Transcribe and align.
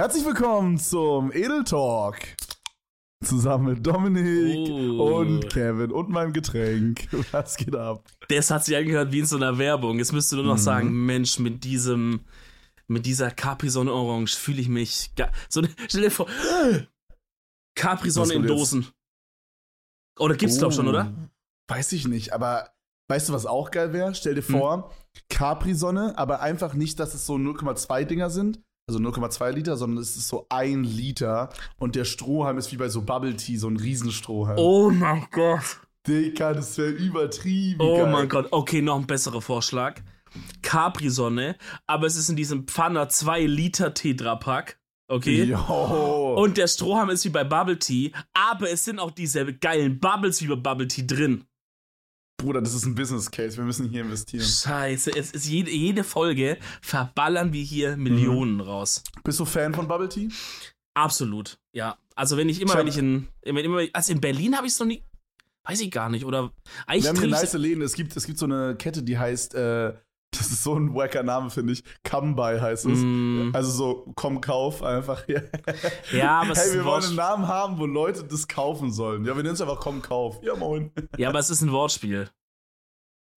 Herzlich 0.00 0.24
willkommen 0.24 0.78
zum 0.78 1.30
Edel 1.30 1.62
Talk. 1.62 2.16
Zusammen 3.22 3.74
mit 3.74 3.86
Dominik 3.86 4.70
Oh. 4.98 5.18
und 5.18 5.50
Kevin 5.50 5.92
und 5.92 6.08
meinem 6.08 6.32
Getränk. 6.32 7.06
Was 7.32 7.58
geht 7.58 7.76
ab? 7.76 8.02
Das 8.30 8.50
hat 8.50 8.64
sich 8.64 8.74
angehört 8.74 9.12
wie 9.12 9.18
in 9.18 9.26
so 9.26 9.36
einer 9.36 9.58
Werbung. 9.58 9.98
Jetzt 9.98 10.14
müsstest 10.14 10.32
du 10.32 10.36
nur 10.36 10.46
noch 10.46 10.54
Mhm. 10.56 10.58
sagen, 10.64 11.04
Mensch, 11.04 11.38
mit 11.38 11.64
diesem, 11.64 12.20
mit 12.86 13.04
dieser 13.04 13.30
Capri-Sonne 13.30 13.92
Orange 13.92 14.34
fühle 14.36 14.62
ich 14.62 14.70
mich. 14.70 15.10
So, 15.50 15.62
stell 15.86 16.00
dir 16.00 16.10
vor, 16.10 16.28
Capri-Sonne 17.76 18.32
in 18.32 18.38
kommt 18.46 18.48
jetzt? 18.48 18.58
Dosen. 18.58 18.86
Oder 20.18 20.34
gibt's 20.34 20.56
doch 20.56 20.72
schon, 20.72 20.86
Oh. 20.86 20.90
oder? 20.92 21.12
Weiß 21.68 21.92
ich 21.92 22.08
nicht, 22.08 22.32
aber 22.32 22.70
weißt 23.10 23.28
du, 23.28 23.34
was 23.34 23.44
auch 23.44 23.70
geil 23.70 23.92
wäre? 23.92 24.14
Stell 24.14 24.34
Hm. 24.34 24.36
dir 24.36 24.42
vor, 24.60 24.94
Capri-Sonne, 25.28 26.16
aber 26.16 26.40
einfach 26.40 26.72
nicht, 26.72 26.98
dass 26.98 27.12
es 27.12 27.26
so 27.26 27.34
0,2 27.36 28.06
Dinger 28.06 28.30
sind. 28.30 28.62
Also 28.90 28.98
0,2 28.98 29.52
Liter, 29.52 29.76
sondern 29.76 30.02
es 30.02 30.16
ist 30.16 30.26
so 30.26 30.46
ein 30.48 30.82
Liter 30.82 31.50
und 31.78 31.94
der 31.94 32.04
Strohhalm 32.04 32.58
ist 32.58 32.72
wie 32.72 32.76
bei 32.76 32.88
so 32.88 33.02
Bubble 33.02 33.36
Tea, 33.36 33.56
so 33.56 33.68
ein 33.68 33.76
Riesenstrohhalm. 33.76 34.58
Oh 34.58 34.90
mein 34.90 35.28
Gott. 35.30 35.80
Digga, 36.08 36.54
das 36.54 36.76
wäre 36.76 36.90
übertrieben. 36.90 37.80
Oh 37.80 37.98
geil. 37.98 38.10
mein 38.10 38.28
Gott. 38.28 38.48
Okay, 38.50 38.82
noch 38.82 38.96
ein 38.96 39.06
besserer 39.06 39.40
Vorschlag. 39.40 40.00
Capri-Sonne, 40.62 41.56
aber 41.86 42.08
es 42.08 42.16
ist 42.16 42.30
in 42.30 42.36
diesem 42.36 42.66
Pfanner 42.66 43.08
2 43.08 43.42
Liter 43.42 43.94
Tetrapack. 43.94 44.80
Okay? 45.06 45.44
Jo. 45.44 46.34
Und 46.36 46.56
der 46.56 46.66
Strohhalm 46.66 47.10
ist 47.10 47.24
wie 47.24 47.30
bei 47.30 47.44
Bubble 47.44 47.78
Tea, 47.78 48.12
aber 48.32 48.70
es 48.70 48.84
sind 48.84 48.98
auch 48.98 49.12
diese 49.12 49.54
geilen 49.54 50.00
Bubbles 50.00 50.42
wie 50.42 50.48
bei 50.48 50.56
Bubble 50.56 50.88
Tea 50.88 51.06
drin. 51.06 51.44
Bruder, 52.40 52.60
das 52.62 52.74
ist 52.74 52.84
ein 52.86 52.94
Business 52.94 53.30
Case. 53.30 53.56
Wir 53.56 53.64
müssen 53.64 53.88
hier 53.88 54.02
investieren. 54.02 54.44
Scheiße, 54.44 55.10
es 55.16 55.30
ist 55.32 55.46
jede, 55.46 55.70
jede 55.70 56.04
Folge 56.04 56.56
verballern 56.80 57.52
wir 57.52 57.62
hier 57.62 57.96
Millionen 57.96 58.54
Mhm. 58.54 58.60
raus. 58.62 59.02
Bist 59.24 59.38
du 59.40 59.44
Fan 59.44 59.74
von 59.74 59.86
Bubble 59.86 60.08
Tea? 60.08 60.28
Absolut, 60.94 61.58
ja. 61.72 61.96
Also 62.16 62.36
wenn 62.36 62.48
ich 62.48 62.60
immer, 62.60 62.72
Ich 62.72 62.78
wenn 62.78 62.86
ich 62.86 62.98
in, 62.98 63.28
immer, 63.42 63.60
immer, 63.60 63.82
also 63.92 64.12
in 64.12 64.20
Berlin 64.20 64.56
habe 64.56 64.66
ich 64.66 64.72
es 64.72 64.78
noch 64.80 64.86
nie, 64.86 65.02
weiß 65.64 65.80
ich 65.80 65.90
gar 65.90 66.08
nicht, 66.08 66.24
oder 66.24 66.52
eigentlich 66.86 67.04
Wir 67.04 67.08
haben 67.10 67.16
hier 67.16 67.28
trinke 67.30 67.40
nice 67.42 67.52
Läden. 67.54 67.82
Es 67.82 67.92
gibt, 67.94 68.16
es 68.16 68.26
gibt 68.26 68.38
so 68.38 68.46
eine 68.46 68.74
Kette, 68.76 69.02
die 69.02 69.18
heißt, 69.18 69.54
äh, 69.54 69.92
das 70.30 70.50
ist 70.50 70.62
so 70.62 70.74
ein 70.74 70.94
wacker 70.94 71.22
Name, 71.22 71.50
finde 71.50 71.72
ich. 71.72 71.82
Come 72.08 72.34
by 72.34 72.60
heißt 72.60 72.86
es. 72.86 72.98
Mm, 72.98 73.50
Also 73.52 73.70
so, 73.70 74.12
komm, 74.14 74.40
kauf 74.40 74.82
einfach. 74.82 75.26
Ja, 76.12 76.40
aber 76.40 76.52
es 76.52 76.64
hey, 76.66 76.74
wir 76.74 76.84
wollen 76.84 77.04
einen 77.04 77.16
Namen 77.16 77.48
haben, 77.48 77.78
wo 77.78 77.86
Leute 77.86 78.24
das 78.24 78.46
kaufen 78.46 78.92
sollen. 78.92 79.24
Ja, 79.24 79.34
wir 79.36 79.42
nennen 79.42 79.54
es 79.54 79.60
einfach 79.60 79.80
komm, 79.80 80.02
kauf. 80.02 80.40
Ja, 80.42 80.54
moin. 80.54 80.92
ja, 81.16 81.28
aber 81.28 81.38
es 81.40 81.50
ist 81.50 81.62
ein 81.62 81.72
Wortspiel. 81.72 82.30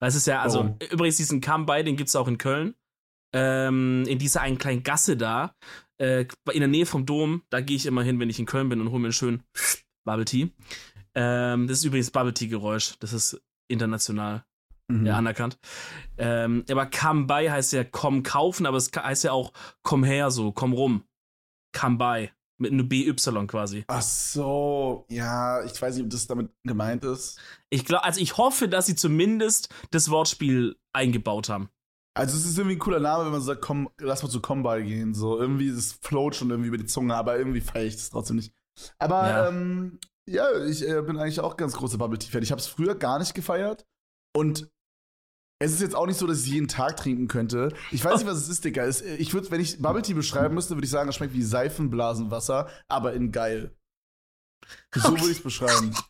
Es 0.02 0.16
ist 0.16 0.28
ja, 0.28 0.42
also 0.42 0.60
Warum? 0.60 0.78
übrigens 0.92 1.18
diesen 1.18 1.40
Come 1.42 1.66
By, 1.66 1.84
den 1.84 1.96
gibt's 1.96 2.16
auch 2.16 2.28
in 2.28 2.38
Köln. 2.38 2.76
Ähm, 3.34 4.04
in 4.08 4.20
dieser 4.20 4.42
einen 4.42 4.58
kleinen 4.60 4.84
Gasse 4.84 5.18
da, 5.18 5.56
äh, 5.98 6.26
in 6.52 6.60
der 6.60 6.68
Nähe 6.68 6.86
vom 6.86 7.06
Dom, 7.06 7.42
da 7.50 7.62
gehe 7.62 7.78
ich 7.78 7.86
immer 7.88 8.04
hin, 8.04 8.20
wenn 8.20 8.30
ich 8.30 8.38
in 8.38 8.46
Köln 8.46 8.70
bin 8.70 8.80
und 8.82 8.90
hole 8.92 9.00
mir 9.00 9.08
einen 9.08 9.14
schönen 9.14 9.44
Bubble 10.06 10.26
Tea. 10.26 10.52
Ähm, 11.16 11.68
das 11.68 11.80
ist 11.80 11.86
übrigens 11.86 12.12
Bubble 12.12 12.34
Tea 12.34 12.48
Geräusch. 12.48 12.94
Das 13.00 13.14
ist 13.14 13.42
international 13.68 14.46
Mhm. 14.92 15.06
ja, 15.06 15.18
anerkannt. 15.18 15.58
Ähm, 16.18 16.66
aber 16.70 16.86
come 16.88 17.26
by 17.26 17.48
heißt 17.50 17.74
ja 17.74 17.84
komm 17.84 18.24
kaufen, 18.24 18.66
aber 18.66 18.78
es 18.78 18.92
heißt 18.96 19.24
ja 19.24 19.32
auch 19.32 19.54
komm 19.84 20.04
her 20.04 20.32
so, 20.32 20.52
komm 20.52 20.74
rum. 20.74 21.04
Come 21.78 21.98
by. 21.98 22.30
Mit 22.60 22.72
einem 22.72 22.88
BY 22.88 23.14
quasi. 23.48 23.84
Ach 23.88 24.02
so, 24.02 25.06
ja, 25.10 25.64
ich 25.64 25.82
weiß 25.82 25.96
nicht, 25.96 26.04
ob 26.06 26.12
das 26.12 26.28
damit 26.28 26.52
gemeint 26.64 27.04
ist. 27.04 27.40
Ich 27.70 27.84
glaube, 27.84 28.04
also 28.04 28.22
ich 28.22 28.38
hoffe, 28.38 28.70
dass 28.70 28.86
sie 28.86 28.96
zumindest 28.96 29.70
das 29.92 30.10
Wortspiel 30.10 30.78
eingebaut 30.94 31.50
haben. 31.50 31.70
Also 32.16 32.38
es 32.38 32.46
ist 32.46 32.58
irgendwie 32.58 32.76
ein 32.76 32.80
cooler 32.80 33.00
Name, 33.00 33.26
wenn 33.26 33.32
man 33.32 33.42
sagt, 33.42 33.62
komm, 33.62 33.90
lass 34.00 34.22
mal 34.22 34.30
zu 34.30 34.40
Combine 34.40 34.84
gehen. 34.86 35.14
So, 35.16 35.40
irgendwie, 35.40 35.72
das 35.72 35.94
float 35.94 36.36
schon 36.36 36.52
irgendwie 36.52 36.68
über 36.68 36.78
die 36.78 36.86
Zunge, 36.86 37.16
aber 37.16 37.38
irgendwie 37.38 37.60
feiere 37.62 37.86
ich 37.86 37.96
das 37.96 38.12
trotzdem 38.12 38.36
nicht. 38.36 38.54
Aber 39.00 39.28
Ja. 39.28 39.48
ähm, 39.50 40.00
ja, 40.30 40.64
ich 40.64 40.88
äh, 40.88 41.02
bin 41.02 41.18
eigentlich 41.18 41.40
auch 41.40 41.58
ganz 41.58 41.74
großer 41.76 41.98
Bubble 41.98 42.20
Tea-Fan. 42.20 42.44
Ich 42.44 42.52
habe 42.52 42.62
es 42.62 42.68
früher 42.68 42.94
gar 42.96 43.18
nicht 43.18 43.34
gefeiert. 43.34 43.86
Und 44.36 44.70
es 45.60 45.72
ist 45.72 45.82
jetzt 45.82 45.96
auch 45.96 46.08
nicht 46.08 46.18
so, 46.18 46.28
dass 46.28 46.44
ich 46.44 46.52
jeden 46.52 46.68
Tag 46.68 46.98
trinken 46.98 47.28
könnte. 47.28 47.74
Ich 47.92 48.04
weiß 48.04 48.20
nicht, 48.20 48.28
was 48.28 48.38
es 48.38 48.50
ist, 48.50 48.66
Digga. 48.66 48.84
Es, 48.84 49.02
ich 49.02 49.34
würde, 49.34 49.50
wenn 49.52 49.62
ich 49.62 49.82
Bubble 49.82 50.02
Tea 50.02 50.14
beschreiben 50.14 50.56
müsste, 50.56 50.76
würde 50.76 50.86
ich 50.86 50.92
sagen, 50.92 51.10
es 51.10 51.16
schmeckt 51.16 51.34
wie 51.34 51.44
Seifenblasenwasser, 51.44 52.68
aber 52.88 53.14
in 53.14 53.32
geil. 53.32 53.76
So 54.94 55.10
Okay. 55.10 55.22
würde 55.22 55.32
ich 55.32 55.38
es 55.38 55.44
beschreiben. 55.44 55.96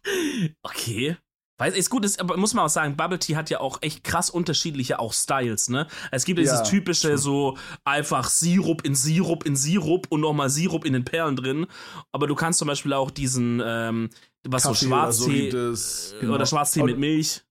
Okay. 0.64 1.18
Weiß, 1.60 1.76
ist 1.76 1.92
gut, 1.92 2.04
ist, 2.04 2.20
aber 2.20 2.36
muss 2.38 2.56
man 2.56 2.66
auch 2.66 2.70
sagen, 2.70 2.98
Bubble 2.98 3.20
Tea 3.20 3.36
hat 3.36 3.52
ja 3.52 3.60
auch 3.60 3.78
echt 3.82 4.04
krass 4.04 4.32
unterschiedliche 4.32 4.98
auch 4.98 5.14
Styles, 5.14 5.70
ne? 5.70 5.88
Es 6.12 6.26
gibt 6.26 6.40
ja 6.40 6.44
dieses 6.44 6.64
typische 6.68 7.20
so 7.20 7.58
einfach 7.86 8.28
Sirup 8.28 8.84
in 8.84 8.96
Sirup 8.96 9.46
in 9.46 9.56
Sirup 9.56 10.08
und 10.10 10.22
nochmal 10.22 10.50
Sirup 10.50 10.84
in 10.84 10.94
den 10.94 11.06
Perlen 11.06 11.36
drin. 11.36 11.68
Aber 12.12 12.26
du 12.26 12.34
kannst 12.34 12.58
zum 12.58 12.68
Beispiel 12.68 12.94
auch 12.94 13.12
diesen, 13.12 13.62
ähm, 13.64 14.10
was 14.44 14.64
Kaffee 14.64 14.86
so 14.86 14.88
oder 14.88 14.96
Schwarztee 14.96 15.24
so 15.24 15.30
gibt 15.30 15.54
es, 15.54 16.14
äh, 16.14 16.20
genau. 16.22 16.34
oder 16.34 16.46
Schwarztee 16.48 16.84
mit 16.84 16.98
Milch. 16.98 17.44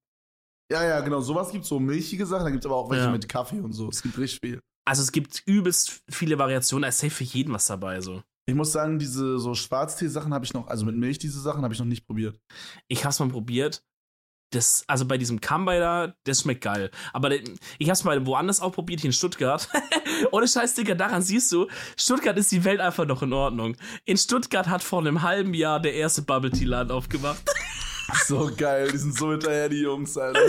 Ja, 0.72 0.82
ja, 0.84 1.00
genau. 1.00 1.20
Sowas 1.20 1.52
gibt 1.52 1.64
so 1.66 1.78
milchige 1.78 2.24
Sachen, 2.24 2.44
dann 2.44 2.52
gibt 2.52 2.64
es 2.64 2.70
aber 2.70 2.76
auch 2.78 2.90
welche 2.90 3.04
Ja. 3.04 3.10
mit 3.10 3.28
Kaffee 3.28 3.60
und 3.60 3.72
so. 3.74 3.88
Es 3.90 4.02
gibt 4.02 4.16
richtig 4.16 4.40
viel. 4.40 4.60
Also 4.86 5.02
es 5.02 5.12
gibt 5.12 5.42
übelst 5.46 6.02
viele 6.10 6.38
Variationen, 6.38 6.82
da 6.82 6.88
ist 6.88 6.98
safe 6.98 7.10
für 7.12 7.24
jeden 7.24 7.52
was 7.52 7.66
dabei, 7.66 8.00
so. 8.00 8.22
Ich 8.46 8.54
muss 8.54 8.72
sagen, 8.72 8.98
diese 8.98 9.38
so 9.38 9.54
Schwarztee-Sachen 9.54 10.32
habe 10.34 10.44
ich 10.44 10.54
noch, 10.54 10.66
also 10.66 10.84
mit 10.84 10.96
Milch 10.96 11.18
diese 11.18 11.40
Sachen 11.40 11.62
habe 11.62 11.72
ich 11.74 11.78
noch 11.78 11.86
nicht 11.86 12.06
probiert. 12.06 12.40
Ich 12.88 13.04
hab's 13.04 13.20
mal 13.20 13.28
probiert. 13.28 13.84
Das, 14.50 14.84
also 14.86 15.06
bei 15.06 15.16
diesem 15.18 15.40
Kambai 15.40 15.78
da, 15.78 16.14
das 16.24 16.40
schmeckt 16.42 16.62
geil. 16.62 16.90
Aber 17.12 17.30
ich 17.78 17.88
hab's 17.88 18.04
mal 18.04 18.26
woanders 18.26 18.60
auch 18.60 18.72
probiert, 18.72 19.00
hier 19.00 19.08
in 19.08 19.14
Stuttgart. 19.14 19.68
Ohne 20.32 20.48
Scheiß, 20.48 20.74
Digga, 20.74 20.94
daran 20.94 21.22
siehst 21.22 21.52
du, 21.52 21.68
Stuttgart 21.96 22.36
ist 22.36 22.50
die 22.50 22.64
Welt 22.64 22.80
einfach 22.80 23.06
noch 23.06 23.22
in 23.22 23.32
Ordnung. 23.32 23.76
In 24.04 24.16
Stuttgart 24.16 24.68
hat 24.68 24.82
vor 24.82 25.00
einem 25.00 25.22
halben 25.22 25.54
Jahr 25.54 25.80
der 25.80 25.94
erste 25.94 26.22
Bubble 26.22 26.50
Tea 26.50 26.64
Laden 26.64 26.90
aufgemacht. 26.90 27.42
So 28.26 28.50
geil, 28.56 28.90
die 28.92 28.98
sind 28.98 29.16
so 29.16 29.30
hinterher, 29.30 29.68
die 29.68 29.80
Jungs, 29.80 30.16
Alter. 30.18 30.40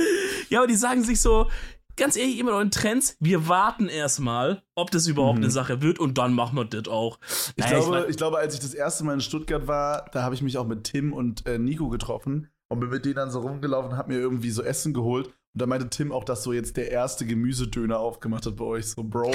ja, 0.49 0.59
aber 0.59 0.67
die 0.67 0.75
sagen 0.75 1.03
sich 1.03 1.19
so, 1.21 1.49
ganz 1.95 2.15
ehrlich, 2.17 2.39
immer 2.39 2.51
noch 2.51 2.61
in 2.61 2.71
Trends, 2.71 3.15
wir 3.19 3.47
warten 3.47 3.87
erstmal, 3.89 4.63
ob 4.75 4.91
das 4.91 5.07
überhaupt 5.07 5.37
Mhm. 5.39 5.43
eine 5.45 5.51
Sache 5.51 5.81
wird 5.81 5.99
und 5.99 6.17
dann 6.17 6.33
machen 6.33 6.55
wir 6.57 6.65
das 6.65 6.87
auch. 6.91 7.19
Ich, 7.55 7.63
Naja, 7.63 7.79
glaube, 7.79 7.91
mein- 8.01 8.09
ich 8.09 8.17
glaube, 8.17 8.37
als 8.37 8.53
ich 8.55 8.59
das 8.59 8.73
erste 8.73 9.03
Mal 9.03 9.13
in 9.13 9.21
Stuttgart 9.21 9.67
war, 9.67 10.05
da 10.11 10.23
habe 10.23 10.35
ich 10.35 10.41
mich 10.41 10.57
auch 10.57 10.67
mit 10.67 10.83
Tim 10.85 11.13
und 11.13 11.45
äh, 11.47 11.57
Nico 11.59 11.89
getroffen 11.89 12.49
und 12.69 12.79
bin 12.79 12.89
mit 12.89 13.05
denen 13.05 13.15
dann 13.15 13.31
so 13.31 13.39
rumgelaufen 13.41 13.91
und 13.91 13.97
hab 13.97 14.07
mir 14.07 14.17
irgendwie 14.19 14.49
so 14.51 14.63
Essen 14.63 14.93
geholt. 14.93 15.27
Und 15.27 15.61
da 15.61 15.67
meinte 15.67 15.89
Tim 15.89 16.11
auch, 16.11 16.23
dass 16.23 16.43
so 16.43 16.51
jetzt 16.53 16.77
der 16.77 16.89
erste 16.89 17.25
Gemüsedöner 17.27 17.99
aufgemacht 17.99 18.45
hat 18.47 18.55
bei 18.55 18.65
euch. 18.65 18.87
So, 18.89 19.03
Bro, 19.03 19.31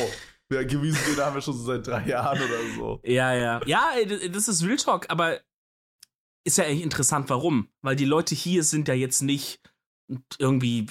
ja, 0.53 0.65
Gemüsedöner 0.65 1.27
haben 1.27 1.35
wir 1.37 1.43
schon 1.43 1.55
so 1.57 1.63
seit 1.65 1.87
drei 1.87 2.05
Jahren 2.09 2.39
oder 2.39 2.75
so. 2.77 3.01
Ja, 3.05 3.33
ja. 3.35 3.61
Ja, 3.67 3.85
das 4.33 4.49
ist 4.49 4.65
Real 4.67 4.77
Talk, 4.79 5.07
aber 5.11 5.39
ist 6.49 6.57
ja 6.57 6.65
eigentlich 6.65 6.83
interessant, 6.83 7.29
warum? 7.29 7.69
Weil 7.83 7.95
die 7.95 8.07
Leute 8.07 8.35
hier 8.35 8.65
sind 8.65 8.89
ja 8.89 8.95
jetzt 8.95 9.21
nicht 9.21 9.61
irgendwie 10.39 10.87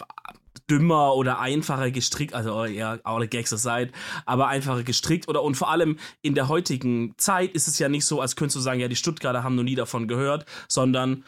dümmer 0.69 1.15
oder 1.15 1.39
einfacher 1.39 1.89
gestrickt, 1.89 2.35
also 2.35 2.65
ja, 2.65 2.99
alle 3.03 3.27
Gags 3.27 3.51
aside, 3.51 3.91
aber 4.25 4.49
einfacher 4.49 4.83
gestrickt 4.83 5.27
oder 5.27 5.41
und 5.41 5.55
vor 5.55 5.71
allem 5.71 5.97
in 6.21 6.35
der 6.35 6.47
heutigen 6.47 7.15
Zeit 7.17 7.53
ist 7.53 7.67
es 7.67 7.79
ja 7.79 7.89
nicht 7.89 8.05
so, 8.05 8.21
als 8.21 8.35
könntest 8.35 8.57
du 8.57 8.59
sagen, 8.59 8.79
ja, 8.79 8.87
die 8.87 8.95
Stuttgarter 8.95 9.43
haben 9.43 9.55
noch 9.55 9.63
nie 9.63 9.75
davon 9.75 10.07
gehört, 10.07 10.45
sondern, 10.67 11.23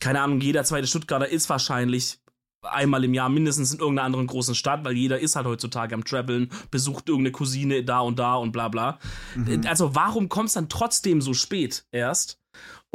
keine 0.00 0.22
Ahnung, 0.22 0.40
jeder 0.40 0.64
zweite 0.64 0.86
Stuttgarter 0.86 1.28
ist 1.28 1.50
wahrscheinlich 1.50 2.18
einmal 2.62 3.04
im 3.04 3.12
Jahr 3.12 3.28
mindestens 3.28 3.74
in 3.74 3.80
irgendeiner 3.80 4.06
anderen 4.06 4.26
großen 4.26 4.54
Stadt, 4.54 4.84
weil 4.84 4.96
jeder 4.96 5.20
ist 5.20 5.36
halt 5.36 5.46
heutzutage 5.46 5.94
am 5.94 6.04
Traveln, 6.04 6.50
besucht 6.70 7.08
irgendeine 7.08 7.32
Cousine 7.32 7.84
da 7.84 8.00
und 8.00 8.18
da 8.18 8.36
und 8.36 8.52
bla 8.52 8.68
bla. 8.68 8.98
Mhm. 9.34 9.62
Also 9.66 9.94
warum 9.94 10.28
kommt 10.28 10.48
es 10.48 10.54
dann 10.54 10.68
trotzdem 10.68 11.20
so 11.20 11.34
spät 11.34 11.84
erst? 11.92 12.40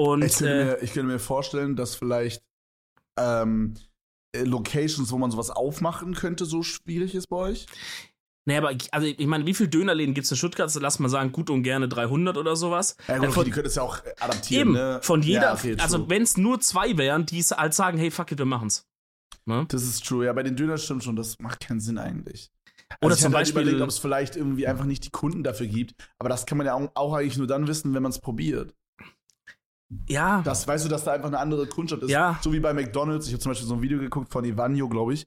Und 0.04 0.24
Ich 0.24 0.36
könnte, 0.38 0.54
äh, 0.54 0.66
mir, 0.66 0.82
ich 0.84 0.94
könnte 0.94 1.12
mir 1.12 1.20
vorstellen, 1.20 1.76
dass 1.76 1.96
vielleicht 1.96 2.44
ähm, 3.20 3.76
äh, 4.36 4.44
Locations, 4.44 5.12
wo 5.12 5.18
man 5.18 5.32
sowas 5.32 5.50
aufmachen 5.50 6.14
könnte, 6.16 6.46
so 6.46 6.64
schwierig 6.64 7.14
ist 7.16 7.28
bei 7.28 7.38
euch. 7.38 7.66
naja, 8.46 8.60
aber 8.60 8.72
ich- 8.72 8.94
also 8.94 9.06
ich 9.06 9.28
meine, 9.28 9.46
wie 9.46 9.54
viele 9.54 9.70
Dönerläden 9.70 10.14
gibt 10.16 10.26
es 10.26 10.32
in 10.32 10.38
Stuttgart? 10.38 10.74
Lass 10.80 10.98
mal 11.00 11.10
sagen, 11.10 11.32
gut 11.32 11.50
und 11.50 11.64
gerne 11.64 11.88
300 11.88 12.38
oder 12.38 12.56
sowas. 12.56 12.96
Ja, 13.08 13.16
Äh, 13.16 13.20
gut, 13.20 13.26
okay, 13.28 13.34
von, 13.36 13.46
die 13.46 13.52
können 13.52 13.68
es 13.68 13.76
ja 13.76 13.84
auch 13.84 14.04
äh, 14.04 14.14
adaptieren. 14.20 14.62
eben, 14.70 14.74
ne? 14.74 15.00
von 15.04 15.22
jeder, 15.22 15.42
Ja, 15.44 15.54
okay, 15.54 15.76
also 15.80 16.10
wenn 16.10 16.24
es 16.24 16.38
nur 16.38 16.60
zwei 16.62 16.98
wären, 16.98 17.26
die 17.26 17.40
es 17.40 17.52
halt 17.52 17.74
sagen, 17.74 17.98
hey, 17.98 18.10
fuck 18.10 18.32
it, 18.32 18.38
wir 18.40 18.46
machen's. 18.46 18.88
Ne? 19.46 19.66
Das 19.70 19.84
ist 19.84 20.06
true. 20.06 20.26
Ja, 20.26 20.34
bei 20.34 20.44
den 20.44 20.56
Dönern 20.56 20.78
stimmt 20.78 21.04
schon. 21.04 21.16
Das 21.16 21.38
macht 21.40 21.60
keinen 21.60 21.80
Sinn 21.80 21.98
eigentlich. 21.98 22.52
Oder 23.02 23.16
ich 23.16 23.22
zum 23.22 23.34
halt 23.34 23.46
Beispiel- 23.46 23.62
überlegt, 23.64 23.82
ob 23.82 23.90
es 23.90 23.98
vielleicht 24.00 24.36
irgendwie 24.36 24.68
einfach 24.68 24.86
nicht 24.86 25.06
die 25.06 25.10
Kunden 25.12 25.44
dafür 25.44 25.68
gibt. 25.68 25.94
Aber 26.20 26.30
das 26.30 26.46
kann 26.46 26.58
man 26.58 26.68
ja 26.68 26.74
auch, 26.76 26.90
auch 26.96 27.14
eigentlich 27.14 27.38
nur 27.38 27.48
dann 27.48 27.68
wissen, 27.68 27.94
wenn 27.94 28.04
man 28.04 28.12
es 28.12 28.20
probiert. 28.20 28.74
Ja, 30.08 30.42
Das 30.44 30.68
weißt 30.68 30.86
du, 30.86 30.90
dass 30.90 31.04
da 31.04 31.12
einfach 31.12 31.28
eine 31.28 31.40
andere 31.40 31.68
Kundschaft 31.68 32.04
ist. 32.04 32.10
Ja. 32.12 32.40
So 32.42 32.54
wie 32.54 32.60
bei 32.60 32.74
McDonalds. 32.74 33.28
Ich 33.28 33.34
habe 33.34 33.42
zum 33.42 33.50
Beispiel 33.52 33.68
so 33.68 33.76
ein 33.76 33.82
Video 33.82 34.00
geguckt 34.00 34.32
von 34.32 34.46
Ivanio, 34.46 34.88
glaube 34.90 35.14
ich. 35.14 35.26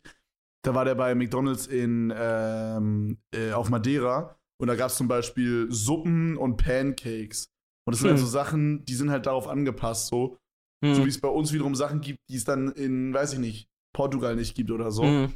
Da 0.65 0.75
war 0.75 0.85
der 0.87 0.95
bei 0.95 1.15
McDonalds 1.15 1.67
in 1.67 2.13
ähm, 2.17 3.19
äh, 3.35 3.53
auf 3.53 3.69
Madeira 3.69 4.37
und 4.59 4.69
da 4.69 4.75
gab 4.77 4.89
es 4.91 4.97
zum 4.97 5.09
Beispiel 5.09 5.67
Suppen 5.71 6.37
und 6.39 6.57
Pancakes. 6.57 7.49
Und 7.87 7.93
das 7.93 8.01
sind 8.01 8.09
Hm. 8.09 8.17
halt 8.17 8.21
so 8.25 8.27
Sachen, 8.31 8.85
die 8.87 8.95
sind 8.95 9.11
halt 9.11 9.27
darauf 9.27 9.47
angepasst, 9.47 10.07
so. 10.07 10.39
hm, 10.83 10.95
So 10.95 11.05
wie 11.05 11.11
es 11.11 11.21
bei 11.21 11.29
uns 11.29 11.53
wiederum 11.53 11.75
Sachen 11.75 12.01
gibt, 12.01 12.19
die 12.31 12.37
es 12.37 12.45
dann 12.45 12.71
in, 12.73 13.13
weiß 13.13 13.35
ich 13.35 13.39
nicht, 13.41 13.69
Portugal 13.95 14.37
nicht 14.37 14.55
gibt 14.55 14.71
oder 14.71 14.91
so. 14.91 15.03
hm. 15.03 15.35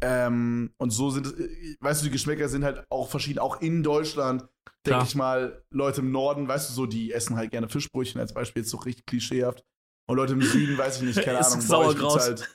Ähm, 0.00 0.72
und 0.78 0.90
so 0.90 1.10
sind 1.10 1.26
es, 1.26 1.32
äh, 1.32 1.76
weißt 1.80 2.02
du, 2.02 2.06
die 2.06 2.12
Geschmäcker 2.12 2.48
sind 2.48 2.64
halt 2.64 2.84
auch 2.90 3.08
verschieden. 3.08 3.38
Auch 3.38 3.60
in 3.60 3.82
Deutschland, 3.82 4.46
denke 4.84 5.04
ich 5.04 5.14
mal, 5.14 5.64
Leute 5.70 6.00
im 6.00 6.12
Norden, 6.12 6.48
weißt 6.48 6.70
du, 6.70 6.74
so, 6.74 6.86
die 6.86 7.12
essen 7.12 7.36
halt 7.36 7.50
gerne 7.50 7.68
Fischbrötchen 7.68 8.20
als 8.20 8.34
Beispiel, 8.34 8.62
jetzt 8.62 8.70
so 8.70 8.78
richtig 8.78 9.06
klischeehaft. 9.06 9.64
Und 10.08 10.16
Leute 10.16 10.34
im 10.34 10.42
Süden, 10.42 10.78
weiß 10.78 10.98
ich 10.98 11.02
nicht, 11.02 11.22
keine 11.22 11.38
Ahnung, 11.44 11.66
bei 11.68 11.76
euch 11.76 11.88
gibt's 11.88 12.12
Sauerkraut. 12.12 12.20
halt, 12.20 12.48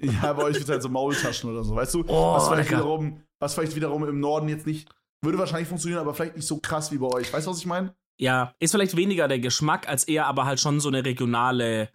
ja, 0.00 0.32
bei 0.32 0.42
euch 0.44 0.54
gibt's 0.54 0.70
halt 0.70 0.82
so 0.82 0.88
Maultaschen 0.88 1.50
oder 1.50 1.64
so, 1.64 1.74
weißt 1.74 1.94
du? 1.94 2.04
Oh, 2.06 2.34
was, 2.34 2.48
vielleicht 2.48 2.70
wiederum, 2.70 3.22
was 3.38 3.54
vielleicht 3.54 3.76
wiederum 3.76 4.08
im 4.08 4.20
Norden 4.20 4.48
jetzt 4.48 4.66
nicht, 4.66 4.88
würde 5.22 5.38
wahrscheinlich 5.38 5.68
funktionieren, 5.68 6.00
aber 6.00 6.14
vielleicht 6.14 6.36
nicht 6.36 6.46
so 6.46 6.58
krass 6.58 6.90
wie 6.92 6.98
bei 6.98 7.08
euch. 7.08 7.32
Weißt 7.32 7.46
du, 7.46 7.50
was 7.50 7.58
ich 7.58 7.66
meine? 7.66 7.94
Ja, 8.18 8.54
ist 8.58 8.72
vielleicht 8.72 8.96
weniger 8.96 9.28
der 9.28 9.38
Geschmack, 9.38 9.88
als 9.88 10.04
eher 10.04 10.26
aber 10.26 10.44
halt 10.44 10.60
schon 10.60 10.80
so 10.80 10.88
eine 10.88 11.04
regionale, 11.04 11.90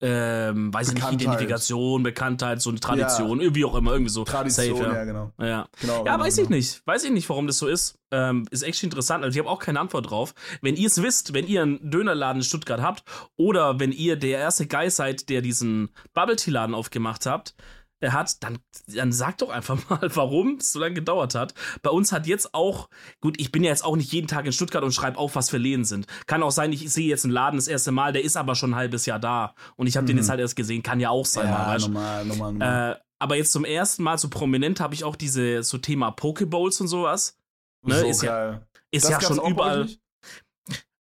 ähm, 0.00 0.74
weiß 0.74 0.88
ich 0.88 0.94
nicht. 0.94 1.12
Identifikation, 1.12 2.02
Bekanntheit, 2.02 2.60
so 2.60 2.70
eine 2.70 2.80
Tradition, 2.80 3.40
irgendwie 3.40 3.64
auch 3.64 3.74
immer, 3.74 3.92
irgendwie 3.92 4.10
so. 4.10 4.24
Tradition, 4.24 4.76
Safe, 4.76 4.88
ja. 4.88 4.94
ja. 4.94 5.04
genau. 5.04 5.32
ja. 5.40 5.68
genau 5.80 6.04
Ja, 6.04 6.12
genau, 6.12 6.24
weiß 6.24 6.36
genau. 6.36 6.44
ich 6.44 6.50
nicht. 6.50 6.86
Weiß 6.86 7.04
ich 7.04 7.10
nicht, 7.10 7.28
warum 7.28 7.46
das 7.46 7.58
so 7.58 7.66
ist. 7.66 7.98
Ähm, 8.10 8.46
ist 8.50 8.62
echt 8.62 8.82
interessant. 8.82 9.24
Also 9.24 9.38
ich 9.38 9.44
habe 9.44 9.50
auch 9.50 9.58
keine 9.58 9.80
Antwort 9.80 10.10
drauf. 10.10 10.34
Wenn 10.60 10.76
ihr 10.76 10.86
es 10.86 11.02
wisst, 11.02 11.32
wenn 11.32 11.46
ihr 11.46 11.62
einen 11.62 11.90
Dönerladen 11.90 12.40
in 12.40 12.44
Stuttgart 12.44 12.82
habt 12.82 13.04
oder 13.36 13.80
wenn 13.80 13.92
ihr 13.92 14.16
der 14.16 14.38
erste 14.38 14.66
Guy 14.66 14.90
seid, 14.90 15.28
der 15.30 15.40
diesen 15.40 15.90
Bubble 16.12 16.36
Tea 16.36 16.50
Laden 16.50 16.74
aufgemacht 16.74 17.24
habt, 17.26 17.54
hat, 18.02 18.42
dann, 18.42 18.58
dann 18.88 19.12
sagt 19.12 19.42
doch 19.42 19.50
einfach 19.50 19.78
mal, 19.90 20.10
warum 20.14 20.56
es 20.56 20.72
so 20.72 20.78
lange 20.80 20.94
gedauert 20.94 21.34
hat. 21.34 21.54
Bei 21.82 21.90
uns 21.90 22.12
hat 22.12 22.26
jetzt 22.26 22.54
auch, 22.54 22.88
gut, 23.20 23.40
ich 23.40 23.50
bin 23.52 23.64
ja 23.64 23.70
jetzt 23.70 23.84
auch 23.84 23.96
nicht 23.96 24.12
jeden 24.12 24.26
Tag 24.28 24.44
in 24.46 24.52
Stuttgart 24.52 24.84
und 24.84 24.92
schreibe 24.92 25.18
auf, 25.18 25.34
was 25.36 25.50
für 25.50 25.58
Läden 25.58 25.84
sind. 25.84 26.06
Kann 26.26 26.42
auch 26.42 26.50
sein, 26.50 26.72
ich 26.72 26.90
sehe 26.92 27.08
jetzt 27.08 27.24
einen 27.24 27.32
Laden 27.32 27.56
das 27.56 27.68
erste 27.68 27.92
Mal, 27.92 28.12
der 28.12 28.22
ist 28.22 28.36
aber 28.36 28.54
schon 28.54 28.70
ein 28.72 28.76
halbes 28.76 29.06
Jahr 29.06 29.18
da. 29.18 29.54
Und 29.76 29.86
ich 29.86 29.96
habe 29.96 30.06
den 30.06 30.16
Mhm. 30.16 30.20
jetzt 30.22 30.28
halt 30.30 30.40
erst 30.40 30.56
gesehen. 30.56 30.82
Kann 30.82 31.00
ja 31.00 31.10
auch 31.10 31.26
sein, 31.26 31.46
Ja, 31.48 31.68
weißt 31.68 31.86
du? 31.86 31.90
normal, 31.90 32.24
normal, 32.26 32.52
normal. 32.52 32.92
Äh, 32.92 33.00
aber 33.18 33.36
jetzt 33.36 33.52
zum 33.52 33.64
ersten 33.64 34.02
Mal 34.02 34.18
so 34.18 34.28
prominent 34.28 34.78
habe 34.80 34.92
ich 34.94 35.02
auch 35.04 35.16
diese 35.16 35.62
so 35.62 35.78
Thema 35.78 36.10
Pokeballs 36.10 36.80
und 36.82 36.88
sowas. 36.88 37.38
ne, 37.82 38.00
so 38.00 38.06
ist 38.08 38.22
ja- 38.22 38.30
geil. 38.50 38.66
Ist 38.90 39.04
Das 39.04 39.10
ja 39.12 39.20
schon 39.22 39.38
überall. 39.50 39.88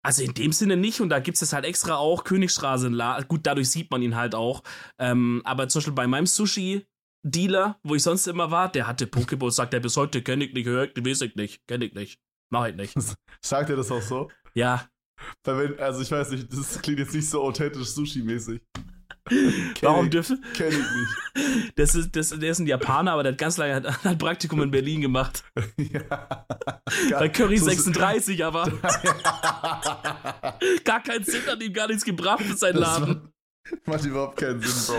Also 0.05 0.23
in 0.23 0.35
dem 0.35 0.53
Sinne 0.53 0.77
nicht 0.77 1.01
und 1.01 1.09
da 1.11 1.21
gibt 1.21 1.41
es 1.41 1.53
halt 1.53 1.65
extra 1.65 1.97
auch 1.97 2.25
Königstraße. 2.25 2.89
in 2.89 2.93
La 2.93 3.21
Gut, 3.23 3.41
dadurch 3.45 3.71
sieht 3.71 3.91
man 3.91 4.03
ihn 4.03 4.17
halt 4.17 4.35
auch. 4.35 4.63
Ähm, 4.99 5.43
aber 5.45 5.69
zum 5.69 5.79
Beispiel 5.81 5.95
bei 5.95 6.07
meinem 6.07 6.27
Sushi-Dealer, 6.27 7.79
wo 7.85 7.95
ich 7.95 8.03
sonst 8.03 8.27
immer 8.27 8.51
war, 8.51 8.71
der 8.71 8.87
hatte 8.87 9.07
Pokeballs, 9.07 9.57
sagt 9.57 9.75
er 9.75 9.81
bis 9.81 9.97
heute, 9.97 10.23
kenn 10.23 10.41
ich 10.41 10.53
nicht, 10.53 10.67
hör 10.67 10.85
ich, 10.85 11.05
weiß 11.05 11.21
ich 11.23 11.37
nicht, 11.37 11.61
kenn 11.69 11.83
ich 11.83 11.95
nicht, 11.95 12.21
mach 12.51 12.67
ich 12.67 12.75
nicht. 12.75 12.95
Sagt 13.45 13.71
ihr 13.71 13.77
das 13.77 13.91
auch 13.91 14.03
so? 14.03 14.31
Ja, 14.55 14.89
Weil 15.45 15.71
wenn, 15.71 15.79
also 15.81 16.01
ich 16.03 16.11
weiß 16.11 16.31
nicht, 16.31 16.53
das 16.53 16.81
klingt 16.83 16.99
jetzt 16.99 17.15
nicht 17.15 17.29
so 17.29 17.43
authentisch 17.43 17.89
Sushi-mäßig. 17.89 18.61
Warum 19.83 20.11
dürfen? 20.11 20.45
kenn 20.55 20.69
ich 20.73 20.77
nicht. 20.79 21.17
Das 21.77 21.95
ist, 21.95 22.15
das, 22.15 22.29
der 22.31 22.51
ist 22.51 22.59
ein 22.59 22.67
Japaner, 22.67 23.13
aber 23.13 23.23
der 23.23 23.33
hat 23.33 23.39
ganz 23.39 23.57
lange 23.57 23.75
hat, 23.77 24.05
hat 24.05 24.19
Praktikum 24.19 24.61
in 24.63 24.71
Berlin 24.71 25.01
gemacht. 25.01 25.43
ja. 25.79 26.37
Bei 27.11 27.29
Curry 27.31 27.57
So- 27.57 27.67
36, 27.71 28.45
aber 28.45 28.65
gar 30.85 31.03
keinen 31.03 31.25
Sinn, 31.25 31.41
hat 31.47 31.63
ihm 31.63 31.73
gar 31.73 31.89
nichts 31.89 32.05
gebracht 32.05 32.43
für 32.43 32.53
Das 32.53 32.73
Laden. 32.75 33.31
macht, 33.73 33.87
macht 33.87 34.05
überhaupt 34.05 34.39
keinen 34.39 34.61
Sinn, 34.61 34.95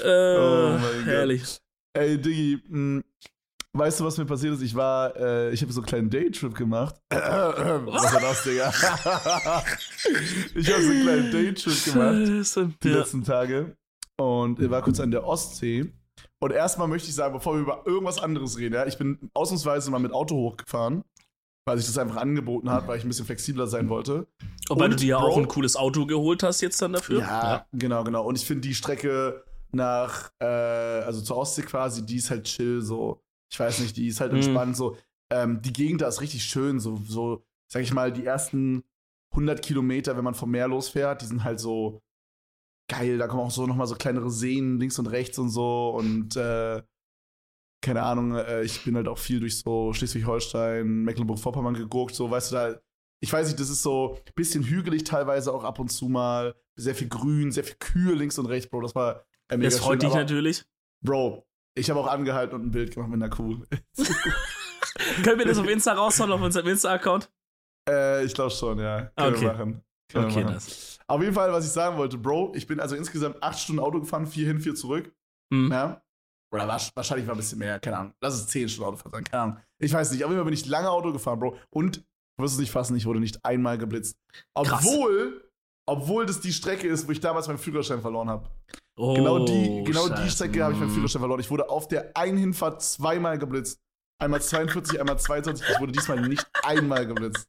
Bro. 0.00 0.06
Äh, 0.08 0.36
Oh 0.38 0.78
mein 0.80 0.80
Gott. 0.80 1.06
herrlich. 1.06 1.58
Ey, 1.96 2.18
Diggi, 2.18 2.62
mh, 2.68 3.02
weißt 3.74 4.00
du, 4.00 4.04
was 4.04 4.16
mir 4.18 4.24
passiert 4.24 4.54
ist? 4.54 4.62
Ich 4.62 4.74
war, 4.74 5.14
äh, 5.16 5.50
ich 5.52 5.62
habe 5.62 5.72
so 5.72 5.80
einen 5.80 5.86
kleinen 5.86 6.10
Daytrip 6.10 6.54
gemacht. 6.54 6.94
was 7.10 8.14
war 8.14 8.20
das, 8.20 8.42
Digga? 8.44 8.68
ich 10.54 10.72
habe 10.72 10.82
so 10.82 10.90
einen 10.90 11.02
kleinen 11.02 11.30
Daytrip 11.30 11.84
gemacht. 11.84 12.76
Die 12.82 12.88
Ja. 12.88 12.98
letzten 12.98 13.24
Tage. 13.24 13.76
Und 14.16 14.70
war 14.70 14.82
kurz 14.82 15.00
an 15.00 15.10
der 15.10 15.26
Ostsee. 15.26 15.92
Und 16.40 16.52
erstmal 16.52 16.88
möchte 16.88 17.08
ich 17.08 17.14
sagen, 17.14 17.34
bevor 17.34 17.54
wir 17.54 17.62
über 17.62 17.82
irgendwas 17.86 18.18
anderes 18.22 18.58
reden, 18.58 18.74
ja, 18.74 18.86
ich 18.86 18.96
bin 18.98 19.18
ausnahmsweise 19.34 19.90
mal 19.90 19.98
mit 19.98 20.12
Auto 20.12 20.36
hochgefahren, 20.36 21.02
weil 21.66 21.78
sich 21.78 21.86
das 21.86 21.98
einfach 21.98 22.16
angeboten 22.16 22.70
hat, 22.70 22.86
weil 22.86 22.98
ich 22.98 23.04
ein 23.04 23.08
bisschen 23.08 23.26
flexibler 23.26 23.66
sein 23.66 23.88
wollte. 23.88 24.26
Wobei 24.68 24.86
du 24.86 24.92
Und, 24.92 25.00
dir 25.00 25.06
ja 25.06 25.16
auch 25.18 25.36
ein 25.36 25.48
cooles 25.48 25.74
Auto 25.74 26.06
geholt 26.06 26.42
hast 26.42 26.60
jetzt 26.60 26.80
dann 26.80 26.92
dafür. 26.92 27.20
Ja, 27.20 27.66
genau, 27.72 28.04
genau. 28.04 28.24
Und 28.24 28.36
ich 28.38 28.46
finde 28.46 28.60
die 28.60 28.74
Strecke 28.74 29.42
nach, 29.72 30.30
äh, 30.40 30.44
also 30.46 31.20
zur 31.22 31.38
Ostsee 31.38 31.62
quasi, 31.62 32.04
die 32.06 32.16
ist 32.16 32.30
halt 32.30 32.44
chill, 32.44 32.80
so. 32.82 33.20
Ich 33.54 33.60
weiß 33.60 33.78
nicht, 33.78 33.96
die 33.96 34.08
ist 34.08 34.20
halt 34.20 34.32
Mhm. 34.32 34.38
entspannt, 34.38 34.76
so. 34.76 34.96
Ähm, 35.30 35.62
die 35.62 35.72
Gegend 35.72 36.00
da 36.00 36.08
ist 36.08 36.20
richtig 36.20 36.42
schön, 36.42 36.80
so, 36.80 36.96
so, 37.06 37.44
sag 37.68 37.82
ich 37.84 37.92
mal, 37.94 38.12
die 38.12 38.26
ersten 38.26 38.82
100 39.32 39.62
Kilometer, 39.62 40.16
wenn 40.16 40.24
man 40.24 40.34
vom 40.34 40.50
Meer 40.50 40.66
losfährt, 40.66 41.22
die 41.22 41.26
sind 41.26 41.44
halt 41.44 41.60
so 41.60 42.02
geil. 42.90 43.16
Da 43.16 43.28
kommen 43.28 43.42
auch 43.44 43.52
so 43.52 43.64
nochmal 43.68 43.86
so 43.86 43.94
kleinere 43.94 44.28
Seen 44.28 44.80
links 44.80 44.98
und 44.98 45.06
rechts 45.06 45.38
und 45.38 45.50
so. 45.50 45.90
Und, 45.90 46.34
äh, 46.34 46.82
keine 47.80 48.02
Ahnung, 48.02 48.34
äh, 48.34 48.64
ich 48.64 48.82
bin 48.82 48.96
halt 48.96 49.06
auch 49.06 49.18
viel 49.18 49.38
durch 49.38 49.60
so 49.60 49.92
Schleswig-Holstein, 49.92 51.04
Mecklenburg-Vorpommern 51.04 51.74
geguckt, 51.74 52.16
so, 52.16 52.28
weißt 52.28 52.50
du, 52.50 52.56
da, 52.56 52.80
ich 53.20 53.32
weiß 53.32 53.46
nicht, 53.46 53.60
das 53.60 53.70
ist 53.70 53.82
so 53.82 54.14
ein 54.26 54.32
bisschen 54.34 54.64
hügelig 54.64 55.04
teilweise 55.04 55.52
auch 55.54 55.62
ab 55.62 55.78
und 55.78 55.92
zu 55.92 56.08
mal. 56.08 56.56
Sehr 56.74 56.96
viel 56.96 57.08
Grün, 57.08 57.52
sehr 57.52 57.62
viel 57.62 57.76
Kühe 57.78 58.14
links 58.14 58.36
und 58.36 58.46
rechts, 58.46 58.68
Bro. 58.68 58.80
Das 58.80 58.96
war 58.96 59.24
äh, 59.48 59.56
mega 59.56 59.70
Das 59.70 59.78
freut 59.78 60.02
schön. 60.02 60.10
dich 60.10 60.18
natürlich. 60.18 60.64
Bro, 61.02 61.46
ich 61.74 61.90
habe 61.90 62.00
auch 62.00 62.06
angehalten 62.06 62.54
und 62.56 62.66
ein 62.66 62.70
Bild 62.70 62.94
gemacht 62.94 63.10
mit 63.10 63.22
einer 63.22 63.30
Kuh. 63.34 63.58
Können 65.24 65.38
wir 65.38 65.46
das 65.46 65.58
auf 65.58 65.68
Insta 65.68 65.92
raushauen, 65.92 66.30
auf 66.32 66.40
unserem 66.40 66.68
Insta-Account? 66.68 67.30
äh, 67.88 68.24
ich 68.24 68.32
glaube 68.34 68.50
schon, 68.50 68.78
ja. 68.78 69.10
Können 69.16 69.34
Okay. 69.34 69.40
wir 69.42 69.52
machen. 69.52 69.84
Können 70.10 70.24
wir 70.26 70.30
Okay, 70.32 70.44
machen. 70.44 70.54
das. 70.54 70.98
Auf 71.06 71.20
jeden 71.20 71.34
Fall, 71.34 71.52
was 71.52 71.66
ich 71.66 71.72
sagen 71.72 71.96
wollte, 71.98 72.16
Bro, 72.16 72.52
ich 72.54 72.66
bin 72.66 72.80
also 72.80 72.96
insgesamt 72.96 73.42
acht 73.42 73.58
Stunden 73.58 73.80
Auto 73.80 74.00
gefahren, 74.00 74.26
vier 74.26 74.46
hin, 74.46 74.60
vier 74.60 74.74
zurück. 74.74 75.12
Hm. 75.52 75.70
Ja. 75.70 76.00
Oder 76.52 76.68
wahrscheinlich 76.68 77.26
war 77.26 77.34
ein 77.34 77.38
bisschen 77.38 77.58
mehr, 77.58 77.80
keine 77.80 77.98
Ahnung. 77.98 78.14
Lass 78.20 78.34
es 78.34 78.46
zehn 78.46 78.68
Stunden 78.68 78.88
Auto 78.88 78.96
fahren, 78.98 79.24
keine 79.24 79.42
Ahnung. 79.42 79.56
Ich 79.80 79.92
weiß 79.92 80.12
nicht, 80.12 80.24
auf 80.24 80.30
jeden 80.30 80.38
Fall 80.40 80.44
bin 80.44 80.54
ich 80.54 80.66
lange 80.66 80.88
Auto 80.90 81.12
gefahren, 81.12 81.40
Bro. 81.40 81.58
Und, 81.70 81.98
du 82.36 82.42
wirst 82.44 82.54
es 82.54 82.60
nicht 82.60 82.70
fassen, 82.70 82.96
ich 82.96 83.06
wurde 83.06 83.20
nicht 83.20 83.44
einmal 83.44 83.76
geblitzt. 83.76 84.16
Krass. 84.54 84.84
Obwohl, 85.86 86.24
das 86.26 86.40
die 86.40 86.52
Strecke 86.52 86.88
ist, 86.88 87.06
wo 87.06 87.12
ich 87.12 87.20
damals 87.20 87.46
meinen 87.46 87.58
Führerschein 87.58 88.00
verloren 88.00 88.28
habe. 88.30 88.48
Oh, 88.96 89.14
Genau 89.14 89.44
die, 89.44 89.82
genau 89.84 90.08
die. 90.08 90.30
Strecke 90.30 90.62
habe 90.62 90.72
ich 90.72 90.78
meinen 90.78 90.88
Hm. 90.88 90.94
Führerschein 90.94 91.20
verloren. 91.20 91.40
Ich 91.40 91.50
wurde 91.50 91.68
auf 91.68 91.88
der 91.88 92.16
einen 92.16 92.38
Hinfahrt 92.38 92.82
zweimal 92.82 93.38
geblitzt. 93.38 93.80
Einmal 94.18 94.40
42, 94.40 95.00
einmal 95.00 95.18
22. 95.18 95.66
Ich 95.68 95.80
wurde 95.80 95.92
diesmal 95.92 96.20
nicht 96.28 96.46
einmal 96.62 97.04
geblitzt. 97.06 97.48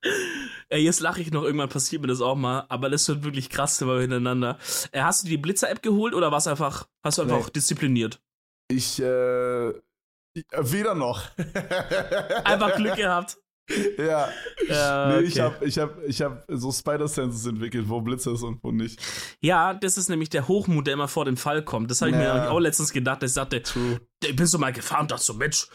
Ey, 0.70 0.82
jetzt 0.84 1.00
lache 1.00 1.22
ich 1.22 1.32
noch, 1.32 1.44
irgendwann 1.44 1.70
passiert 1.70 2.02
mir 2.02 2.08
das 2.08 2.22
auch 2.22 2.36
mal, 2.36 2.66
aber 2.70 2.90
das 2.90 3.08
wird 3.08 3.24
wirklich 3.24 3.50
krass 3.52 3.80
immer 3.82 4.00
hintereinander. 4.02 4.58
Äh, 4.92 5.02
hast 5.02 5.24
du 5.24 5.28
die 5.28 5.38
Blitzer-App 5.38 5.84
geholt 5.84 6.16
oder 6.16 6.32
warst 6.32 6.48
einfach, 6.48 6.88
hast 7.04 7.20
du 7.20 7.22
einfach 7.22 7.46
Nee. 7.46 7.52
diszipliniert? 7.56 8.20
Ich, 8.68 9.00
äh, 9.00 9.70
ich- 9.70 10.52
äh, 10.52 10.72
weder 10.72 10.96
noch. 10.96 11.22
Einfach 12.44 12.76
Glück 12.76 12.96
gehabt. 12.96 13.38
Ja. 13.98 14.30
Ja, 14.70 15.08
Nee, 15.10 15.16
okay. 15.18 15.26
ich 15.28 15.40
habe 15.40 15.66
ich 15.66 15.80
hab, 15.80 16.04
ich 16.08 16.22
hab 16.22 16.44
so 16.48 16.72
Spider-Senses 16.72 17.46
entwickelt, 17.46 17.90
wo 17.90 18.02
Blitze 18.02 18.32
ist 18.32 18.44
und 18.44 18.64
wo 18.64 18.72
nicht. 18.72 19.00
ja, 19.42 19.74
das 19.74 19.98
ist 19.98 20.10
nämlich 20.10 20.30
der 20.30 20.48
Hochmut, 20.48 20.88
der 20.88 20.94
immer 20.94 21.08
vor 21.08 21.26
den 21.26 21.38
Fall 21.38 21.64
kommt. 21.64 21.90
Das 21.92 22.02
habe 22.02 22.12
ich 22.12 22.18
mir 22.18 22.24
Ja. 22.24 22.34
nämlich 22.36 22.50
auch 22.52 22.60
letztens 22.60 22.92
gedacht. 22.94 23.24
Ich 23.24 23.34
sagte, 23.34 23.62
True. 23.62 24.00
ich 24.24 24.36
bin 24.36 24.46
so 24.46 24.58
mal 24.58 24.72
gefahren 24.74 25.02
und 25.04 25.12
dachte 25.12 25.24
so, 25.24 25.34
Mensch, 25.34 25.68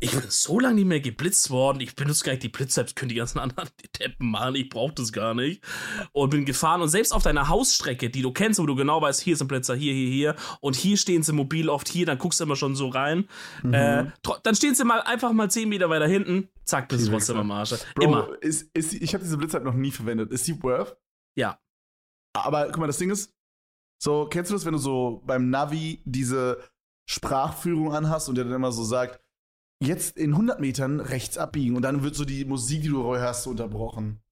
ich 0.00 0.10
bin 0.10 0.22
so 0.28 0.58
lange 0.58 0.74
nicht 0.76 0.86
mehr 0.86 0.98
geblitzt 1.00 1.50
worden. 1.50 1.80
Ich 1.80 1.94
benutze 1.94 2.24
gar 2.24 2.32
nicht 2.32 2.42
die 2.42 2.48
Blitz-Apps, 2.48 2.96
können 2.96 3.10
die 3.10 3.14
ganzen 3.14 3.38
anderen 3.38 3.68
die 3.84 3.88
Teppen 3.88 4.30
machen. 4.32 4.56
Ich 4.56 4.68
brauche 4.68 4.92
das 4.94 5.12
gar 5.12 5.34
nicht. 5.34 5.62
Und 6.12 6.30
bin 6.30 6.44
gefahren 6.44 6.82
und 6.82 6.88
selbst 6.88 7.12
auf 7.12 7.22
deiner 7.22 7.48
Hausstrecke, 7.48 8.10
die 8.10 8.22
du 8.22 8.32
kennst, 8.32 8.58
wo 8.58 8.66
du 8.66 8.74
genau 8.74 9.00
weißt, 9.00 9.20
hier 9.20 9.36
ein 9.40 9.46
Blitzer, 9.48 9.76
hier, 9.76 9.92
hier, 9.94 10.08
hier. 10.10 10.36
Und 10.60 10.74
hier 10.74 10.96
stehen 10.96 11.22
sie 11.22 11.32
mobil 11.32 11.68
oft 11.68 11.88
hier, 11.88 12.06
dann 12.06 12.18
guckst 12.18 12.40
du 12.40 12.44
immer 12.44 12.56
schon 12.56 12.74
so 12.74 12.88
rein. 12.88 13.28
Mhm. 13.62 13.74
Äh, 13.74 14.04
dann 14.42 14.54
stehen 14.56 14.74
sie 14.74 14.84
mal 14.84 15.00
einfach 15.02 15.32
mal 15.32 15.48
10 15.50 15.68
Meter 15.68 15.88
weiter 15.88 16.08
hinten. 16.08 16.48
Zack, 16.64 16.88
bist 16.88 17.06
du 17.06 17.10
trotzdem 17.10 17.38
am 17.38 17.50
Arsch. 17.50 17.74
Bro, 17.94 18.04
Immer. 18.04 18.42
Ist, 18.42 18.70
ist, 18.74 18.94
ich 18.94 19.14
habe 19.14 19.24
diese 19.24 19.36
Blitz-App 19.36 19.64
noch 19.64 19.74
nie 19.74 19.90
verwendet. 19.90 20.30
Ist 20.30 20.46
die 20.46 20.62
worth? 20.62 20.96
Ja. 21.36 21.58
Aber 22.34 22.66
guck 22.66 22.78
mal, 22.78 22.86
das 22.86 22.98
Ding 22.98 23.10
ist, 23.10 23.32
so, 24.02 24.26
kennst 24.26 24.50
du 24.50 24.54
das, 24.54 24.64
wenn 24.64 24.72
du 24.72 24.78
so 24.78 25.22
beim 25.26 25.50
Navi 25.50 26.02
diese 26.04 26.58
Sprachführung 27.08 27.94
anhast 27.94 28.28
und 28.28 28.36
der 28.36 28.44
dann 28.44 28.54
immer 28.54 28.72
so 28.72 28.84
sagt, 28.84 29.20
jetzt 29.80 30.16
in 30.16 30.32
100 30.32 30.60
Metern 30.60 31.00
rechts 31.00 31.38
abbiegen 31.38 31.76
und 31.76 31.82
dann 31.82 32.02
wird 32.02 32.14
so 32.14 32.24
die 32.24 32.44
Musik, 32.44 32.82
die 32.82 32.88
du 32.88 33.04
hörst, 33.04 33.46
unterbrochen. 33.46 34.22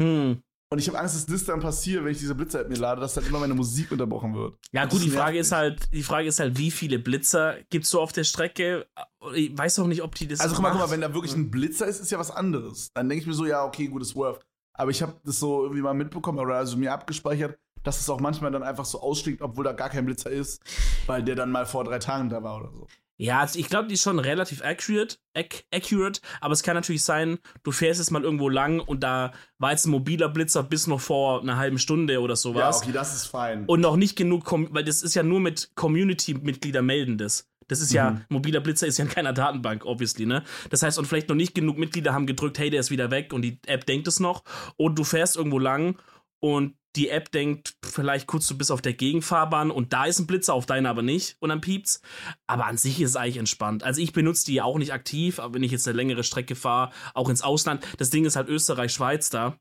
Hm. 0.00 0.42
Und 0.70 0.78
ich 0.78 0.86
habe 0.88 0.98
Angst, 0.98 1.14
dass 1.14 1.26
das 1.26 1.44
dann 1.44 1.60
passiert, 1.60 2.04
wenn 2.04 2.12
ich 2.12 2.18
diese 2.18 2.34
Blitzer-App 2.34 2.68
mir 2.68 2.76
lade, 2.76 3.00
dass 3.00 3.14
dann 3.14 3.24
immer 3.24 3.40
meine 3.40 3.54
Musik 3.54 3.90
unterbrochen 3.90 4.34
wird. 4.34 4.58
Ja, 4.72 4.84
gut, 4.84 5.02
die 5.02 5.10
Frage 5.10 5.38
ist 5.38 5.50
halt, 5.50 5.92
die 5.94 6.02
Frage 6.02 6.28
ist 6.28 6.40
halt, 6.40 6.58
wie 6.58 6.70
viele 6.70 6.98
Blitzer 6.98 7.56
gibt's 7.70 7.88
so 7.88 8.00
auf 8.00 8.12
der 8.12 8.24
Strecke? 8.24 8.86
Ich 9.32 9.56
weiß 9.56 9.78
auch 9.80 9.86
nicht, 9.86 10.02
ob 10.02 10.14
die 10.14 10.26
das. 10.28 10.40
Also 10.40 10.54
guck 10.54 10.62
mal, 10.62 10.70
guck 10.70 10.80
mal, 10.80 10.90
wenn 10.90 11.00
da 11.00 11.12
wirklich 11.14 11.34
ein 11.34 11.50
Blitzer 11.50 11.86
ist, 11.86 12.00
ist 12.00 12.10
ja 12.10 12.18
was 12.18 12.30
anderes. 12.30 12.90
Dann 12.94 13.08
denke 13.08 13.22
ich 13.22 13.26
mir 13.26 13.34
so, 13.34 13.46
ja, 13.46 13.64
okay, 13.64 13.86
gutes 13.88 14.14
Worth. 14.16 14.40
Aber 14.74 14.90
ich 14.90 15.02
habe 15.02 15.14
das 15.24 15.38
so 15.40 15.62
irgendwie 15.62 15.82
mal 15.82 15.94
mitbekommen 15.94 16.38
oder 16.38 16.54
also 16.54 16.76
mir 16.76 16.92
abgespeichert, 16.92 17.58
dass 17.82 18.00
es 18.00 18.08
auch 18.08 18.20
manchmal 18.20 18.50
dann 18.52 18.62
einfach 18.62 18.84
so 18.84 19.00
ausschlägt, 19.00 19.42
obwohl 19.42 19.64
da 19.64 19.72
gar 19.72 19.88
kein 19.90 20.04
Blitzer 20.06 20.30
ist, 20.30 20.62
weil 21.06 21.22
der 21.22 21.34
dann 21.34 21.50
mal 21.50 21.66
vor 21.66 21.84
drei 21.84 21.98
Tagen 21.98 22.28
da 22.28 22.42
war 22.42 22.58
oder 22.60 22.70
so. 22.72 22.86
Ja, 23.20 23.40
also 23.40 23.58
ich 23.58 23.66
glaube, 23.68 23.88
die 23.88 23.94
ist 23.94 24.02
schon 24.02 24.20
relativ 24.20 24.62
accurate, 24.64 25.16
ac 25.34 25.64
accurate, 25.74 26.20
aber 26.40 26.52
es 26.52 26.62
kann 26.62 26.76
natürlich 26.76 27.02
sein, 27.02 27.38
du 27.64 27.72
fährst 27.72 27.98
jetzt 27.98 28.12
mal 28.12 28.22
irgendwo 28.22 28.48
lang 28.48 28.78
und 28.78 29.02
da 29.02 29.32
war 29.58 29.72
jetzt 29.72 29.86
ein 29.86 29.90
mobiler 29.90 30.28
Blitzer 30.28 30.62
bis 30.62 30.86
noch 30.86 31.00
vor 31.00 31.40
einer 31.40 31.56
halben 31.56 31.80
Stunde 31.80 32.20
oder 32.20 32.34
Ja, 32.34 32.36
sowas. 32.36 32.76
okay, 32.80 32.92
das 32.92 33.16
ist 33.16 33.26
fein. 33.26 33.66
Und 33.66 33.80
noch 33.80 33.96
nicht 33.96 34.14
genug, 34.14 34.44
weil 34.72 34.84
das 34.84 35.02
ist 35.02 35.14
ja 35.16 35.24
nur 35.24 35.40
mit 35.40 35.72
Community-Mitglieder 35.74 36.82
melden 36.82 37.18
das. 37.18 37.48
Das 37.68 37.80
ist 37.80 37.92
ja, 37.92 38.20
mobiler 38.28 38.60
Blitzer 38.60 38.86
ist 38.86 38.98
ja 38.98 39.04
in 39.04 39.10
keiner 39.10 39.32
Datenbank, 39.32 39.84
obviously, 39.84 40.26
ne? 40.26 40.42
Das 40.70 40.82
heißt, 40.82 40.98
und 40.98 41.06
vielleicht 41.06 41.28
noch 41.28 41.36
nicht 41.36 41.54
genug 41.54 41.78
Mitglieder 41.78 42.12
haben 42.14 42.26
gedrückt, 42.26 42.58
hey, 42.58 42.70
der 42.70 42.80
ist 42.80 42.90
wieder 42.90 43.10
weg 43.10 43.32
und 43.32 43.42
die 43.42 43.60
App 43.66 43.86
denkt 43.86 44.08
es 44.08 44.20
noch. 44.20 44.42
Und 44.76 44.98
du 44.98 45.04
fährst 45.04 45.36
irgendwo 45.36 45.58
lang 45.58 45.98
und 46.40 46.74
die 46.96 47.10
App 47.10 47.30
denkt, 47.30 47.76
vielleicht 47.84 48.26
kurz 48.26 48.46
du 48.46 48.56
bist 48.56 48.72
auf 48.72 48.82
der 48.82 48.94
Gegenfahrbahn 48.94 49.70
und 49.70 49.92
da 49.92 50.06
ist 50.06 50.18
ein 50.18 50.26
Blitzer, 50.26 50.54
auf 50.54 50.66
deiner 50.66 50.90
aber 50.90 51.02
nicht 51.02 51.36
und 51.38 51.50
dann 51.50 51.60
piept's. 51.60 52.00
Aber 52.46 52.66
an 52.66 52.76
sich 52.76 53.00
ist 53.00 53.10
es 53.10 53.16
eigentlich 53.16 53.36
entspannt. 53.36 53.84
Also 53.84 54.00
ich 54.00 54.12
benutze 54.12 54.46
die 54.46 54.60
auch 54.60 54.78
nicht 54.78 54.92
aktiv, 54.92 55.38
aber 55.38 55.54
wenn 55.54 55.62
ich 55.62 55.70
jetzt 55.70 55.86
eine 55.86 55.96
längere 55.96 56.24
Strecke 56.24 56.54
fahre, 56.54 56.92
auch 57.14 57.28
ins 57.28 57.42
Ausland. 57.42 57.86
Das 57.98 58.10
Ding 58.10 58.24
ist 58.24 58.36
halt 58.36 58.48
Österreich, 58.48 58.92
Schweiz 58.92 59.30
da. 59.30 59.58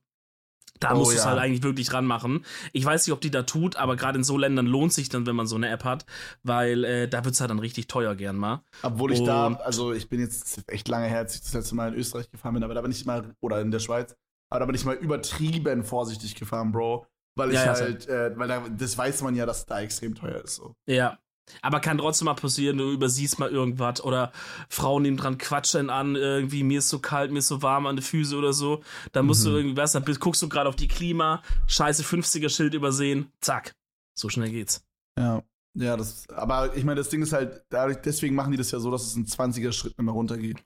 Da 0.79 0.93
Oh 0.93 0.97
musst 0.97 1.11
du 1.11 1.15
es 1.17 1.23
ja. 1.23 1.29
halt 1.31 1.39
eigentlich 1.39 1.63
wirklich 1.63 1.91
ranmachen. 1.93 2.45
Ich 2.73 2.85
weiß 2.85 3.05
nicht, 3.07 3.13
ob 3.13 3.21
die 3.21 3.31
da 3.31 3.43
tut, 3.43 3.75
aber 3.75 3.95
gerade 3.95 4.17
in 4.17 4.23
so 4.23 4.37
Ländern 4.37 4.65
lohnt 4.67 4.93
sich 4.93 5.09
dann, 5.09 5.25
wenn 5.25 5.35
man 5.35 5.47
so 5.47 5.55
eine 5.55 5.69
App 5.69 5.83
hat, 5.83 6.05
weil 6.43 6.83
äh, 6.83 7.07
da 7.07 7.25
wird's 7.25 7.39
halt 7.41 7.49
dann 7.49 7.59
richtig 7.59 7.87
teuer 7.87 8.15
gern 8.15 8.35
mal. 8.37 8.63
Obwohl 8.83 9.11
ich 9.11 9.23
da, 9.23 9.47
Und- 9.47 9.61
also 9.61 9.93
ich 9.93 10.09
bin 10.09 10.19
jetzt 10.19 10.63
echt 10.67 10.87
lange 10.87 11.07
her, 11.07 11.19
als 11.19 11.35
ich 11.35 11.41
das 11.41 11.53
letzte 11.53 11.75
Mal 11.75 11.93
in 11.93 11.99
Österreich 11.99 12.29
gefahren 12.29 12.53
bin, 12.53 12.63
aber 12.63 12.73
da 12.73 12.81
bin 12.81 12.91
ich 12.91 13.05
mal, 13.05 13.33
oder 13.41 13.61
in 13.61 13.71
der 13.71 13.79
Schweiz, 13.79 14.15
aber 14.49 14.59
da 14.61 14.65
bin 14.65 14.75
ich 14.75 14.85
mal 14.85 14.95
übertrieben 14.95 15.83
vorsichtig 15.83 16.35
gefahren, 16.35 16.71
Bro. 16.71 17.05
Weil 17.35 17.49
ich 17.49 17.55
Ja, 17.55 17.65
ja, 17.65 17.73
halt, 17.75 18.07
äh, 18.07 18.31
weil 18.35 18.47
da, 18.47 18.63
das 18.67 18.97
weiß 18.97 19.21
man 19.21 19.35
ja, 19.35 19.45
dass 19.45 19.65
da 19.67 19.79
extrem 19.81 20.15
teuer 20.15 20.43
ist. 20.43 20.55
So. 20.55 20.73
Ja. 20.87 21.19
Aber 21.61 21.79
kann 21.79 21.97
trotzdem 21.97 22.25
mal 22.25 22.33
passieren, 22.33 22.77
du 22.77 22.91
übersiehst 22.91 23.39
mal 23.39 23.49
irgendwas 23.49 24.03
oder 24.03 24.31
Frauen 24.69 25.03
nehmen 25.03 25.17
dran 25.17 25.37
quatschen 25.37 25.89
an, 25.89 26.15
irgendwie 26.15 26.63
mir 26.63 26.79
ist 26.79 26.89
so 26.89 26.99
kalt, 26.99 27.31
mir 27.31 27.39
ist 27.39 27.47
so 27.47 27.61
warm 27.61 27.85
an 27.87 27.95
die 27.95 28.01
Füße 28.01 28.35
oder 28.37 28.53
so. 28.53 28.83
Dann 29.13 29.25
musst 29.25 29.45
du 29.45 29.49
Mhm. 29.51 29.55
irgendwie 29.55 29.77
was, 29.77 29.93
dann 29.93 30.03
bist- 30.03 30.19
guckst 30.19 30.41
du 30.41 30.49
gerade 30.49 30.67
auf 30.69 30.75
die 30.75 30.87
Klima, 30.87 31.41
scheiße 31.67 32.03
50er 32.03 32.49
Schild 32.49 32.73
übersehen, 32.73 33.31
zack. 33.41 33.73
So 34.17 34.29
schnell 34.29 34.49
geht's. 34.51 34.83
Ja. 35.17 35.43
Ja, 35.79 35.95
das, 35.95 36.27
aber 36.29 36.75
ich 36.75 36.83
meine, 36.83 36.97
das 36.99 37.09
Ding 37.09 37.21
ist 37.21 37.33
halt, 37.33 37.63
dadurch, 37.69 37.97
deswegen 37.97 38.33
machen 38.33 38.49
die 38.51 38.57
das 38.57 38.71
ja 38.71 38.79
so, 38.79 38.89
dass 38.89 39.05
es 39.05 39.15
in 39.15 39.27
20er 39.27 39.71
Schritten 39.71 40.01
immer 40.01 40.11
runtergeht. 40.13 40.63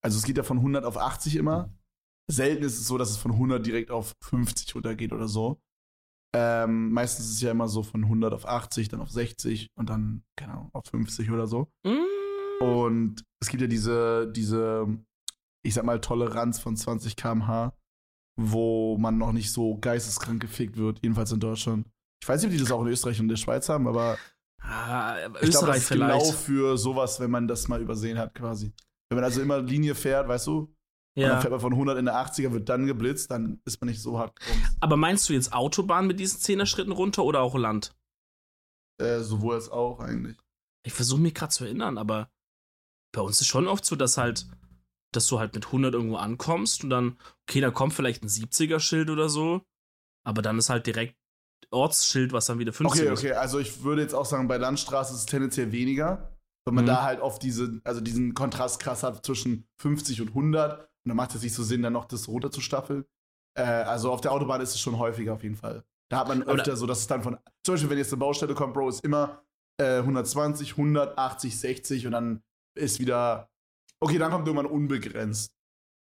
Also 0.00 0.16
es 0.18 0.24
geht 0.24 0.38
ja 0.38 0.42
von 0.42 0.58
100 0.62 0.84
auf 0.86 0.96
80 0.96 1.36
immer. 1.36 1.70
Selten 2.30 2.64
ist 2.64 2.78
es 2.78 2.86
so, 2.86 2.96
dass 2.96 3.10
es 3.10 3.18
von 3.18 3.32
100 3.32 3.64
direkt 3.66 3.90
auf 3.90 4.14
50 4.22 4.74
runtergeht 4.74 5.12
oder 5.12 5.28
so. 5.28 5.60
Ähm, 6.34 6.90
meistens 6.92 7.26
ist 7.26 7.32
es 7.34 7.40
ja 7.42 7.50
immer 7.50 7.68
so 7.68 7.82
von 7.82 8.04
100 8.04 8.32
auf 8.32 8.46
80, 8.46 8.88
dann 8.88 9.00
auf 9.00 9.10
60 9.10 9.70
und 9.74 9.90
dann, 9.90 10.24
keine 10.36 10.52
Ahnung, 10.52 10.70
auf 10.72 10.86
50 10.86 11.30
oder 11.30 11.46
so. 11.46 11.70
Mm, 11.84 12.62
Und 12.64 13.24
es 13.40 13.48
gibt 13.48 13.60
ja 13.60 13.66
diese, 13.66 14.30
diese, 14.32 14.86
ich 15.62 15.74
sag 15.74 15.84
mal, 15.84 16.00
Toleranz 16.00 16.58
von 16.58 16.76
20 16.76 17.16
km/h, 17.16 17.74
wo 18.40 18.96
man 18.98 19.18
noch 19.18 19.32
nicht 19.32 19.52
so 19.52 19.76
geisteskrank 19.78 20.40
gefickt 20.40 20.76
wird, 20.78 21.00
jedenfalls 21.02 21.32
in 21.32 21.40
Deutschland. 21.40 21.86
Ich 22.22 22.28
weiß 22.28 22.40
nicht, 22.40 22.50
ob 22.50 22.52
die 22.56 22.62
das 22.62 22.72
auch 22.72 22.82
in 22.82 22.88
Österreich 22.88 23.20
und 23.20 23.28
der 23.28 23.36
Schweiz 23.36 23.68
haben, 23.68 23.86
aber 23.86 24.16
ah, 24.60 25.16
ich 25.42 25.50
glaube, 25.50 25.66
das 25.66 25.78
ist 25.78 25.88
vielleicht. 25.88 26.22
genau 26.22 26.32
für 26.32 26.78
sowas, 26.78 27.20
wenn 27.20 27.30
man 27.30 27.46
das 27.46 27.68
mal 27.68 27.82
übersehen 27.82 28.16
hat, 28.16 28.34
quasi. 28.34 28.72
Wenn 29.10 29.16
man 29.16 29.24
also 29.24 29.42
immer 29.42 29.60
Linie 29.60 29.94
fährt, 29.94 30.28
weißt 30.28 30.46
du, 30.46 30.74
und 31.14 31.22
dann 31.22 31.30
ja. 31.32 31.40
fährt 31.40 31.50
man 31.52 31.60
von 31.60 31.72
100 31.72 31.98
in 31.98 32.06
der 32.06 32.14
80er, 32.14 32.52
wird 32.52 32.68
dann 32.68 32.86
geblitzt, 32.86 33.30
dann 33.30 33.60
ist 33.64 33.80
man 33.80 33.88
nicht 33.90 34.00
so 34.00 34.18
hart. 34.18 34.38
Aber 34.80 34.96
meinst 34.96 35.28
du 35.28 35.32
jetzt 35.34 35.52
Autobahn 35.52 36.06
mit 36.06 36.18
diesen 36.20 36.40
10er 36.40 36.66
Schritten 36.66 36.92
runter 36.92 37.24
oder 37.24 37.40
auch 37.42 37.54
Land? 37.54 37.94
Äh, 39.00 39.20
sowohl 39.20 39.54
als 39.56 39.68
auch 39.70 40.00
eigentlich. 40.00 40.36
Ich 40.84 40.92
versuche 40.92 41.20
mich 41.20 41.34
gerade 41.34 41.52
zu 41.52 41.64
erinnern, 41.64 41.98
aber 41.98 42.30
bei 43.14 43.20
uns 43.20 43.40
ist 43.40 43.46
schon 43.46 43.68
oft 43.68 43.84
so, 43.84 43.94
dass 43.96 44.16
halt, 44.16 44.46
dass 45.12 45.26
du 45.26 45.38
halt 45.38 45.54
mit 45.54 45.66
100 45.66 45.94
irgendwo 45.94 46.16
ankommst 46.16 46.82
und 46.84 46.90
dann, 46.90 47.18
okay, 47.48 47.60
da 47.60 47.70
kommt 47.70 47.92
vielleicht 47.94 48.22
ein 48.22 48.28
70er-Schild 48.28 49.10
oder 49.10 49.28
so, 49.28 49.62
aber 50.24 50.40
dann 50.42 50.58
ist 50.58 50.70
halt 50.70 50.86
direkt 50.86 51.16
Ortsschild, 51.70 52.32
was 52.32 52.46
dann 52.46 52.58
wieder 52.58 52.72
50 52.72 53.00
Okay, 53.02 53.12
ist. 53.12 53.18
okay, 53.20 53.32
also 53.32 53.58
ich 53.58 53.82
würde 53.82 54.02
jetzt 54.02 54.14
auch 54.14 54.26
sagen, 54.26 54.48
bei 54.48 54.56
Landstraße 54.56 55.14
ist 55.14 55.20
es 55.20 55.26
tendenziell 55.26 55.72
weniger, 55.72 56.36
weil 56.66 56.74
man 56.74 56.84
Mhm. 56.84 56.88
da 56.88 57.02
halt 57.02 57.20
oft 57.20 57.42
diese, 57.42 57.80
also 57.84 58.00
diesen 58.00 58.34
Kontrast 58.34 58.80
krass 58.80 59.02
hat 59.02 59.24
zwischen 59.24 59.66
50 59.80 60.20
und 60.22 60.28
100 60.28 60.88
und 61.04 61.08
dann 61.08 61.16
macht 61.16 61.34
es 61.34 61.42
nicht 61.42 61.54
so 61.54 61.62
Sinn, 61.62 61.82
dann 61.82 61.92
noch 61.92 62.04
das 62.04 62.28
runterzustaffeln. 62.28 63.04
Äh, 63.58 63.62
also 63.62 64.10
auf 64.12 64.20
der 64.20 64.32
Autobahn 64.32 64.60
ist 64.60 64.74
es 64.74 64.80
schon 64.80 64.98
häufiger 64.98 65.34
auf 65.34 65.42
jeden 65.42 65.56
Fall. 65.56 65.84
Da 66.10 66.18
hat 66.20 66.28
man 66.28 66.42
öfter 66.42 66.76
so, 66.76 66.86
dass 66.86 66.98
es 67.00 67.06
dann 67.06 67.22
von, 67.22 67.38
zum 67.64 67.74
Beispiel, 67.74 67.90
wenn 67.90 67.98
jetzt 67.98 68.12
eine 68.12 68.20
Baustelle 68.20 68.54
kommt, 68.54 68.74
Bro, 68.74 68.90
ist 68.90 69.04
immer 69.04 69.42
äh, 69.80 69.98
120, 69.98 70.72
180, 70.72 71.58
60 71.58 72.06
und 72.06 72.12
dann 72.12 72.42
ist 72.78 73.00
wieder, 73.00 73.48
okay, 74.00 74.18
dann 74.18 74.30
kommt 74.30 74.46
irgendwann 74.46 74.70
unbegrenzt. 74.70 75.52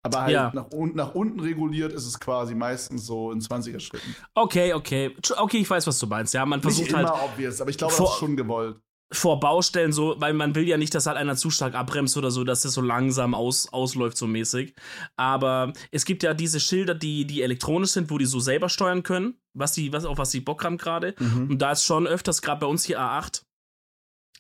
Aber 0.04 0.24
halt 0.24 0.34
Ja. 0.34 0.52
nach, 0.54 0.68
nach 0.72 1.14
unten 1.14 1.40
reguliert 1.40 1.94
ist 1.94 2.08
es 2.08 2.20
quasi 2.20 2.56
meistens 2.56 3.06
so 3.06 3.32
in 3.32 3.40
20er 3.40 3.80
Schritten. 3.80 4.16
Okay, 4.34 4.74
okay. 4.74 5.16
Okay, 5.38 5.58
ich 5.58 5.70
weiß, 5.70 5.86
was 5.86 6.00
du 6.00 6.08
meinst. 6.08 6.34
Ja, 6.34 6.46
man 6.46 6.60
Nicht 6.60 6.64
versucht 6.64 6.90
immer 6.90 7.10
halt 7.10 7.32
obvious, 7.32 7.62
aber 7.62 7.70
ich 7.70 7.78
glaube, 7.78 7.94
das 7.96 8.10
ist 8.10 8.18
schon 8.18 8.36
gewollt. 8.36 8.82
Vor 9.12 9.40
Baustellen 9.40 9.92
so, 9.92 10.16
weil 10.20 10.34
man 10.34 10.56
will 10.56 10.68
ja 10.68 10.78
nicht, 10.78 10.96
dass 10.96 11.06
halt 11.06 11.18
einer 11.18 11.36
zu 11.36 11.50
stark 11.50 11.76
abbremst 11.76 12.16
oder 12.16 12.32
so, 12.32 12.44
dass 12.44 12.62
das 12.62 12.74
so 12.74 12.82
langsam 12.82 13.34
aus, 13.34 13.72
ausläuft, 13.74 14.18
so 14.18 14.26
mäßig. 14.26 14.74
Aber 15.18 15.74
es 15.92 16.06
gibt 16.06 16.24
ja 16.24 16.34
diese 16.34 16.60
Schilder, 16.60 16.96
die, 16.96 17.26
die 17.26 17.42
elektronisch 17.42 17.92
sind, 17.92 18.10
wo 18.10 18.18
die 18.18 18.26
so 18.26 18.40
selber 18.40 18.70
steuern 18.70 19.04
können, 19.04 19.36
was 19.54 19.74
die, 19.74 19.92
was, 19.92 20.06
auf 20.06 20.18
was 20.18 20.32
die 20.32 20.40
Bock 20.40 20.64
haben 20.64 20.78
gerade. 20.78 21.16
Mhm. 21.20 21.52
Und 21.52 21.62
da 21.62 21.74
ist 21.74 21.84
schon 21.84 22.08
öfters, 22.08 22.42
gerade 22.42 22.62
bei 22.62 22.68
uns 22.68 22.86
hier 22.86 23.02
A8, 23.02 23.44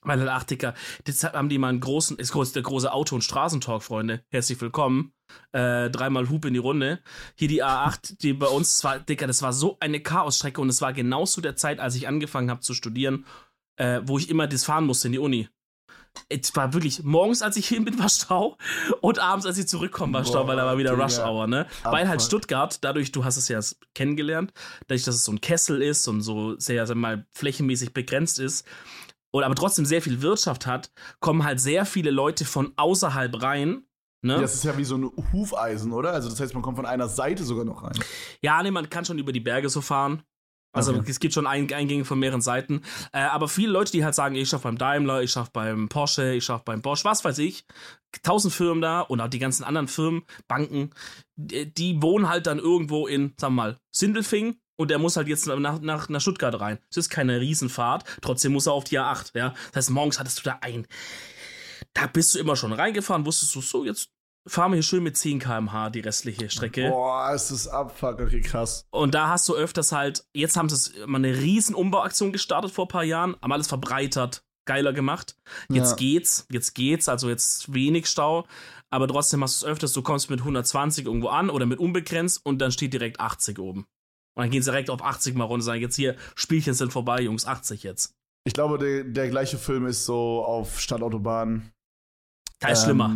weil 0.03 0.19
halt 0.19 0.29
8 0.29 0.49
Dicker, 0.51 0.73
deshalb 1.05 1.35
haben 1.35 1.49
die 1.49 1.57
mal 1.57 1.69
einen 1.69 1.79
großen, 1.79 2.17
ist 2.17 2.31
groß, 2.31 2.53
der 2.53 2.63
große 2.63 2.91
Auto- 2.91 3.15
und 3.15 3.23
Straßentalk, 3.23 3.83
Freunde. 3.83 4.23
Herzlich 4.29 4.59
willkommen. 4.61 5.13
Äh, 5.51 5.89
dreimal 5.89 6.29
Hub 6.29 6.45
in 6.45 6.53
die 6.53 6.59
Runde. 6.59 6.99
Hier 7.35 7.47
die 7.47 7.63
A8, 7.63 8.17
die 8.19 8.33
bei 8.33 8.47
uns 8.47 8.83
war, 8.83 8.99
Dicker, 8.99 9.27
das 9.27 9.41
war 9.41 9.53
so 9.53 9.77
eine 9.79 9.99
Chaosstrecke 9.99 10.59
und 10.59 10.69
es 10.69 10.81
war 10.81 10.93
genau 10.93 11.25
zu 11.25 11.41
der 11.41 11.55
Zeit, 11.55 11.79
als 11.79 11.95
ich 11.95 12.07
angefangen 12.07 12.49
habe 12.49 12.61
zu 12.61 12.73
studieren, 12.73 13.25
äh, 13.77 14.01
wo 14.03 14.17
ich 14.17 14.29
immer 14.29 14.47
das 14.47 14.63
fahren 14.63 14.85
musste 14.85 15.07
in 15.07 15.13
die 15.13 15.19
Uni. 15.19 15.49
Es 16.27 16.53
war 16.57 16.73
wirklich, 16.73 17.03
morgens, 17.03 17.41
als 17.41 17.55
ich 17.55 17.67
hin 17.67 17.85
bin, 17.85 17.97
war 17.99 18.09
Stau 18.09 18.57
und 18.99 19.19
abends, 19.19 19.45
als 19.45 19.57
ich 19.57 19.67
zurückkomme, 19.67 20.13
war 20.13 20.25
Stau, 20.25 20.43
Boah, 20.43 20.49
weil 20.49 20.57
da 20.57 20.65
war 20.65 20.77
wieder. 20.77 20.93
Rush 20.93 21.19
Hour, 21.19 21.47
ne? 21.47 21.67
Weil 21.83 22.09
halt. 22.09 22.21
Stuttgart, 22.21 22.83
dadurch, 22.83 23.11
du 23.11 23.23
hast 23.23 23.37
es 23.37 23.47
ja 23.47 23.59
kennengelernt, 23.95 24.53
dadurch, 24.87 25.03
dass 25.03 25.15
es 25.15 25.23
so 25.23 25.31
ein 25.31 25.41
Kessel 25.41 25.81
ist 25.81 26.07
und 26.07 26.21
so 26.21 26.57
sehr, 26.59 26.85
sag 26.85 26.97
mal, 26.97 27.25
flächenmäßig 27.33 27.93
begrenzt 27.93 28.39
ist, 28.39 28.67
und 29.31 29.43
aber 29.43 29.55
trotzdem 29.55 29.85
sehr 29.85 30.01
viel 30.01 30.21
Wirtschaft 30.21 30.67
hat, 30.67 30.91
kommen 31.19 31.43
halt 31.43 31.59
sehr 31.59 31.85
viele 31.85 32.11
Leute 32.11 32.45
von 32.45 32.73
außerhalb 32.75 33.41
rein. 33.41 33.85
Ne? 34.23 34.35
Ja, 34.35 34.41
das 34.41 34.53
ist 34.53 34.65
ja 34.65 34.77
wie 34.77 34.83
so 34.83 34.97
ein 34.97 35.09
Hufeisen, 35.33 35.93
oder? 35.93 36.11
Also 36.11 36.29
das 36.29 36.39
heißt, 36.39 36.53
man 36.53 36.61
kommt 36.61 36.77
von 36.77 36.85
einer 36.85 37.07
Seite 37.07 37.43
sogar 37.43 37.65
noch 37.65 37.83
rein. 37.83 37.97
Ja, 38.41 38.61
nee, 38.61 38.69
man 38.69 38.89
kann 38.89 39.05
schon 39.05 39.17
über 39.17 39.31
die 39.31 39.39
Berge 39.39 39.69
so 39.69 39.81
fahren. 39.81 40.21
Also 40.73 40.93
Okay. 40.93 41.11
es 41.11 41.19
gibt 41.19 41.33
schon 41.33 41.47
Ein 41.47 41.71
Eingänge 41.71 42.05
von 42.05 42.19
mehreren 42.19 42.41
Seiten. 42.41 42.81
Äh, 43.11 43.19
aber 43.19 43.47
viele 43.47 43.71
Leute, 43.71 43.91
die 43.91 44.05
halt 44.05 44.15
sagen, 44.15 44.35
ich 44.35 44.49
schaffe 44.49 44.63
beim 44.63 44.77
Daimler, 44.77 45.21
ich 45.21 45.31
schaffe 45.31 45.51
beim 45.53 45.89
Porsche, 45.89 46.33
ich 46.33 46.45
schaffe 46.45 46.63
beim 46.65 46.81
Bosch, 46.81 47.03
was 47.03 47.23
weiß 47.25 47.39
ich. 47.39 47.65
Tausend 48.23 48.53
Firmen 48.53 48.81
da 48.81 49.01
und 49.01 49.19
auch 49.21 49.27
die 49.27 49.39
ganzen 49.39 49.63
anderen 49.63 49.87
Firmen, 49.87 50.23
Banken, 50.47 50.91
die, 51.35 51.73
die 51.73 52.01
wohnen 52.01 52.29
halt 52.29 52.47
dann 52.47 52.59
irgendwo 52.59 53.07
in, 53.07 53.33
sagen 53.37 53.55
wir 53.55 53.63
mal, 53.63 53.77
Sindelfing. 53.91 54.57
Und 54.77 54.89
der 54.89 54.97
muss 54.97 55.15
halt 55.15 55.27
jetzt 55.27 55.45
nach, 55.45 55.79
nach, 55.79 56.09
nach 56.09 56.21
Stuttgart 56.21 56.59
rein. 56.59 56.79
Es 56.89 56.97
ist 56.97 57.09
keine 57.09 57.39
Riesenfahrt, 57.39 58.03
trotzdem 58.21 58.53
muss 58.53 58.65
er 58.65 58.73
auf 58.73 58.83
die 58.83 58.99
A8, 58.99 59.37
ja. 59.37 59.53
Das 59.67 59.75
heißt, 59.75 59.89
morgens 59.91 60.19
hattest 60.19 60.39
du 60.39 60.43
da 60.43 60.57
ein. 60.61 60.87
Da 61.93 62.07
bist 62.07 62.33
du 62.33 62.39
immer 62.39 62.55
schon 62.55 62.73
reingefahren, 62.73 63.25
wusstest 63.25 63.53
du, 63.53 63.61
so, 63.61 63.85
jetzt 63.85 64.09
fahren 64.47 64.71
wir 64.71 64.75
hier 64.77 64.83
schön 64.83 65.03
mit 65.03 65.17
10 65.17 65.39
km/h 65.39 65.89
die 65.91 65.99
restliche 65.99 66.49
Strecke. 66.49 66.89
Boah, 66.89 67.33
ist 67.33 67.51
das 67.51 67.67
Abfuck, 67.67 68.19
okay, 68.19 68.41
krass. 68.41 68.85
Und 68.91 69.13
da 69.13 69.29
hast 69.29 69.47
du 69.49 69.55
öfters 69.55 69.91
halt, 69.91 70.25
jetzt 70.33 70.57
haben 70.57 70.69
sie 70.69 70.91
mal 71.05 71.17
eine 71.17 71.35
riesen 71.37 71.75
Umbauaktion 71.75 72.31
gestartet 72.31 72.71
vor 72.71 72.85
ein 72.85 72.89
paar 72.89 73.03
Jahren, 73.03 73.35
haben 73.41 73.51
alles 73.51 73.67
verbreitert, 73.67 74.43
geiler 74.65 74.93
gemacht. 74.93 75.35
Jetzt 75.69 75.91
Ja. 75.91 75.95
geht's, 75.97 76.45
jetzt 76.51 76.73
geht's, 76.73 77.09
also 77.09 77.29
jetzt 77.29 77.73
wenig 77.73 78.07
Stau, 78.07 78.45
aber 78.89 79.07
trotzdem 79.07 79.43
hast 79.43 79.61
du 79.61 79.65
es 79.65 79.71
öfters, 79.71 79.93
du 79.93 80.01
kommst 80.01 80.29
mit 80.29 80.39
120 80.39 81.05
irgendwo 81.05 81.27
an 81.29 81.49
oder 81.49 81.65
mit 81.65 81.79
unbegrenzt 81.79 82.45
und 82.45 82.59
dann 82.59 82.71
steht 82.71 82.93
direkt 82.93 83.19
80 83.19 83.59
oben. 83.59 83.85
Und 84.33 84.43
dann 84.43 84.49
gehen 84.49 84.63
sie 84.63 84.71
direkt 84.71 84.89
auf 84.89 85.03
80 85.03 85.35
mal 85.35 85.43
runter 85.43 85.55
und 85.55 85.61
sagen, 85.61 85.81
jetzt 85.81 85.95
hier, 85.97 86.15
Spielchen 86.35 86.73
sind 86.73 86.91
vorbei, 86.93 87.21
Jungs, 87.21 87.45
80 87.45 87.83
jetzt. 87.83 88.13
Ich 88.45 88.53
glaube, 88.53 88.77
der, 88.79 89.03
der 89.03 89.29
gleiche 89.29 89.57
Film 89.57 89.85
ist 89.85 90.05
so 90.05 90.43
auf 90.43 90.79
Stadtautobahn. 90.79 91.71
Da 92.59 92.69
ist 92.69 92.83
schlimmer. 92.85 93.15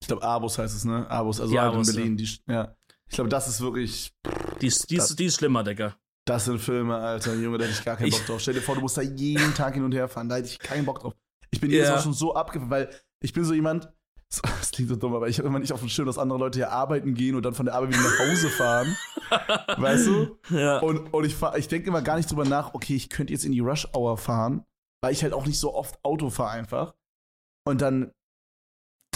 Ich 0.00 0.08
glaube, 0.08 0.22
Abus 0.22 0.58
heißt 0.58 0.74
es, 0.76 0.84
ne? 0.84 1.08
Abus, 1.10 1.40
also 1.40 1.54
Ja, 1.54 1.62
halt 1.62 1.72
in 1.72 1.76
Abus, 1.78 1.94
Berlin. 1.94 2.16
Die, 2.16 2.28
ja. 2.48 2.74
Ich 3.08 3.14
glaube, 3.14 3.30
das 3.30 3.48
ist 3.48 3.60
wirklich, 3.60 4.12
Die 4.60 4.66
ist, 4.66 4.90
die, 4.90 4.96
ist, 4.96 5.18
die 5.18 5.24
ist 5.26 5.36
schlimmer, 5.36 5.62
Digga. 5.64 5.96
das 6.26 6.44
sind 6.46 6.58
Filme, 6.58 6.96
Alter, 6.96 7.34
Junge, 7.34 7.58
da 7.58 7.64
hätte 7.64 7.74
ich 7.78 7.84
gar 7.84 7.96
keinen 7.96 8.08
Ich- 8.08 8.16
Bock 8.18 8.26
drauf. 8.26 8.40
Stell 8.40 8.54
dir 8.54 8.62
vor, 8.62 8.74
du 8.74 8.80
musst 8.80 8.96
da 8.96 9.02
jeden 9.02 9.54
Tag 9.54 9.74
hin 9.74 9.84
und 9.84 9.92
her 9.92 10.08
fahren, 10.08 10.28
da 10.28 10.36
hätte 10.36 10.48
ich 10.48 10.58
keinen 10.58 10.84
Bock 10.84 11.00
drauf. 11.00 11.14
Ich 11.50 11.60
bin 11.60 11.70
jedes 11.70 11.88
Ja. 11.88 11.94
Mal 11.94 12.02
schon 12.02 12.12
so 12.14 12.34
abgefahren, 12.34 12.70
weil 12.70 12.90
ich 13.22 13.32
bin 13.32 13.44
so 13.44 13.54
jemand, 13.54 13.88
das 14.30 14.72
klingt 14.72 14.90
so 14.90 14.96
dumm, 14.96 15.14
aber 15.14 15.28
ich 15.28 15.38
habe 15.38 15.46
immer 15.48 15.60
nicht 15.60 15.72
auf 15.72 15.80
dem 15.80 15.88
Schirm, 15.88 16.06
dass 16.06 16.18
andere 16.18 16.38
Leute 16.38 16.58
hier 16.58 16.72
arbeiten 16.72 17.14
gehen 17.14 17.36
und 17.36 17.44
dann 17.44 17.54
von 17.54 17.64
der 17.66 17.74
Arbeit 17.76 17.90
wieder 17.90 18.02
nach 18.02 18.18
Hause 18.18 18.48
fahren. 18.50 18.96
weißt 19.78 20.06
du? 20.08 20.38
Ja. 20.50 20.78
Und, 20.80 21.14
und 21.14 21.24
ich, 21.24 21.34
fahr- 21.34 21.56
ich 21.56 21.68
denke 21.68 21.88
immer 21.88 22.02
gar 22.02 22.16
nicht 22.16 22.30
drüber 22.30 22.44
nach, 22.44 22.74
okay, 22.74 22.96
ich 22.96 23.08
könnte 23.08 23.32
jetzt 23.32 23.44
in 23.44 23.52
die 23.52 23.60
Rush 23.60 23.86
Hour 23.94 24.18
fahren, 24.18 24.64
weil 25.00 25.12
ich 25.12 25.22
halt 25.22 25.32
auch 25.32 25.46
nicht 25.46 25.58
so 25.60 25.74
oft 25.74 25.98
Auto 26.04 26.28
fahre 26.30 26.50
einfach. 26.50 26.94
Und 27.64 27.80
dann, 27.80 28.10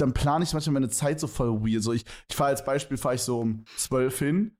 dann 0.00 0.12
plane 0.12 0.44
ich 0.44 0.52
manchmal 0.52 0.74
meine 0.74 0.88
Zeit 0.88 1.20
so 1.20 1.26
voll 1.26 1.60
weird. 1.62 1.82
So 1.82 1.92
ich, 1.92 2.04
ich 2.28 2.36
fahre 2.36 2.50
als 2.50 2.64
Beispiel, 2.64 2.96
fahre 2.96 3.16
ich 3.16 3.22
so 3.22 3.40
um 3.40 3.64
12 3.76 4.18
hin 4.18 4.56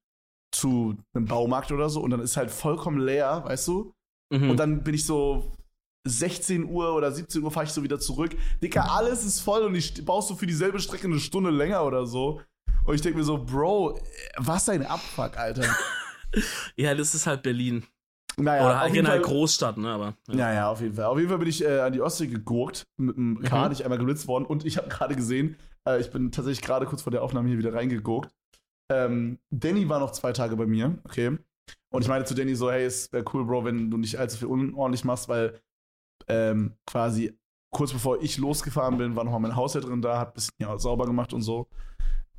zu 0.52 0.97
einem 1.14 1.26
Baumarkt 1.26 1.73
oder 1.73 1.88
so 1.88 2.00
und 2.00 2.11
dann 2.11 2.20
ist 2.20 2.37
halt 2.37 2.50
vollkommen 2.50 3.00
leer, 3.00 3.44
weißt 3.44 3.68
du? 3.68 3.94
Mhm. 4.32 4.50
Und 4.50 4.56
dann 4.56 4.82
bin 4.82 4.94
ich 4.94 5.06
so 5.06 5.52
16 6.06 6.64
Uhr 6.64 6.94
oder 6.94 7.12
17 7.12 7.42
Uhr 7.42 7.50
fahre 7.50 7.66
ich 7.66 7.73
so 7.73 7.82
wieder 7.82 8.00
zurück. 8.00 8.37
Dicker, 8.62 8.90
alles 8.90 9.25
ist 9.25 9.40
voll 9.40 9.62
und 9.62 9.75
ich 9.75 10.04
baust 10.04 10.30
du 10.30 10.35
für 10.35 10.47
dieselbe 10.47 10.80
Strecke 10.80 11.06
eine 11.06 11.20
Stunde 11.20 11.50
länger 11.50 11.85
oder 11.85 12.06
so. 12.06 12.40
Und 12.85 12.94
ich 12.94 13.02
denke 13.02 13.18
mir 13.18 13.25
so, 13.25 13.38
Bro, 13.38 14.00
was 14.37 14.68
ein 14.68 14.85
Abfuck, 14.87 15.37
Alter. 15.37 15.64
ja, 16.76 16.94
das 16.94 17.14
ist 17.14 17.26
halt 17.26 17.42
Berlin. 17.42 17.85
Naja, 18.37 18.65
Oder 18.85 18.91
generell 18.91 19.21
Fall- 19.23 19.29
Großstadt, 19.31 19.77
ne? 19.77 19.89
Aber. 19.89 20.15
Ja, 20.29 20.53
ja, 20.53 20.71
auf 20.71 20.81
jeden 20.81 20.95
Fall. 20.95 21.05
Auf 21.07 21.19
jeden 21.19 21.29
Fall 21.29 21.39
bin 21.39 21.49
ich 21.49 21.63
äh, 21.65 21.81
an 21.81 21.93
die 21.93 22.01
Ostsee 22.01 22.27
gegurkt, 22.29 22.87
mit 22.97 23.17
einem 23.17 23.41
Car, 23.43 23.65
Mhm. 23.65 23.71
nicht 23.71 23.83
einmal 23.85 23.99
geblitzt 23.99 24.27
worden. 24.29 24.45
Und 24.47 24.65
ich 24.65 24.77
habe 24.79 24.89
gerade 24.89 25.15
gesehen, 25.15 25.57
äh, 25.87 26.01
ich 26.01 26.11
bin 26.11 26.31
tatsächlich 26.33 26.63
gerade 26.65 26.87
kurz 26.87 27.03
vor 27.03 27.11
der 27.11 27.23
Aufnahme 27.23 27.49
hier 27.49 27.59
wieder 27.59 27.75
reingegurkt. 27.75 28.33
Ähm, 28.91 29.39
Danny 29.51 29.89
war 29.89 30.01
noch 30.01 30.13
zwei 30.13 30.33
Tage 30.33 30.57
bei 30.57 30.67
mir, 30.67 30.99
okay. 31.05 31.39
Und 31.93 32.03
ich 32.03 32.09
meinte 32.09 32.27
zu 32.29 32.35
Danny 32.35 32.55
so, 32.55 32.71
hey, 32.71 32.85
es 32.85 33.13
wäre 33.13 33.25
cool, 33.35 33.45
Bro, 33.45 33.65
wenn 33.65 33.91
du 33.91 33.97
nicht 33.97 34.19
allzu 34.19 34.39
viel 34.39 34.49
unordentlich 34.49 35.05
machst, 35.05 35.29
weil 35.29 35.61
ähm, 36.29 36.75
quasi 36.87 37.37
kurz 37.73 37.93
bevor 37.93 38.21
ich 38.23 38.39
losgefahren 38.39 38.97
bin, 38.99 39.15
war 39.17 39.25
nochmal 39.25 39.41
mein 39.41 39.57
Hausherr 39.57 39.83
drin 39.83 40.03
da, 40.03 40.19
hat 40.19 40.29
ein 40.29 40.35
bisschen 40.35 40.55
ja, 40.59 40.77
sauber 40.79 41.07
gemacht 41.07 41.33
und 41.33 41.43
so. 41.43 41.69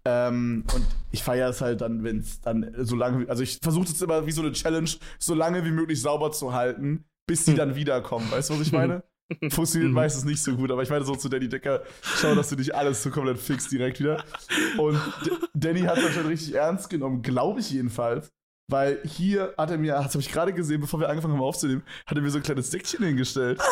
Ähm, 0.06 0.64
und 0.74 0.86
ich 1.12 1.24
feiere 1.24 1.50
es 1.50 1.62
halt 1.62 1.82
dann, 1.82 2.04
wenn 2.04 2.20
es 2.20 2.42
dann 2.42 2.74
so 2.80 2.96
lange, 2.96 3.30
also 3.30 3.44
ich 3.44 3.60
versuche 3.62 3.86
es 3.86 4.02
immer 4.02 4.26
wie 4.26 4.32
so 4.32 4.42
eine 4.42 4.52
Challenge, 4.54 4.90
so 5.20 5.36
lange 5.36 5.64
wie 5.66 5.72
möglich 5.72 6.02
sauber 6.02 6.32
zu 6.32 6.54
halten, 6.54 7.04
bis 7.28 7.46
die 7.46 7.52
Hm. 7.52 7.58
dann 7.58 7.76
wiederkommen. 7.76 8.30
Weißt 8.32 8.50
du, 8.50 8.56
was 8.56 8.62
ich 8.62 8.72
meine? 8.72 9.04
Funktioniert 9.50 9.90
Mhm. 9.92 9.96
meistens 9.96 10.26
nicht 10.26 10.44
so 10.44 10.56
gut, 10.58 10.72
aber 10.72 10.84
ich 10.84 10.90
meine 10.90 11.06
so 11.06 11.16
zu 11.16 11.30
Danny 11.30 11.48
Decker, 11.48 11.84
schau, 12.02 12.36
dass 12.36 12.50
du 12.50 12.56
nicht 12.58 12.76
alles 12.76 13.02
so 13.02 13.12
komplett 13.12 13.38
fix 13.40 13.70
direkt 13.70 14.00
wieder. 14.02 14.24
Und 14.78 14.96
D 15.26 15.32
Danny 15.54 15.82
hat 15.82 15.98
das 15.98 16.14
schon 16.14 16.26
richtig 16.26 16.54
ernst 16.56 16.90
genommen, 16.90 17.22
glaube 17.22 17.62
ich 17.62 17.70
jedenfalls. 17.72 18.30
Weil 18.70 19.00
hier 19.06 19.54
hat 19.58 19.72
er 19.72 19.78
mir, 19.78 19.94
das 19.94 20.14
habe 20.14 20.20
ich 20.22 20.30
gerade 20.32 20.52
gesehen, 20.54 20.82
bevor 20.82 21.00
wir 21.00 21.08
angefangen 21.10 21.34
haben 21.36 21.42
aufzunehmen, 21.44 21.84
hat 22.06 22.18
er 22.18 22.22
mir 22.24 22.30
so 22.30 22.38
ein 22.40 22.44
kleines 22.44 22.72
Säckchen 22.72 23.06
hingestellt. 23.06 23.62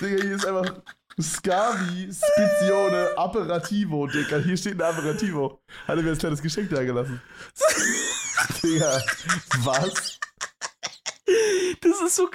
Digga, 0.00 0.22
hier 0.22 0.34
ist 0.36 0.46
einfach 0.46 0.80
Scavi 1.20 2.10
Spezione 2.12 3.16
Aperativo, 3.16 4.06
Digga. 4.06 4.38
Hier 4.38 4.56
steht 4.56 4.74
ein 4.74 4.82
Aperativo. 4.82 5.60
Hat 5.86 5.96
er 5.96 6.02
mir 6.02 6.10
als 6.10 6.18
kleines 6.18 6.42
Geschenk 6.42 6.70
da 6.70 6.82
gelassen. 6.82 7.20
Digga, 8.62 9.00
was? 9.62 10.18
Das 11.80 12.00
ist 12.02 12.16
so. 12.16 12.28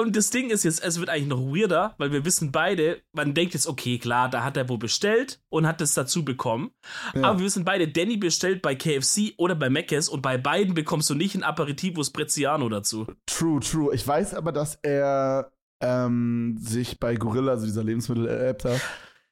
Und 0.00 0.16
das 0.16 0.30
Ding 0.30 0.50
ist 0.50 0.64
jetzt, 0.64 0.82
es 0.82 0.98
wird 0.98 1.08
eigentlich 1.08 1.28
noch 1.28 1.40
weirder, 1.40 1.94
weil 1.98 2.12
wir 2.12 2.24
wissen 2.24 2.52
beide, 2.52 3.02
man 3.12 3.34
denkt 3.34 3.54
jetzt, 3.54 3.66
okay, 3.66 3.98
klar, 3.98 4.28
da 4.28 4.42
hat 4.42 4.56
er 4.56 4.68
wo 4.68 4.76
bestellt 4.76 5.40
und 5.48 5.66
hat 5.66 5.80
das 5.80 5.94
dazu 5.94 6.24
bekommen. 6.24 6.70
Ja. 7.14 7.24
Aber 7.24 7.38
wir 7.38 7.46
wissen 7.46 7.64
beide, 7.64 7.88
Danny 7.88 8.16
bestellt 8.16 8.62
bei 8.62 8.74
KFC 8.74 9.34
oder 9.36 9.54
bei 9.54 9.68
Mc's 9.70 10.08
und 10.08 10.22
bei 10.22 10.38
beiden 10.38 10.74
bekommst 10.74 11.10
du 11.10 11.14
nicht 11.14 11.34
ein 11.34 11.42
Aperitivus 11.42 12.10
Preziano 12.10 12.68
dazu. 12.68 13.06
True, 13.26 13.60
true. 13.60 13.94
Ich 13.94 14.06
weiß 14.06 14.34
aber, 14.34 14.52
dass 14.52 14.78
er 14.82 15.52
ähm, 15.80 16.56
sich 16.60 16.98
bei 17.00 17.14
Gorilla, 17.14 17.52
also 17.52 17.66
dieser 17.66 17.84
Lebensmittel-App 17.84 18.58
da, 18.62 18.76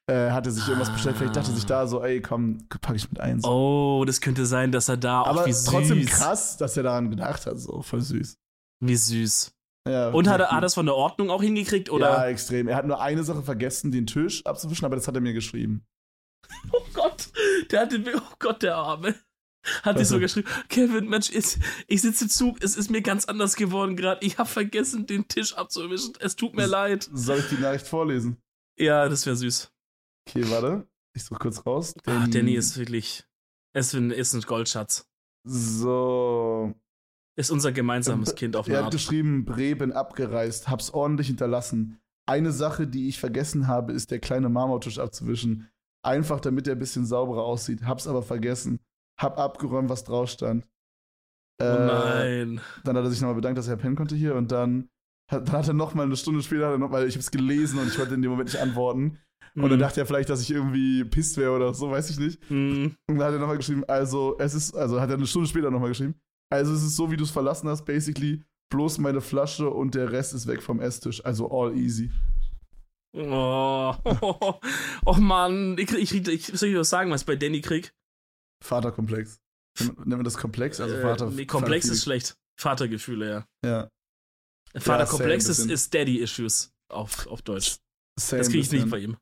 äh, 0.09 0.31
hatte 0.31 0.51
sich 0.51 0.67
irgendwas 0.67 0.93
bestellt. 0.93 1.17
Vielleicht 1.17 1.37
dachte 1.37 1.51
sich 1.53 1.67
da 1.67 1.87
so, 1.87 2.03
ey, 2.03 2.21
komm, 2.21 2.59
packe 2.81 2.97
ich 2.97 3.11
mit 3.11 3.21
eins. 3.21 3.45
Oh, 3.45 4.05
das 4.07 4.21
könnte 4.21 4.47
sein, 4.47 4.71
dass 4.73 4.89
er 4.89 4.97
da 4.97 5.23
aber 5.23 5.43
auch 5.43 5.47
wie 5.47 5.53
süß. 5.53 5.65
trotzdem 5.65 6.07
krass, 6.07 6.57
dass 6.57 6.77
er 6.77 6.85
daran 6.85 7.11
gedacht 7.11 7.47
hat, 7.47 7.59
so 7.59 7.83
voll 7.83 8.01
süß. 8.01 8.39
Wie 8.81 8.97
süß. 8.97 9.53
Ja, 9.89 10.11
Und 10.11 10.29
hat 10.29 10.41
er, 10.41 10.51
hat 10.51 10.63
er 10.63 10.67
es 10.67 10.75
von 10.75 10.87
der 10.87 10.97
Ordnung 10.97 11.31
auch 11.31 11.43
hingekriegt? 11.43 11.89
Ja, 11.89 11.95
Oder? 11.95 12.29
extrem. 12.29 12.67
Er 12.67 12.77
hat 12.77 12.87
nur 12.87 13.01
eine 13.01 13.23
Sache 13.23 13.43
vergessen, 13.43 13.93
den 13.93 14.07
Tisch 14.07 14.45
abzuwischen, 14.45 14.85
aber 14.85 14.97
das 14.97 15.07
hat 15.07 15.15
er 15.15 15.21
mir 15.21 15.33
geschrieben. 15.33 15.85
Oh 16.73 16.83
Gott, 16.93 17.29
der 17.71 17.81
hatte 17.83 17.99
mir, 17.99 18.17
oh 18.17 18.35
Gott, 18.39 18.63
der 18.63 18.77
Arme. 18.77 19.15
Hat 19.83 19.97
Was 19.97 20.09
so 20.09 20.15
denn? 20.17 20.23
geschrieben, 20.23 20.49
Kevin, 20.69 21.09
Mensch, 21.09 21.31
ich, 21.31 21.59
ich 21.89 22.03
sitze 22.03 22.25
im 22.25 22.31
Zug, 22.31 22.63
es 22.63 22.77
ist 22.77 22.91
mir 22.91 23.03
ganz 23.03 23.25
anders 23.25 23.57
geworden 23.57 23.97
gerade. 23.97 24.25
Ich 24.25 24.39
habe 24.39 24.49
vergessen, 24.49 25.07
den 25.07 25.27
Tisch 25.29 25.55
abzuwischen. 25.55 26.13
Es 26.21 26.37
tut 26.37 26.55
mir 26.55 26.65
S- 26.65 26.71
leid. 26.71 27.09
Soll 27.13 27.39
ich 27.39 27.49
die 27.49 27.61
Nachricht 27.61 27.87
vorlesen? 27.87 28.37
Ja, 28.79 29.09
das 29.09 29.27
wäre 29.27 29.37
süß. 29.37 29.73
Okay, 30.29 30.45
warte. 30.51 30.87
Ich 31.15 31.25
suche 31.25 31.39
kurz 31.39 31.65
raus. 31.65 31.95
Ach, 32.05 32.29
Danny 32.29 32.55
ist 32.55 32.77
wirklich, 32.79 33.25
es 33.73 33.95
ist 33.95 34.35
ein, 34.35 34.41
Goldschatz. 34.43 35.09
So. 35.45 36.75
Ist 37.39 37.51
unser 37.51 37.73
gemeinsames 37.73 38.35
Kind 38.35 38.57
auf 38.57 38.67
Er 38.67 38.71
eine 38.71 38.79
hat 38.79 38.85
Art. 38.87 38.93
geschrieben, 38.95 39.45
Bre, 39.45 39.75
bin 39.77 39.93
abgereist, 39.93 40.69
hab's 40.69 40.91
ordentlich 40.91 41.27
hinterlassen. 41.27 41.99
Eine 42.27 42.51
Sache, 42.53 42.87
die 42.87 43.09
ich 43.09 43.19
vergessen 43.21 43.67
habe, 43.67 43.93
ist 43.93 44.11
der 44.11 44.19
kleine 44.19 44.49
Marmortisch 44.49 44.99
abzuwischen. 44.99 45.69
Einfach, 46.03 46.41
damit 46.41 46.67
er 46.67 46.75
ein 46.75 46.79
bisschen 46.79 47.05
sauberer 47.07 47.45
aussieht. 47.45 47.83
Hab's 47.85 48.07
aber 48.07 48.23
vergessen. 48.23 48.81
Hab 49.19 49.39
abgeräumt, 49.39 49.89
was 49.89 50.05
drauf 50.05 50.29
stand. 50.31 50.67
Oh 51.61 51.65
Äh, 51.65 51.77
nein. 51.79 52.61
Dann 52.85 52.97
hat 52.97 53.05
er 53.05 53.11
sich 53.11 53.21
nochmal 53.21 53.37
bedankt, 53.37 53.59
dass 53.59 53.69
er 53.69 53.77
pennen 53.77 53.97
konnte 53.97 54.15
hier 54.15 54.35
und 54.35 54.53
dann 54.53 54.89
hat, 55.31 55.49
dann 55.49 55.57
hat 55.57 55.69
er 55.69 55.75
nochmal 55.75 56.07
eine 56.07 56.17
Stunde 56.17 56.43
später, 56.43 56.71
er 56.71 56.79
noch, 56.79 56.91
weil 56.93 57.09
ich 57.09 57.15
hab's 57.17 57.31
gelesen 57.31 57.79
und 57.79 57.89
ich 57.89 57.99
wollte 57.99 58.15
in 58.15 58.23
dem 58.23 58.31
Moment 58.31 58.49
nicht 58.53 58.61
antworten. 58.61 59.19
Und 59.59 59.71
dann 59.71 59.79
Hm, 59.79 59.81
dachte 59.81 60.01
er 60.01 60.07
vielleicht, 60.07 60.29
dass 60.29 60.43
ich 60.43 60.51
irgendwie 60.51 61.05
pisst 61.05 61.37
wäre 61.39 61.53
oder 61.57 61.73
so, 61.73 61.91
weiß 61.91 62.11
ich 62.11 62.19
nicht. 62.19 62.41
hm. 62.49 62.95
Und 63.09 63.17
dann 63.19 63.27
hat 63.29 63.33
er 63.35 63.41
nochmal 63.41 63.57
geschrieben, 63.57 63.85
also 63.89 64.37
es 64.39 64.55
ist, 64.55 64.75
also 64.77 65.01
hat 65.01 65.09
er 65.09 65.17
eine 65.17 65.27
Stunde 65.27 65.49
später 65.49 65.71
nochmal 65.71 65.89
geschrieben, 65.89 66.15
also 66.53 66.73
es 66.75 66.83
ist 66.83 66.95
so, 66.97 67.11
wie 67.11 67.17
du 67.17 67.25
es 67.25 67.31
verlassen 67.31 67.69
hast, 67.69 67.85
basically, 67.87 68.45
bloß 68.71 68.99
meine 68.99 69.21
Flasche 69.23 69.71
und 69.71 69.95
der 69.95 70.13
Rest 70.13 70.35
ist 70.35 70.47
weg 70.47 70.63
vom 70.63 70.81
Esstisch, 70.81 71.25
also 71.25 71.51
all 71.51 71.75
easy. 71.77 72.11
Oh, 73.15 73.95
oh, 75.07 75.13
Mann, 75.15 75.77
ich, 75.79 75.87
krieg- 75.87 76.03
ich, 76.03 76.11
krieg- 76.11 76.29
ich 76.29 76.47
soll 76.47 76.69
ich 76.69 76.77
was 76.77 76.91
sagen, 76.91 77.11
was 77.11 77.23
ich 77.23 77.27
bei 77.27 77.37
Danny 77.37 77.63
krieg? 77.63 77.93
Vaterkomplex. 78.65 79.39
Nennt 79.79 79.97
man- 79.99 80.09
nennt 80.09 80.19
man 80.19 80.25
das 80.25 80.37
Komplex? 80.37 80.81
Also 80.81 80.95
Äh, 80.97 81.03
Vater. 81.03 81.31
nee, 81.31 81.47
Komplex 81.47 81.87
Vater- 81.87 81.95
ist 81.95 82.03
schlecht. 82.03 82.37
Vatergefühle, 82.59 83.31
ja. 83.31 83.47
Ja. 83.69 83.91
Vaterkomplex 84.75 85.45
same 85.47 85.67
ist, 85.67 85.71
ist 85.71 85.95
Daddy-Issues 85.95 86.73
auf, 86.91 87.27
auf 87.27 87.43
Deutsch. 87.43 87.77
Same 88.19 88.41
Das 88.41 88.49
kriege 88.49 88.61
ich 88.63 88.73
nicht 88.73 88.91
bei 88.91 88.99
ihm. 89.01 89.17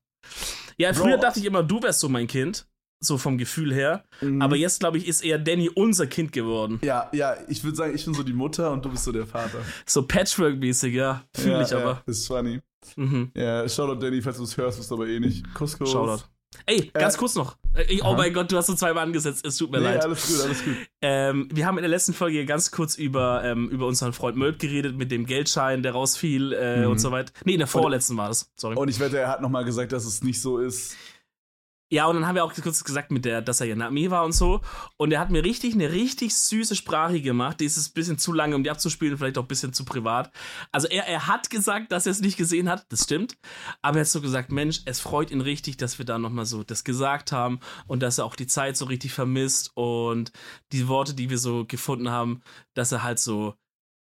Ja, 0.79 0.93
Bro. 0.93 1.03
früher 1.05 1.19
dachte 1.19 1.41
ich 1.41 1.47
immer, 1.47 1.63
du 1.63 1.83
wärst 1.83 2.01
so 2.01 2.09
mein 2.09 2.27
Kind. 2.27 2.67
So 3.01 3.19
vom 3.19 3.37
Gefühl 3.37 3.75
her. 3.75 4.05
Mhm. 4.23 4.41
Aber 4.41 4.57
jetzt, 4.57 4.81
glaube 4.81 4.97
ich, 4.97 5.07
ist 5.07 5.23
eher 5.23 5.39
Danny 5.39 5.69
unser 5.69 6.07
Kind 6.07 6.33
geworden. 6.33 6.79
Ja, 6.83 7.11
ja, 7.13 7.37
ich 7.49 7.63
würde 7.63 7.77
sagen, 7.77 7.95
ich 7.95 8.03
bin 8.05 8.15
so 8.15 8.23
die 8.23 8.33
Mutter 8.33 8.71
und 8.71 8.83
du 8.85 8.89
bist 8.91 9.05
so 9.05 9.13
der 9.13 9.27
Vater. 9.27 9.59
So 9.85 10.03
Patchwork-mäßig, 10.07 10.95
ja. 10.95 11.23
Fühle 11.37 11.53
ja, 11.55 11.63
ich 11.63 11.75
aber. 11.75 11.85
Ja, 11.85 12.03
ist 12.07 12.27
funny. 12.27 12.63
Mhm. 12.97 13.31
Ja, 13.35 13.69
Shoutout 13.69 14.01
Danny, 14.01 14.23
falls 14.23 14.39
du 14.39 14.45
es 14.45 14.57
hörst, 14.57 14.79
bist 14.79 14.91
du 14.91 14.95
aber 14.95 15.07
eh 15.07 15.21
nicht. 15.21 15.45
Kuss, 15.53 15.77
Kuss. 15.77 15.91
Shoutout. 15.93 16.25
Ey, 16.67 16.91
ganz 16.95 17.15
Äh, 17.15 17.19
kurz 17.19 17.35
noch. 17.35 17.57
Äh, 17.75 18.01
Oh 18.03 18.07
aha. 18.09 18.17
mein 18.17 18.33
Gott, 18.33 18.51
du 18.53 18.57
hast 18.57 18.67
so 18.67 18.75
zweimal 18.75 19.05
angesetzt. 19.05 19.45
Es 19.45 19.57
tut 19.57 19.71
mir 19.71 19.79
Nee, 19.79 19.85
leid. 19.85 20.05
alles 20.05 20.27
gut, 20.29 20.41
alles 20.45 20.65
gut. 20.65 20.75
Ähm, 21.03 21.49
wir 21.53 21.67
haben 21.67 21.77
in 21.79 21.83
der 21.83 21.91
letzten 21.91 22.15
Folge 22.15 22.45
ganz 22.47 22.71
kurz 22.71 22.95
über, 22.97 23.43
ähm, 23.45 23.69
über 23.69 23.87
unseren 23.87 24.13
Freund 24.13 24.37
Mölk 24.37 24.59
geredet 24.59 24.97
mit 24.97 25.11
dem 25.11 25.27
Geldschein, 25.27 25.83
der 25.83 25.93
rausfiel 25.93 26.53
äh, 26.53 26.83
Mhm. 26.85 26.93
und 26.93 26.99
so 26.99 27.11
weiter. 27.11 27.33
Nee, 27.45 27.55
in 27.55 27.59
der 27.59 27.67
vorletzten 27.67 28.17
war 28.17 28.29
das. 28.29 28.51
Sorry. 28.57 28.77
Und 28.77 28.89
ich 28.89 29.01
wette, 29.01 29.19
er 29.19 29.29
hat 29.29 29.41
nochmal 29.43 29.65
gesagt, 29.65 29.93
dass 29.93 30.05
es 30.05 30.23
nicht 30.23 30.41
so 30.41 30.59
ist. 30.59 30.97
Ja, 31.95 32.07
und 32.07 32.17
dann 32.17 32.27
haben 32.27 32.35
wir 32.35 32.43
auch 32.43 32.53
kurz 32.53 32.83
gesagt, 32.83 33.13
mit 33.13 33.25
der, 33.25 33.41
dass 33.41 33.61
er 33.61 33.69
ja 33.69 33.75
in 33.75 33.79
der 33.79 33.87
Armee 33.87 34.11
war 34.11 34.25
und 34.25 34.33
so. 34.33 34.63
Und 34.97 35.13
er 35.13 35.21
hat 35.21 35.31
mir 35.31 35.45
richtig 35.45 35.75
eine 35.75 35.93
richtig 35.93 36.35
süße 36.35 36.75
Sprache 36.75 37.21
gemacht. 37.21 37.61
Die 37.61 37.67
ist 37.67 37.79
ein 37.79 37.93
bisschen 37.95 38.19
zu 38.19 38.33
lange, 38.33 38.57
um 38.57 38.65
die 38.65 38.71
abzuspielen, 38.71 39.17
vielleicht 39.17 39.39
auch 39.39 39.45
ein 39.45 39.47
bisschen 39.47 39.73
zu 39.73 39.85
privat. 39.85 40.33
Also 40.73 40.89
er, 40.89 41.07
er 41.07 41.29
hat 41.29 41.51
gesagt, 41.51 41.93
dass 41.93 42.07
er 42.07 42.11
es 42.11 42.21
nicht 42.21 42.37
gesehen 42.37 42.69
hat, 42.69 42.85
das 42.89 43.05
stimmt. 43.05 43.37
Aber 43.81 43.99
er 43.99 44.01
hat 44.01 44.09
so 44.09 44.21
gesagt, 44.21 44.51
Mensch, 44.51 44.81
es 44.87 44.99
freut 44.99 45.31
ihn 45.31 45.41
richtig, 45.41 45.77
dass 45.77 45.97
wir 45.99 46.05
da 46.05 46.19
nochmal 46.19 46.47
so 46.47 46.65
das 46.65 46.83
gesagt 46.83 47.31
haben 47.31 47.61
und 47.87 48.03
dass 48.03 48.19
er 48.19 48.25
auch 48.25 48.35
die 48.35 48.49
Zeit 48.49 48.77
so 48.77 48.87
richtig 48.87 49.13
vermisst 49.13 49.71
und 49.77 50.33
die 50.73 50.89
Worte, 50.89 51.15
die 51.15 51.31
wir 51.31 51.39
so 51.39 51.65
gefunden 51.65 52.11
haben, 52.11 52.43
dass 52.75 52.91
er 52.91 53.05
halt 53.05 53.21
so, 53.21 53.55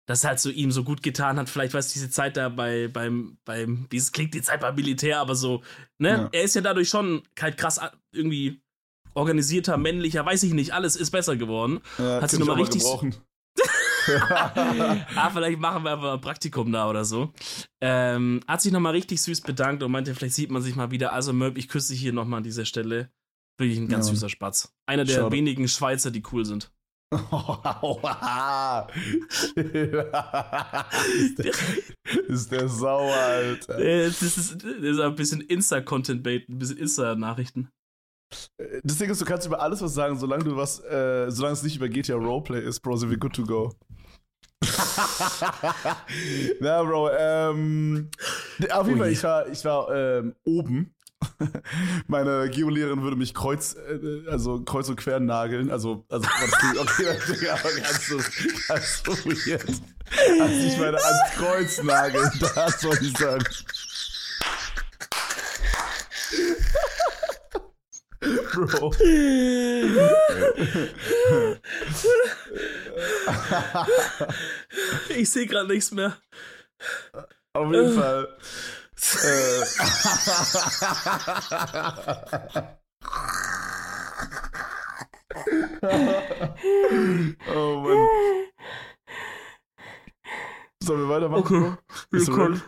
dass 0.06 0.24
er 0.24 0.30
halt 0.30 0.40
so 0.40 0.50
ihm 0.50 0.70
so 0.72 0.84
gut 0.84 1.02
getan 1.02 1.38
hat. 1.38 1.48
Vielleicht 1.48 1.74
weiß 1.74 1.92
diese 1.92 2.10
Zeit 2.10 2.36
da 2.36 2.48
bei, 2.48 2.88
beim, 2.88 3.38
beim, 3.44 3.86
wie 3.90 3.96
es 3.96 4.12
klingt, 4.12 4.34
die 4.34 4.42
Zeit 4.42 4.60
beim 4.60 4.74
Militär, 4.74 5.20
aber 5.20 5.34
so, 5.34 5.62
ne? 5.98 6.08
Ja. 6.08 6.28
Er 6.32 6.42
ist 6.42 6.54
ja 6.54 6.60
dadurch 6.60 6.88
schon 6.88 7.22
halt 7.40 7.56
krass 7.56 7.78
a- 7.78 7.92
irgendwie 8.12 8.60
organisierter, 9.14 9.76
männlicher, 9.76 10.26
weiß 10.26 10.42
ich 10.42 10.52
nicht, 10.52 10.72
alles 10.74 10.96
ist 10.96 11.10
besser 11.10 11.36
geworden. 11.36 11.80
Ja, 11.98 12.20
Hat 12.20 12.30
sie 12.30 12.36
könnte 12.38 12.50
noch 12.52 12.58
ich 12.58 12.82
mal 12.82 12.90
auch 12.90 13.02
richtig- 13.02 13.20
ah, 15.16 15.30
vielleicht 15.32 15.58
machen 15.58 15.82
wir 15.84 15.92
einfach 15.92 16.12
ein 16.14 16.20
Praktikum 16.20 16.70
da 16.72 16.90
oder 16.90 17.04
so. 17.04 17.32
Ähm, 17.80 18.40
hat 18.46 18.60
sich 18.60 18.72
nochmal 18.72 18.92
richtig 18.92 19.22
süß 19.22 19.40
bedankt 19.40 19.82
und 19.82 19.90
meinte, 19.92 20.14
vielleicht 20.14 20.34
sieht 20.34 20.50
man 20.50 20.60
sich 20.62 20.76
mal 20.76 20.90
wieder. 20.90 21.12
Also 21.12 21.32
Möb, 21.32 21.56
ich 21.56 21.68
küsse 21.68 21.92
dich 21.92 22.02
hier 22.02 22.12
nochmal 22.12 22.38
an 22.38 22.44
dieser 22.44 22.64
Stelle. 22.66 23.10
Wirklich 23.58 23.78
ein 23.78 23.88
ganz 23.88 24.08
Ja, 24.08 24.14
süßer 24.14 24.28
Spatz. 24.28 24.74
Einer 24.86 25.04
der 25.04 25.14
Shoutout. 25.14 25.32
wenigen 25.32 25.68
Schweizer, 25.68 26.10
die 26.10 26.22
cool 26.32 26.44
sind. 26.44 26.70
Ist, 31.16 31.38
der, 31.38 31.52
ist 32.28 32.52
der 32.52 32.68
sauer, 32.68 33.14
Alter. 33.14 33.78
Das 33.78 34.22
ist, 34.22 34.62
das 34.62 34.64
ist 34.64 35.00
ein 35.00 35.14
bisschen 35.14 35.40
Insta-Content-Bait, 35.40 36.48
ein 36.48 36.58
bisschen 36.58 36.78
Insta-Nachrichten. 36.78 37.68
Das 38.82 38.98
Ding 38.98 39.10
ist, 39.10 39.20
du 39.20 39.24
kannst 39.24 39.46
über 39.46 39.60
alles 39.60 39.80
was 39.80 39.94
sagen, 39.94 40.18
solange 40.18 40.44
du 40.44 40.56
was, 40.56 40.80
äh, 40.80 41.30
solange 41.30 41.52
es 41.54 41.62
nicht 41.62 41.76
über 41.76 41.88
GTA 41.88 42.16
Roleplay 42.16 42.64
ist, 42.64 42.80
Bro, 42.80 42.96
sind 42.96 43.10
wir 43.10 43.18
good 43.18 43.34
to 43.34 43.44
go. 43.44 43.72
Na, 46.60 46.82
Bro, 46.82 47.10
ähm, 47.16 48.10
auf 48.70 48.88
jeden. 48.88 48.98
Fall, 48.98 49.12
ich 49.12 49.22
war, 49.22 49.48
ich 49.48 49.64
war 49.64 49.94
ähm, 49.94 50.34
oben. 50.44 50.93
Meine 52.06 52.48
Geolehrerin 52.50 53.02
würde 53.02 53.16
mich 53.16 53.34
kreuz, 53.34 53.74
äh, 53.74 54.28
also 54.30 54.62
kreuz 54.62 54.88
und 54.88 54.96
quer 54.96 55.20
nageln. 55.20 55.70
Also, 55.70 56.04
also 56.08 56.26
okay, 56.80 57.16
klingt 57.24 57.48
aber 57.50 57.72
ganz 57.72 58.06
so, 58.08 58.16
ganz 58.68 59.02
so 59.04 59.12
weird. 59.24 59.68
als 60.40 60.52
ich 60.52 60.78
meine 60.78 60.98
ans 61.02 61.34
Kreuz 61.36 61.82
nagel, 61.82 62.30
das 62.54 62.80
soll 62.80 62.98
ich 63.00 63.16
sagen. 63.16 63.44
Bro. 68.54 68.92
Ich 75.16 75.30
sehe 75.30 75.46
gerade 75.46 75.68
nichts 75.68 75.90
mehr. 75.90 76.16
Auf 77.52 77.72
jeden 77.72 77.94
Fall. 77.94 78.28
Äh. 78.96 79.64
oh 87.54 87.80
Mann. 87.80 88.08
Sollen 90.82 91.00
wir 91.00 91.08
weitermachen? 91.08 91.42
Okay. 91.42 91.76
Wir 92.10 92.26
können, 92.26 92.62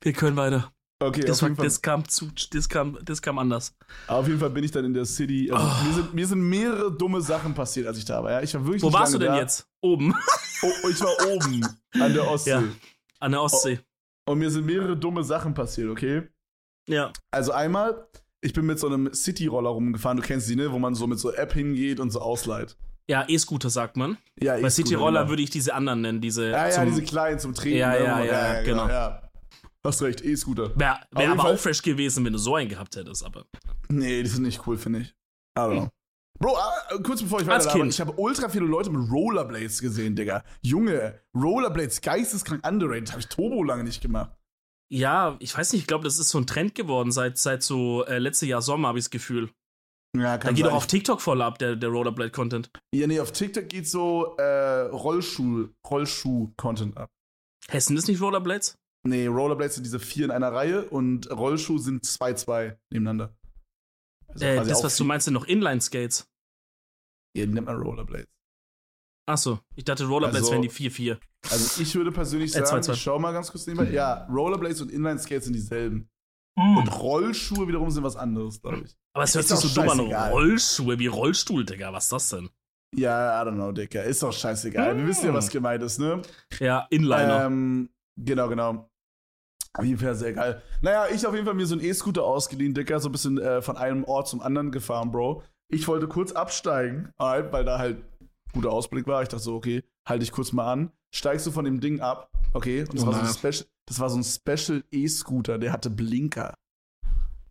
wir 0.00 0.12
können 0.12 0.36
weiter. 0.36 0.72
Okay, 1.02 1.22
Das, 1.22 1.42
war, 1.42 1.50
das, 1.50 1.82
kam 1.82 2.08
zu, 2.08 2.30
das, 2.52 2.68
kam, 2.68 2.96
das 3.02 3.20
kam 3.20 3.38
anders. 3.38 3.74
auf 4.06 4.28
jeden 4.28 4.38
Fall 4.38 4.50
bin 4.50 4.62
ich 4.62 4.70
dann 4.70 4.84
in 4.84 4.94
der 4.94 5.04
City. 5.04 5.50
Also, 5.50 5.84
mir, 5.84 5.94
sind, 5.94 6.14
mir 6.14 6.26
sind 6.28 6.40
mehrere 6.40 6.92
dumme 6.96 7.20
Sachen 7.20 7.54
passiert, 7.54 7.88
als 7.88 7.98
ich 7.98 8.04
da 8.04 8.22
war. 8.22 8.30
Ja? 8.30 8.40
Ich 8.40 8.54
war 8.54 8.64
wirklich 8.64 8.82
Wo 8.82 8.92
warst 8.92 9.12
du 9.14 9.18
denn 9.18 9.32
da. 9.32 9.38
jetzt? 9.40 9.66
Oben. 9.80 10.14
Oh, 10.62 10.88
ich 10.88 11.00
war 11.00 11.10
oben 11.26 11.66
an 12.00 12.14
der 12.14 12.28
Ostsee. 12.30 12.50
Ja. 12.50 12.62
An 13.18 13.32
der 13.32 13.42
Ostsee. 13.42 13.80
Und 14.28 14.38
mir 14.38 14.50
sind 14.50 14.66
mehrere 14.66 14.96
dumme 14.96 15.24
Sachen 15.24 15.54
passiert, 15.54 15.88
okay? 15.90 16.22
Ja. 16.88 17.12
Also 17.32 17.52
einmal, 17.52 18.06
ich 18.40 18.52
bin 18.52 18.66
mit 18.66 18.78
so 18.78 18.86
einem 18.86 19.12
City-Roller 19.12 19.70
rumgefahren, 19.70 20.16
du 20.18 20.22
kennst 20.22 20.48
die, 20.48 20.56
ne? 20.56 20.70
Wo 20.72 20.78
man 20.78 20.94
so 20.94 21.06
mit 21.06 21.18
so 21.18 21.32
App 21.32 21.52
hingeht 21.52 22.00
und 22.00 22.10
so 22.10 22.20
ausleiht. 22.20 22.76
Ja, 23.10 23.24
E-Scooter 23.28 23.68
sagt 23.70 23.96
man. 23.96 24.16
Ja, 24.40 24.52
Bei 24.52 24.58
E-Scooter, 24.58 24.70
City-Roller 24.70 25.20
genau. 25.20 25.30
würde 25.30 25.42
ich 25.42 25.50
diese 25.50 25.74
anderen 25.74 26.00
nennen, 26.02 26.20
diese. 26.20 26.50
Ja, 26.50 26.66
ja, 26.68 26.70
zum- 26.72 26.86
diese 26.86 27.02
kleinen 27.02 27.38
zum 27.40 27.52
Treten. 27.54 27.78
Ja, 27.78 27.90
ne, 27.90 27.98
ja, 27.98 28.12
wo 28.14 28.18
man- 28.18 28.26
ja, 28.26 28.62
genau. 28.62 28.88
Ja. 28.88 29.22
Hast 29.84 30.00
recht, 30.02 30.20
E-Scooter. 30.24 30.78
Wäre 30.78 31.00
wär 31.10 31.30
aber 31.32 31.42
Fall- 31.42 31.54
auch 31.54 31.58
fresh 31.58 31.82
gewesen, 31.82 32.24
wenn 32.24 32.32
du 32.32 32.38
so 32.38 32.54
einen 32.54 32.68
gehabt 32.70 32.94
hättest, 32.94 33.24
aber. 33.24 33.44
Nee, 33.88 34.22
die 34.22 34.28
sind 34.28 34.42
nicht 34.44 34.64
cool, 34.66 34.76
finde 34.78 35.00
ich. 35.00 35.08
I 35.58 35.60
don't 35.60 35.72
know. 35.72 35.88
Bro, 36.42 36.56
ah, 36.56 36.98
kurz 37.04 37.22
bevor 37.22 37.40
ich 37.40 37.48
Als 37.48 37.66
weiter 37.66 37.78
Kind. 37.78 37.92
ich 37.94 38.00
habe 38.00 38.12
ultra 38.16 38.48
viele 38.48 38.64
Leute 38.66 38.90
mit 38.90 39.10
Rollerblades 39.10 39.80
gesehen, 39.80 40.16
Digga. 40.16 40.42
Junge, 40.60 41.20
Rollerblades, 41.36 42.00
geisteskrank 42.00 42.66
underrated. 42.66 43.10
Habe 43.12 43.20
ich 43.20 43.28
Turbo 43.28 43.62
lange 43.62 43.84
nicht 43.84 44.02
gemacht. 44.02 44.32
Ja, 44.90 45.36
ich 45.38 45.56
weiß 45.56 45.72
nicht, 45.72 45.82
ich 45.82 45.86
glaube, 45.86 46.02
das 46.04 46.18
ist 46.18 46.28
so 46.30 46.38
ein 46.38 46.46
Trend 46.46 46.74
geworden 46.74 47.12
seit, 47.12 47.38
seit 47.38 47.62
so 47.62 48.04
äh, 48.06 48.18
letztes 48.18 48.48
Jahr 48.48 48.60
Sommer, 48.60 48.88
habe 48.88 48.98
ich 48.98 49.04
das 49.04 49.10
Gefühl. 49.10 49.50
Ja, 50.16 50.22
Da 50.36 50.38
kann 50.38 50.54
geht 50.54 50.64
sein. 50.64 50.72
auch 50.72 50.78
auf 50.78 50.86
TikTok 50.88 51.20
voll 51.22 51.40
ab, 51.40 51.58
der, 51.58 51.76
der 51.76 51.88
Rollerblade-Content. 51.90 52.70
Ja, 52.92 53.06
nee, 53.06 53.20
auf 53.20 53.30
TikTok 53.32 53.68
geht 53.68 53.88
so 53.88 54.36
äh, 54.36 54.80
Rollschuh, 54.88 55.68
Rollschuh-Content 55.88 56.96
ab. 56.98 57.08
Hessen 57.68 57.96
ist 57.96 58.08
nicht 58.08 58.20
Rollerblades? 58.20 58.76
Nee, 59.06 59.28
Rollerblades 59.28 59.76
sind 59.76 59.84
diese 59.84 60.00
vier 60.00 60.26
in 60.26 60.30
einer 60.32 60.52
Reihe 60.52 60.84
und 60.90 61.30
Rollschuh 61.30 61.78
sind 61.78 62.04
zwei, 62.04 62.34
zwei 62.34 62.78
nebeneinander. 62.90 63.34
Also 64.28 64.44
Äh, 64.44 64.56
das, 64.64 64.82
was 64.84 64.96
du 64.96 65.04
meinst, 65.04 65.24
sind 65.24 65.34
noch 65.34 65.46
Inline-Skates. 65.46 66.26
Die 67.36 67.46
nennt 67.46 67.66
man 67.66 67.76
Rollerblades. 67.80 68.28
Achso, 69.28 69.60
ich 69.76 69.84
dachte, 69.84 70.04
Rollerblades 70.04 70.42
Also- 70.48 70.52
wären 70.52 70.62
die 70.62 70.68
4-4. 70.70 71.18
Also 71.50 71.82
ich 71.82 71.94
würde 71.94 72.12
persönlich 72.12 72.50
Äh, 72.50 72.54
sagen, 72.54 72.66
zwei, 72.66 72.80
zwei. 72.80 72.92
ich 72.94 73.02
schau 73.02 73.18
mal 73.18 73.32
ganz 73.32 73.50
kurz 73.50 73.66
nebenbei. 73.66 73.90
Ja, 73.92 74.26
Rollerblades 74.26 74.80
und 74.80 74.90
Inline-Skates 74.90 75.44
sind 75.44 75.54
dieselben. 75.54 76.08
Hm. 76.58 76.76
Und 76.76 76.88
Rollschuhe 77.00 77.66
wiederum 77.66 77.90
sind 77.90 78.04
was 78.04 78.16
anderes, 78.16 78.60
glaube 78.60 78.82
ich. 78.84 78.96
Aber 79.14 79.24
es 79.24 79.34
hört 79.34 79.46
sich 79.46 79.56
so 79.58 79.68
dumm 79.80 79.88
an. 79.90 80.00
Rollschuhe 80.00 80.98
wie 80.98 81.06
Rollstuhl, 81.06 81.64
Digga. 81.64 81.92
Was 81.92 82.04
ist 82.04 82.12
das 82.12 82.28
denn? 82.30 82.50
Ja, 82.94 83.42
I 83.42 83.46
don't 83.48 83.54
know, 83.54 83.72
Dicker. 83.72 84.04
Ist 84.04 84.22
doch 84.22 84.32
scheißegal. 84.32 84.96
Wir 84.98 85.06
wissen 85.06 85.26
ja, 85.26 85.32
was 85.34 85.48
gemeint 85.48 85.82
ist, 85.82 85.98
ne? 85.98 86.20
Ja, 86.60 86.86
Inliner. 86.90 87.46
Ähm, 87.46 87.88
genau, 88.20 88.48
genau. 88.48 88.90
Auf 89.74 89.84
jeden 89.84 89.98
Fall 89.98 90.14
sehr 90.14 90.34
geil. 90.34 90.60
Naja, 90.82 91.06
ich 91.10 91.26
auf 91.26 91.32
jeden 91.32 91.46
Fall 91.46 91.54
mir 91.54 91.64
so 91.64 91.74
einen 91.74 91.82
E-Scooter 91.84 92.22
ausgeliehen, 92.22 92.74
Dicker, 92.74 93.00
so 93.00 93.08
ein 93.08 93.12
bisschen 93.12 93.38
äh, 93.38 93.62
von 93.62 93.78
einem 93.78 94.04
Ort 94.04 94.28
zum 94.28 94.42
anderen 94.42 94.70
gefahren, 94.70 95.10
Bro. 95.10 95.42
Ich 95.72 95.88
wollte 95.88 96.06
kurz 96.06 96.32
absteigen, 96.32 97.10
weil 97.18 97.64
da 97.64 97.78
halt 97.78 98.04
guter 98.52 98.70
Ausblick 98.70 99.06
war. 99.06 99.22
Ich 99.22 99.28
dachte 99.30 99.42
so, 99.42 99.54
okay, 99.54 99.82
halte 100.06 100.22
ich 100.22 100.30
kurz 100.30 100.52
mal 100.52 100.70
an. 100.70 100.92
Steigst 101.14 101.46
du 101.46 101.50
von 101.50 101.64
dem 101.64 101.80
Ding 101.80 102.00
ab, 102.00 102.30
okay? 102.52 102.82
Und 102.82 102.94
das, 102.94 103.02
Oh 103.02 103.06
war, 103.06 103.24
so. 103.26 103.32
Special, 103.38 103.66
das 103.86 103.98
war 103.98 104.10
so 104.10 104.18
ein 104.18 104.24
Special 104.24 104.84
E-Scooter, 104.90 105.58
der 105.58 105.72
hatte 105.72 105.88
Blinker. 105.90 106.54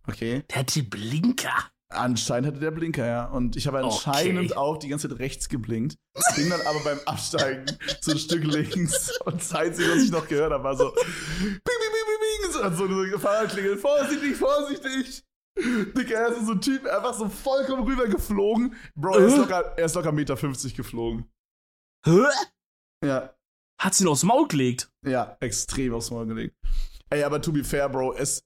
Okay? 0.07 0.43
der 0.49 0.59
hat 0.59 0.73
die 0.75 0.81
Blinker. 0.83 1.53
Anscheinend 1.89 2.47
hatte 2.47 2.59
der 2.59 2.71
Blinker, 2.71 3.05
ja. 3.05 3.25
Und 3.25 3.55
ich 3.55 3.67
habe 3.67 3.79
anscheinend 3.79 4.51
Okay. 4.51 4.57
auch 4.59 4.77
die 4.77 4.87
ganze 4.87 5.09
Zeit 5.09 5.19
rechts 5.19 5.49
geblinkt. 5.49 5.97
Bin 6.35 6.49
dann 6.49 6.61
aber 6.61 6.79
beim 6.83 6.99
Absteigen 7.05 7.65
so 8.01 8.11
ein 8.11 8.17
Stück 8.17 8.43
links. 8.45 9.11
Und 9.25 9.41
das 9.41 9.53
Einzige, 9.53 9.91
was 9.91 10.03
ich 10.03 10.11
noch 10.11 10.27
gehört 10.27 10.53
habe, 10.53 10.63
war 10.63 10.75
so: 10.77 10.91
Bing, 11.39 11.41
bing, 11.41 11.59
bing, 11.59 12.51
bing, 12.51 12.51
bing. 12.53 12.77
So 12.77 12.85
eine 12.85 13.19
Fahrradklingel. 13.19 13.77
Vorsichtig, 13.77 14.37
vorsichtig. 14.37 15.23
Digga, 15.95 16.17
er 16.19 16.27
ist 16.29 16.45
so 16.45 16.53
ein 16.53 16.61
Typ, 16.61 16.85
einfach 16.85 17.13
so 17.13 17.27
vollkommen 17.29 17.83
rüber 17.83 18.07
geflogen. 18.07 18.75
Bro, 18.95 19.17
er 19.17 19.27
ist 19.27 19.37
locker, 19.37 19.77
er 19.77 19.85
ist 19.85 19.95
locker 19.95 20.09
1,50 20.11 20.13
Meter 20.13 20.75
geflogen. 20.75 21.25
Hä? 22.05 22.21
Ja, 23.05 23.35
Hat 23.79 23.93
sie 23.95 24.03
ihn 24.03 24.07
aufs 24.09 24.23
Maul 24.23 24.47
gelegt. 24.47 24.91
ja, 25.05 25.37
extrem 25.39 25.93
aufs 25.93 26.11
Maul 26.11 26.25
gelegt. 26.27 26.55
Ey, 27.09 27.23
aber 27.23 27.41
to 27.41 27.51
be 27.51 27.63
fair, 27.63 27.89
Bro, 27.89 28.13
es. 28.13 28.43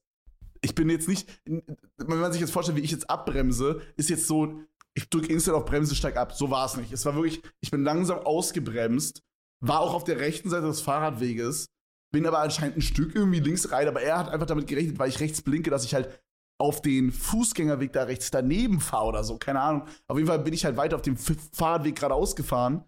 Ich 0.62 0.74
bin 0.74 0.90
jetzt 0.90 1.08
nicht. 1.08 1.30
Wenn 1.46 2.20
man 2.20 2.32
sich 2.32 2.42
jetzt 2.42 2.52
vorstellt, 2.52 2.78
wie 2.78 2.82
ich 2.82 2.92
jetzt 2.92 3.08
abbremse, 3.10 3.82
ist 3.98 4.10
jetzt 4.10 4.26
so, 4.26 4.62
ich 4.96 5.10
drücke 5.10 5.32
instant 5.32 5.58
auf 5.58 5.66
Bremse, 5.66 5.94
steig 5.94 6.18
ab. 6.18 6.34
So 6.34 6.50
war 6.50 6.66
es 6.66 6.76
nicht. 6.76 6.92
Es 6.92 7.06
war 7.06 7.14
wirklich, 7.14 7.44
ich 7.62 7.70
bin 7.70 7.84
langsam 7.84 8.18
ausgebremst, 8.20 9.22
war 9.64 9.82
auch 9.82 9.94
auf 9.94 10.06
der 10.06 10.20
rechten 10.20 10.50
Seite 10.50 10.66
des 10.66 10.82
Fahrradweges, 10.82 11.68
bin 12.12 12.26
aber 12.26 12.40
anscheinend 12.40 12.78
ein 12.78 12.82
Stück 12.82 13.14
irgendwie 13.14 13.42
links 13.42 13.72
rein, 13.72 13.88
aber 13.88 14.02
er 14.02 14.18
hat 14.18 14.30
einfach 14.30 14.48
damit 14.48 14.66
gerechnet, 14.68 14.98
weil 14.98 15.10
ich 15.10 15.20
rechts 15.20 15.42
blinke, 15.44 15.70
dass 15.70 15.86
ich 15.86 15.94
halt 15.94 16.10
auf 16.58 16.82
den 16.82 17.12
Fußgängerweg 17.12 17.92
da 17.94 18.04
rechts 18.04 18.32
daneben 18.32 18.80
fahre 18.80 19.08
oder 19.08 19.24
so. 19.24 19.38
Keine 19.38 19.60
Ahnung. 19.60 19.84
Auf 20.08 20.18
jeden 20.18 20.28
Fall 20.28 20.40
bin 20.40 20.54
ich 20.54 20.66
halt 20.66 20.78
weiter 20.78 20.96
auf 20.96 21.02
dem 21.02 21.18
Fahrradweg 21.18 21.96
geradeaus 21.96 22.36
gefahren. 22.36 22.84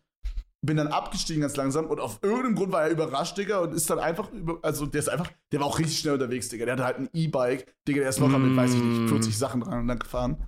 Bin 0.61 0.77
dann 0.77 0.87
abgestiegen 0.87 1.41
ganz 1.41 1.55
langsam 1.55 1.85
und 1.85 1.99
auf 1.99 2.19
irgendeinem 2.23 2.55
Grund 2.55 2.71
war 2.71 2.83
er 2.83 2.89
überrascht, 2.89 3.37
Digga, 3.37 3.59
und 3.59 3.73
ist 3.73 3.89
dann 3.89 3.99
einfach 3.99 4.31
über, 4.31 4.57
also 4.63 4.85
der 4.87 4.99
ist 4.99 5.09
einfach, 5.09 5.31
der 5.51 5.59
war 5.59 5.67
auch 5.67 5.77
richtig 5.77 5.99
schnell 5.99 6.15
unterwegs, 6.15 6.49
Digga. 6.49 6.65
Der 6.65 6.73
hatte 6.73 6.85
halt 6.85 6.97
ein 6.97 7.09
E-Bike, 7.13 7.75
Digga, 7.87 7.99
der 8.01 8.09
ist 8.09 8.19
locker 8.19 8.39
mit, 8.39 8.57
weiß 8.57 8.73
ich 8.73 8.81
nicht, 8.81 9.01
Mm. 9.01 9.07
40 9.07 9.37
Sachen 9.37 9.61
dran 9.61 9.81
und 9.81 9.87
dann 9.87 9.99
gefahren. 9.99 10.47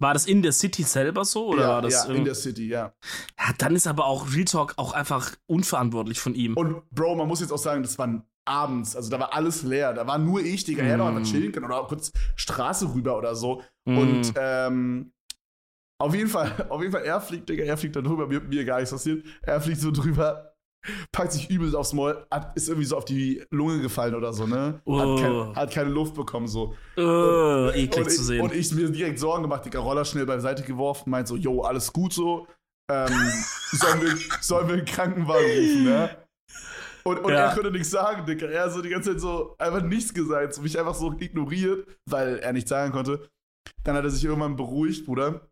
War 0.00 0.12
das 0.12 0.26
in 0.26 0.42
der 0.42 0.52
City 0.52 0.82
selber 0.82 1.24
so? 1.24 1.46
Oder 1.46 1.62
ja, 1.62 1.68
war 1.68 1.82
das 1.82 1.92
ja, 1.94 2.04
in 2.06 2.10
irgend- 2.12 2.26
der 2.26 2.34
City, 2.34 2.68
ja. 2.68 2.92
ja, 3.38 3.52
dann 3.58 3.76
ist 3.76 3.86
aber 3.86 4.06
auch 4.06 4.32
Real 4.34 4.44
Talk 4.44 4.74
auch 4.76 4.92
einfach 4.92 5.32
unverantwortlich 5.46 6.18
von 6.20 6.34
ihm. 6.34 6.54
Und 6.56 6.88
Bro, 6.90 7.14
man 7.16 7.28
muss 7.28 7.40
jetzt 7.40 7.52
auch 7.52 7.58
sagen, 7.58 7.82
das 7.82 7.96
war 7.98 8.24
abends, 8.46 8.94
also 8.96 9.08
da 9.10 9.18
war 9.20 9.32
alles 9.32 9.62
leer, 9.62 9.94
da 9.94 10.06
war 10.06 10.18
nur 10.18 10.40
ich, 10.42 10.64
Digga, 10.64 10.82
er 10.82 10.92
hätte 10.94 11.02
auch 11.04 11.10
Mm. 11.12 11.16
einfach 11.16 11.30
chillen 11.30 11.52
können 11.52 11.64
oder 11.66 11.80
auch 11.80 11.88
kurz 11.88 12.12
Straße 12.36 12.92
rüber 12.94 13.16
oder 13.16 13.34
so. 13.34 13.62
Mm. 13.86 13.98
Und 13.98 14.32
ähm, 14.36 15.12
auf 15.98 16.14
jeden 16.14 16.28
Fall, 16.28 16.50
auf 16.68 16.80
jeden 16.82 16.92
Fall, 16.92 17.04
er 17.04 17.20
fliegt, 17.20 17.48
Digga, 17.48 17.64
er 17.64 17.76
fliegt 17.78 17.96
da 17.96 18.02
drüber, 18.02 18.26
mir, 18.26 18.40
mir 18.40 18.64
gar 18.64 18.76
nichts 18.80 18.90
passiert. 18.92 19.24
Er 19.42 19.60
fliegt 19.60 19.80
so 19.80 19.90
drüber, 19.92 20.53
packt 21.12 21.32
sich 21.32 21.50
übel 21.50 21.74
aufs 21.76 21.92
Maul, 21.92 22.26
hat, 22.30 22.56
ist 22.56 22.68
irgendwie 22.68 22.86
so 22.86 22.96
auf 22.96 23.04
die 23.04 23.42
Lunge 23.50 23.80
gefallen 23.80 24.14
oder 24.14 24.32
so, 24.32 24.46
ne? 24.46 24.80
Oh. 24.84 24.98
Hat, 24.98 25.20
kein, 25.22 25.56
hat 25.56 25.70
keine 25.72 25.90
Luft 25.90 26.14
bekommen, 26.14 26.46
so. 26.48 26.74
äh, 26.96 27.82
eklig 27.84 28.04
und, 28.06 28.10
zu 28.10 28.20
ich, 28.20 28.26
sehen. 28.26 28.40
und 28.42 28.54
ich 28.54 28.72
mir 28.72 28.90
direkt 28.90 29.18
Sorgen 29.18 29.42
gemacht, 29.42 29.64
Digga, 29.64 29.80
Roller 29.80 30.04
schnell 30.04 30.26
beiseite 30.26 30.62
geworfen, 30.62 31.10
meint 31.10 31.28
so, 31.28 31.36
yo, 31.36 31.62
alles 31.62 31.92
gut 31.92 32.12
so. 32.12 32.46
Ähm, 32.90 33.08
sollen, 33.72 34.02
wir, 34.02 34.16
sollen 34.40 34.68
wir 34.68 34.74
einen 34.74 34.84
Krankenwagen 34.84 35.44
rufen, 35.46 35.84
ne? 35.84 36.10
Und, 37.04 37.18
und 37.18 37.32
Ja. 37.32 37.48
er 37.48 37.54
konnte 37.54 37.70
nichts 37.70 37.90
sagen, 37.90 38.24
Digga. 38.26 38.46
Er 38.46 38.70
so 38.70 38.80
die 38.80 38.88
ganze 38.88 39.10
Zeit 39.12 39.20
so 39.20 39.54
einfach 39.58 39.82
nichts 39.82 40.12
gesagt, 40.14 40.54
so 40.54 40.62
mich 40.62 40.78
einfach 40.78 40.94
so 40.94 41.12
ignoriert, 41.18 41.86
weil 42.08 42.38
er 42.38 42.52
nichts 42.52 42.70
sagen 42.70 42.92
konnte. 42.92 43.28
Dann 43.84 43.94
hat 43.96 44.04
er 44.04 44.10
sich 44.10 44.24
irgendwann 44.24 44.56
beruhigt, 44.56 45.04
Bruder. 45.04 45.46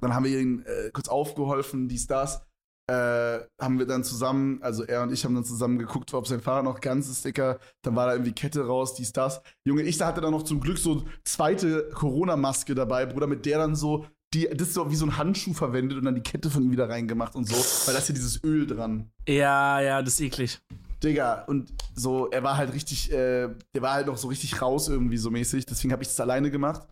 Dann 0.00 0.14
haben 0.14 0.24
wir 0.24 0.38
ihn 0.38 0.64
äh, 0.64 0.90
kurz 0.90 1.08
aufgeholfen, 1.08 1.88
dies, 1.88 2.06
das. 2.06 2.42
Äh, 2.86 3.40
haben 3.58 3.78
wir 3.78 3.86
dann 3.86 4.04
zusammen, 4.04 4.62
also 4.62 4.84
er 4.84 5.02
und 5.02 5.10
ich 5.10 5.24
haben 5.24 5.34
dann 5.34 5.44
zusammen 5.44 5.78
geguckt, 5.78 6.12
ob 6.12 6.26
sein 6.26 6.40
Fahrrad 6.40 6.64
noch 6.64 6.80
ganz 6.80 7.08
ist, 7.08 7.24
Dicker. 7.24 7.58
Dann 7.82 7.96
war 7.96 8.06
da 8.06 8.12
irgendwie 8.12 8.32
Kette 8.32 8.66
raus, 8.66 8.94
dies, 8.94 9.12
das. 9.12 9.40
Junge, 9.64 9.82
ich 9.82 9.96
da 9.96 10.06
hatte 10.06 10.20
dann 10.20 10.32
noch 10.32 10.42
zum 10.42 10.60
Glück 10.60 10.76
so 10.76 11.04
zweite 11.24 11.88
Corona-Maske 11.94 12.74
dabei, 12.74 13.06
Bruder, 13.06 13.26
mit 13.26 13.46
der 13.46 13.56
dann 13.58 13.74
so, 13.74 14.04
die, 14.34 14.48
das 14.48 14.68
ist 14.68 14.74
so 14.74 14.90
wie 14.90 14.96
so 14.96 15.06
ein 15.06 15.16
Handschuh 15.16 15.54
verwendet 15.54 15.96
und 15.96 16.04
dann 16.04 16.14
die 16.14 16.20
Kette 16.20 16.50
von 16.50 16.62
ihm 16.62 16.72
wieder 16.72 16.88
reingemacht 16.90 17.34
und 17.34 17.48
so, 17.48 17.56
weil 17.86 17.94
da 17.94 18.00
ist 18.00 18.08
ja 18.08 18.14
dieses 18.14 18.44
Öl 18.44 18.66
dran. 18.66 19.10
ja, 19.26 19.80
ja, 19.80 20.02
das 20.02 20.14
ist 20.14 20.20
eklig. 20.20 20.60
Digga, 21.02 21.44
und 21.44 21.72
so, 21.94 22.30
er 22.30 22.42
war 22.42 22.56
halt 22.56 22.74
richtig, 22.74 23.10
äh, 23.12 23.48
der 23.74 23.82
war 23.82 23.94
halt 23.94 24.06
noch 24.06 24.16
so 24.16 24.28
richtig 24.28 24.60
raus 24.60 24.88
irgendwie 24.88 25.16
so 25.16 25.30
mäßig, 25.30 25.64
deswegen 25.64 25.92
habe 25.92 26.02
ich 26.02 26.08
das 26.08 26.20
alleine 26.20 26.50
gemacht. 26.50 26.86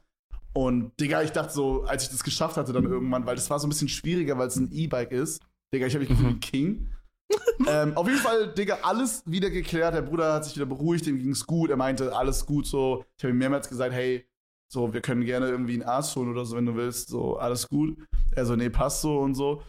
Und 0.55 0.93
Digga, 1.01 1.23
ich 1.23 1.33
dachte 1.33 1.53
so, 1.53 1.85
als 1.85 2.05
ich 2.05 2.11
das 2.11 2.23
geschafft 2.23 2.57
hatte 2.57 2.73
dann 2.73 2.85
irgendwann, 2.85 3.27
weil 3.27 3.37
das 3.37 3.49
war 3.49 3.59
so 3.59 3.67
ein 3.67 3.71
bisschen 3.71 3.89
schwieriger, 3.89 4.37
weil 4.39 4.49
es 4.49 4.57
ein 4.57 4.71
E-Bike 4.71 5.13
ist. 5.13 5.41
Digga, 5.73 5.87
ich 5.87 5.95
habe 5.95 6.01
mich 6.01 6.09
gefühlt 6.09 6.29
wie 6.29 6.35
ein 6.35 6.41
King. 6.41 6.89
ähm, 7.69 7.97
auf 7.97 8.07
jeden 8.07 8.21
Fall, 8.21 8.53
Digga, 8.53 8.79
alles 8.83 9.23
wieder 9.27 9.51
geklärt. 9.51 9.95
Der 9.95 10.03
Bruder 10.03 10.35
hat 10.35 10.45
sich 10.45 10.57
wieder 10.57 10.67
beruhigt, 10.67 11.07
ihm 11.07 11.19
ging's 11.19 11.47
gut. 11.47 11.71
Er 11.71 11.77
meinte, 11.77 12.15
alles 12.15 12.45
gut 12.45 12.67
so. 12.67 13.05
Ich 13.17 13.25
habe 13.25 13.33
ihm 13.33 13.39
mehrmals 13.39 13.69
gesagt, 13.69 13.95
hey, 13.95 14.27
so, 14.69 14.93
wir 14.93 15.01
können 15.01 15.25
gerne 15.25 15.49
irgendwie 15.49 15.75
einen 15.75 15.83
Arzt 15.83 16.15
holen 16.17 16.31
oder 16.31 16.45
so, 16.45 16.57
wenn 16.57 16.67
du 16.67 16.75
willst. 16.75 17.09
So, 17.09 17.37
alles 17.37 17.69
gut. 17.69 17.97
Er 18.33 18.47
so, 18.47 18.57
nee, 18.57 18.71
passt 18.71 19.03
so 19.03 19.19
und 19.19 19.35
so. 19.35 19.63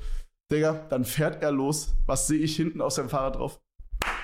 Digga, 0.51 0.85
dann 0.89 1.05
fährt 1.05 1.41
er 1.41 1.51
los. 1.51 1.95
Was 2.05 2.27
sehe 2.27 2.39
ich 2.39 2.55
hinten 2.55 2.81
auf 2.81 2.93
seinem 2.93 3.09
Fahrrad 3.09 3.37
drauf? 3.37 3.59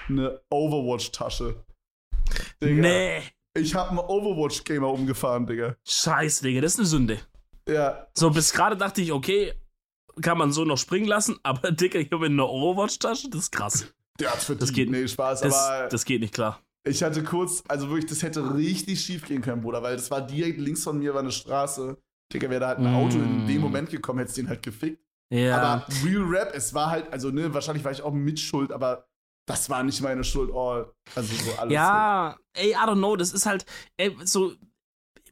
eine 0.09 0.41
Overwatch-Tasche. 0.49 1.63
Digga. 2.61 2.81
Nee. 2.81 3.21
Ich 3.55 3.75
hab 3.75 3.89
einen 3.89 3.99
Overwatch-Gamer 3.99 4.87
umgefahren, 4.87 5.45
Digga. 5.45 5.75
Scheiß, 5.85 6.41
Digga, 6.41 6.61
das 6.61 6.73
ist 6.73 6.79
eine 6.79 6.87
Sünde. 6.87 7.19
Ja. 7.67 8.07
So, 8.13 8.29
bis 8.29 8.53
gerade 8.53 8.77
dachte 8.77 9.01
ich, 9.01 9.11
okay, 9.11 9.53
kann 10.21 10.37
man 10.37 10.51
so 10.51 10.65
noch 10.65 10.77
springen 10.77 11.07
lassen, 11.07 11.37
aber 11.43 11.71
Digga, 11.71 11.99
ich 11.99 12.11
habe 12.11 12.25
eine 12.27 12.45
Overwatch-Tasche, 12.45 13.29
das 13.29 13.43
ist 13.43 13.51
krass. 13.51 13.87
Der 14.19 14.31
hat's 14.31 14.45
verdient. 14.45 14.61
Das 14.63 14.73
geht- 14.73 14.89
nee, 14.89 15.07
Spaß, 15.07 15.41
Das, 15.41 15.53
aber 15.53 15.87
das 15.87 16.05
geht 16.05 16.21
nicht 16.21 16.33
klar. 16.33 16.59
ich 16.83 17.01
hatte 17.03 17.23
kurz, 17.23 17.63
also 17.67 17.89
wirklich, 17.89 18.07
das 18.09 18.21
hätte 18.23 18.55
richtig 18.55 18.99
schief 19.01 19.25
gehen 19.25 19.41
können, 19.41 19.61
Bruder, 19.61 19.81
weil 19.83 19.95
das 19.95 20.09
war 20.11 20.21
direkt 20.21 20.59
links 20.59 20.83
von 20.83 20.97
mir 20.99 21.13
war 21.13 21.21
eine 21.21 21.31
Straße. 21.31 21.97
Digga, 22.33 22.49
wäre 22.49 22.59
da 22.59 22.67
halt 22.69 22.79
ein 22.79 22.87
Auto 22.93 23.17
in 23.17 23.45
Mm. 23.45 23.47
dem 23.47 23.61
Moment 23.61 23.89
gekommen, 23.89 24.19
hätte 24.19 24.29
es 24.29 24.35
den 24.35 24.49
halt 24.49 24.61
gefickt. 24.61 25.01
Ja. 25.31 25.57
Aber 25.61 25.85
Real 26.05 26.23
Rap, 26.23 26.51
es 26.55 26.73
war 26.73 26.89
halt, 26.91 27.11
also 27.13 27.29
ne, 27.31 27.53
wahrscheinlich 27.53 27.83
war 27.83 27.91
ich 27.91 28.01
auch 28.01 28.13
mitschuld, 28.13 28.71
aber 28.71 29.05
das 29.47 29.69
war 29.69 29.81
nicht 29.83 30.01
meine 30.01 30.23
Schuld. 30.23 30.51
Oh, 30.51 30.85
also 31.15 31.35
so 31.35 31.51
alles. 31.57 31.73
Ja, 31.73 32.35
ey, 32.53 32.71
I 32.71 32.75
don't 32.75 32.97
know, 32.97 33.15
das 33.15 33.31
ist 33.33 33.45
halt, 33.47 33.65
ey, 33.97 34.15
so, 34.25 34.53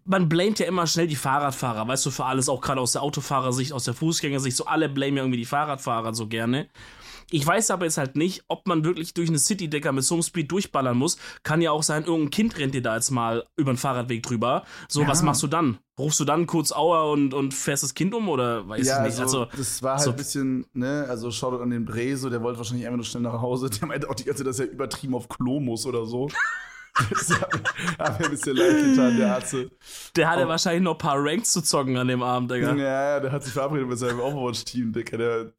man 0.08 0.30
blamet 0.30 0.60
ja 0.60 0.66
immer 0.66 0.88
schnell 0.88 1.08
die 1.08 1.16
Fahrradfahrer, 1.16 1.88
weißt 1.88 2.06
du, 2.06 2.12
für 2.12 2.26
alles, 2.26 2.50
auch 2.50 2.62
gerade 2.62 2.82
aus 2.82 2.94
der 2.94 3.04
Autofahrersicht, 3.04 3.74
aus 3.74 3.84
der 3.84 3.94
Fußgängersicht, 3.94 4.56
so 4.58 4.66
alle 4.66 4.90
blamen 4.90 5.18
ja 5.18 5.24
irgendwie 5.24 5.38
die 5.40 5.46
Fahrradfahrer 5.46 6.14
so 6.14 6.28
gerne. 6.28 6.68
Ich 7.30 7.46
weiß 7.46 7.72
aber 7.72 7.84
jetzt 7.84 7.98
halt 7.98 8.16
nicht, 8.16 8.46
ob 8.48 8.68
man 8.68 8.86
wirklich 8.86 9.14
durch 9.14 9.28
eine 9.28 9.38
City-Decker 9.38 9.92
mit 9.92 10.06
so 10.06 10.16
einem 10.16 10.24
Speed 10.24 10.50
durchballern 10.50 10.98
muss. 10.98 11.18
Kann 11.44 11.60
ja 11.62 11.72
auch 11.72 11.84
sein, 11.84 12.06
irgendein 12.06 12.30
Kind 12.30 12.58
rennt 12.58 12.74
dir 12.74 12.82
da 12.82 12.96
jetzt 12.96 13.12
mal 13.12 13.44
über 13.58 13.74
den 13.74 13.78
Fahrradweg 13.78 14.24
drüber. 14.24 14.64
So, 14.88 15.02
Ja. 15.02 15.10
was 15.10 15.24
machst 15.24 15.44
du 15.44 15.48
dann? 15.48 15.78
Rufst 16.00 16.22
du 16.22 16.24
dann 16.24 16.48
kurz 16.48 16.72
Aua 16.72 17.04
und, 17.12 17.34
und 17.34 17.54
fährst 17.54 17.84
das 17.84 17.94
Kind 17.96 18.14
um 18.14 18.30
oder 18.30 18.66
weiß 18.70 18.88
Ja, 18.88 19.00
ich 19.06 19.12
nicht? 19.12 19.20
also, 19.20 19.42
Also, 19.42 19.58
das 19.58 19.84
war 19.84 19.96
halt 19.96 20.04
so- 20.06 20.12
ein 20.12 20.16
bisschen, 20.16 20.66
ne, 20.74 21.06
also 21.10 21.30
Shoutout 21.30 21.62
an 21.62 21.70
den 21.72 21.84
Breso, 21.84 22.30
der 22.30 22.42
wollte 22.42 22.60
wahrscheinlich 22.60 22.86
einfach 22.86 22.96
nur 22.98 23.06
schnell 23.06 23.24
nach 23.24 23.42
Hause. 23.42 23.70
Der 23.72 23.86
meinte 23.90 24.10
auch 24.10 24.16
die 24.16 24.24
ganze 24.24 24.44
Zeit, 24.46 24.48
dass 24.48 24.60
er 24.62 24.72
übertrieben 24.72 25.14
auf 25.14 25.28
Klo 25.28 25.60
muss 25.60 25.86
oder 25.86 26.06
so. 26.06 26.30
das 27.10 27.42
hat 27.42 28.20
mir- 28.20 28.26
ein 28.26 28.32
bisschen 28.32 28.56
leid 28.56 28.84
getan, 28.84 29.18
der 29.18 29.36
Atze. 29.36 29.70
der 30.16 30.30
hatte 30.30 30.46
oh. 30.46 30.48
wahrscheinlich 30.48 30.84
noch 30.84 30.94
ein 30.94 30.98
paar 30.98 31.18
Ranks 31.18 31.52
zu 31.52 31.62
zocken 31.62 31.98
an 31.98 32.08
dem 32.08 32.24
Abend, 32.24 32.52
Digga. 32.52 32.76
Ja, 32.76 32.84
ja, 32.84 33.20
der 33.20 33.32
hat 33.32 33.44
sich 33.44 33.54
verabredet 33.54 33.88
mit 33.88 34.00
seinem 34.00 34.20
Overwatch-Team, 34.20 34.94
Dicker. 34.94 35.18
Der, 35.18 35.54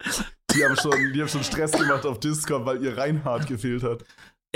die, 0.54 0.64
haben 0.64 0.76
schon, 0.76 1.12
die 1.12 1.20
haben 1.20 1.28
schon 1.28 1.44
Stress 1.44 1.72
gemacht 1.72 2.04
auf 2.06 2.20
Discord, 2.20 2.66
weil 2.66 2.82
ihr 2.82 2.96
Reinhard 2.96 3.46
gefehlt 3.46 3.82
hat. 3.82 4.04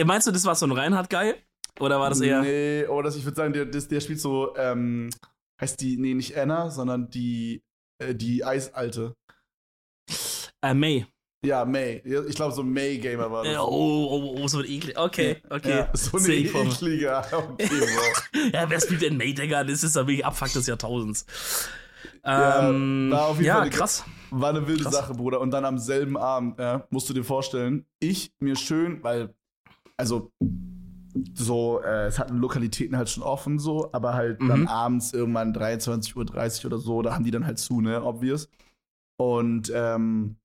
Meinst 0.02 0.26
du, 0.26 0.30
das 0.30 0.44
war 0.44 0.54
so 0.54 0.66
ein 0.66 0.72
Reinhard-Guy? 0.72 1.34
Oder 1.80 2.00
war 2.00 2.10
das 2.10 2.20
eher. 2.20 2.42
Nee, 2.42 2.86
oh, 2.86 3.02
das, 3.02 3.16
ich 3.16 3.24
würde 3.24 3.36
sagen, 3.36 3.52
der, 3.52 3.64
das, 3.66 3.88
der 3.88 4.00
spielt 4.00 4.20
so, 4.20 4.54
ähm, 4.56 5.10
heißt 5.60 5.80
die, 5.80 5.96
nee, 5.96 6.14
nicht 6.14 6.36
Anna, 6.36 6.70
sondern 6.70 7.08
die, 7.10 7.62
äh, 7.98 8.14
die 8.14 8.44
Eisalte. 8.44 9.14
Äh, 10.62 10.74
May. 10.74 11.06
Ja, 11.44 11.64
May. 11.64 12.00
Ich 12.28 12.36
glaube, 12.36 12.54
so 12.54 12.62
May-Gamer 12.62 13.30
war 13.30 13.42
das. 13.42 13.54
Äh, 13.54 13.58
oh, 13.58 13.66
oh, 14.10 14.36
oh, 14.38 14.48
so 14.48 14.58
ein 14.58 14.64
eklig. 14.64 14.96
Okay, 14.96 15.38
okay. 15.50 15.70
Ja, 15.70 15.90
so 15.92 16.16
eine 16.16 16.20
Seh 16.26 16.34
ich 16.34 16.50
vor 16.50 16.64
mir. 16.64 16.70
eklige. 16.72 17.22
Okay, 17.32 17.68
wow. 17.70 18.50
Ja, 18.52 18.70
wer 18.70 18.80
spielt 18.80 19.02
denn 19.02 19.16
May, 19.16 19.34
Digga? 19.34 19.64
Das 19.64 19.82
ist 19.82 19.96
ja 19.96 20.02
wirklich 20.06 20.24
Abfuck 20.24 20.52
des 20.52 20.66
Jahrtausends. 20.68 21.26
Ja, 22.24 22.68
Ähm, 22.68 23.10
war 23.10 23.26
auf 23.26 23.36
jeden 23.36 23.46
ja, 23.46 23.54
Fall 23.54 23.62
eine- 23.62 23.70
krass. 23.70 24.04
War 24.30 24.50
eine 24.50 24.66
wilde 24.68 24.84
Krass. 24.84 24.94
Sache, 24.94 25.14
Bruder. 25.14 25.40
Und 25.40 25.50
dann 25.50 25.64
am 25.64 25.78
selben 25.78 26.16
Abend, 26.16 26.58
ja, 26.60 26.86
musst 26.90 27.08
du 27.10 27.12
dir 27.14 27.24
vorstellen, 27.24 27.86
ich 27.98 28.32
mir 28.38 28.54
schön, 28.56 29.02
weil, 29.02 29.34
also, 29.96 30.30
so, 31.34 31.80
äh, 31.82 32.06
es 32.06 32.18
hatten 32.20 32.36
Lokalitäten 32.38 32.96
halt 32.96 33.10
schon 33.10 33.22
offen, 33.24 33.58
so, 33.58 33.90
aber 33.92 34.14
halt 34.14 34.40
dann 34.40 34.60
Mhm. 34.62 34.68
abends 34.68 35.12
irgendwann 35.12 35.52
23.30 35.52 36.64
Uhr 36.64 36.72
oder 36.72 36.78
so, 36.78 37.02
da 37.02 37.12
haben 37.14 37.24
die 37.24 37.30
dann 37.32 37.44
halt 37.46 37.58
zu, 37.58 37.80
ne, 37.80 38.02
obvious. 38.02 38.48
Und, 39.18 39.70
ähm, 39.74 40.36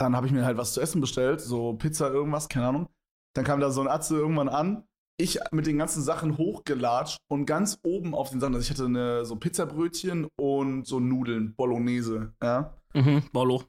dann 0.00 0.16
habe 0.16 0.26
ich 0.26 0.32
mir 0.32 0.46
halt 0.46 0.56
was 0.56 0.72
zu 0.72 0.80
essen 0.80 1.02
bestellt, 1.02 1.42
so 1.42 1.74
Pizza, 1.74 2.10
irgendwas, 2.10 2.48
keine 2.48 2.68
Ahnung. 2.68 2.88
Dann 3.34 3.44
kam 3.44 3.60
da 3.60 3.70
so 3.70 3.82
ein 3.82 3.88
Atze 3.88 4.16
irgendwann 4.16 4.48
an. 4.48 4.84
Ich 5.18 5.38
mit 5.52 5.66
den 5.66 5.76
ganzen 5.76 6.02
Sachen 6.02 6.38
hochgelatscht 6.38 7.18
und 7.28 7.44
ganz 7.44 7.78
oben 7.82 8.14
auf 8.14 8.30
den 8.30 8.40
Sachen, 8.40 8.54
also 8.54 8.64
ich 8.64 8.70
hatte 8.70 8.86
eine, 8.86 9.26
so 9.26 9.36
Pizzabrötchen 9.36 10.28
und 10.40 10.86
so 10.86 11.00
Nudeln, 11.00 11.54
Bolognese, 11.54 12.32
ja. 12.42 12.74
Mhm, 12.94 13.24
Bollo. 13.30 13.64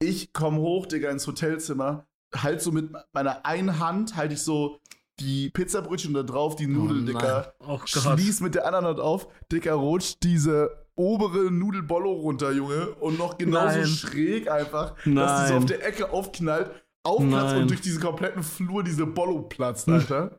Ich 0.00 0.32
komme 0.32 0.58
hoch, 0.58 0.86
Digga, 0.86 1.10
ins 1.10 1.28
Hotelzimmer, 1.28 2.06
halt 2.34 2.60
so 2.60 2.72
mit 2.72 2.90
meiner 3.12 3.46
einen 3.46 3.78
Hand, 3.78 4.16
halte 4.16 4.34
ich 4.34 4.42
so 4.42 4.80
die 5.20 5.50
Pizzabrötchen 5.50 6.12
da 6.12 6.24
drauf, 6.24 6.56
die 6.56 6.66
Nudeln, 6.66 7.04
oh, 7.04 7.06
Digga. 7.06 7.52
Oh 7.60 7.78
Gott. 7.78 7.88
Schließ 7.88 8.40
mit 8.40 8.56
der 8.56 8.66
anderen 8.66 8.86
Hand 8.86 9.00
auf, 9.00 9.28
Digga, 9.52 9.74
rutscht 9.74 10.24
diese 10.24 10.87
obere 10.98 11.50
Nudelbollo 11.50 12.12
runter, 12.12 12.52
Junge. 12.52 12.90
Und 13.00 13.18
noch 13.18 13.38
genauso 13.38 13.78
Nein. 13.78 13.86
schräg 13.86 14.50
einfach, 14.50 14.94
dass 14.94 15.04
die 15.04 15.12
so 15.12 15.54
Nein. 15.54 15.56
auf 15.56 15.64
der 15.66 15.86
Ecke 15.86 16.10
aufknallt, 16.10 16.70
aufplatzt 17.04 17.52
Nein. 17.52 17.62
und 17.62 17.70
durch 17.70 17.80
diesen 17.80 18.02
kompletten 18.02 18.42
Flur 18.42 18.82
diese 18.82 19.06
Bollo 19.06 19.42
platzt, 19.42 19.88
Alter. 19.88 20.38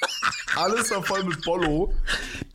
Alles 0.56 0.90
war 0.90 1.02
voll 1.02 1.22
mit 1.24 1.44
Bollo. 1.44 1.92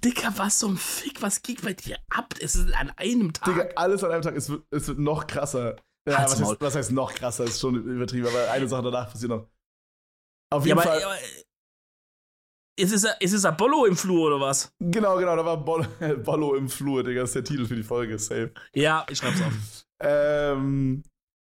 Digga, 0.03 0.33
was 0.35 0.59
zum 0.59 0.75
Fick, 0.75 1.21
was 1.21 1.41
geht 1.41 1.61
bei 1.61 1.73
dir 1.73 1.97
ab? 2.09 2.33
Es 2.41 2.55
ist 2.55 2.73
an 2.73 2.91
einem 2.97 3.31
Tag. 3.31 3.45
Digga, 3.45 3.69
alles 3.75 4.03
an 4.03 4.11
einem 4.11 4.21
Tag. 4.21 4.35
Es 4.35 4.49
wird, 4.49 4.63
es 4.71 4.87
wird 4.87 4.99
noch 4.99 5.25
krasser. 5.27 5.77
Ja, 6.05 6.23
was 6.23 6.41
heißt, 6.41 6.57
was 6.59 6.75
heißt 6.75 6.91
noch 6.91 7.13
krasser? 7.13 7.45
Ist 7.45 7.61
schon 7.61 7.75
übertrieben, 7.75 8.27
aber 8.27 8.51
eine 8.51 8.67
Sache 8.67 8.83
danach 8.83 9.09
passiert 9.09 9.29
noch. 9.29 9.47
Auf 10.49 10.65
ja, 10.65 10.75
jeden 10.75 10.79
aber, 10.79 10.89
Fall. 10.89 11.03
aber 11.03 11.15
ist 12.75 12.91
es, 12.93 13.05
ist 13.19 13.33
es 13.33 13.45
Apollo 13.45 13.85
im 13.85 13.95
Flur 13.95 14.27
oder 14.27 14.39
was? 14.39 14.71
Genau, 14.79 15.17
genau, 15.17 15.35
da 15.35 15.45
war 15.45 15.57
Bollo, 15.57 15.85
Bollo 16.23 16.55
im 16.55 16.69
Flur, 16.69 17.03
Digga. 17.03 17.21
Das 17.21 17.29
ist 17.29 17.35
der 17.35 17.43
Titel 17.43 17.65
für 17.65 17.75
die 17.75 17.83
Folge, 17.83 18.17
safe. 18.17 18.51
Ja, 18.73 19.05
ich 19.09 19.17
schreib's 19.19 19.41
auf. 19.41 19.53
Ähm, 19.99 21.03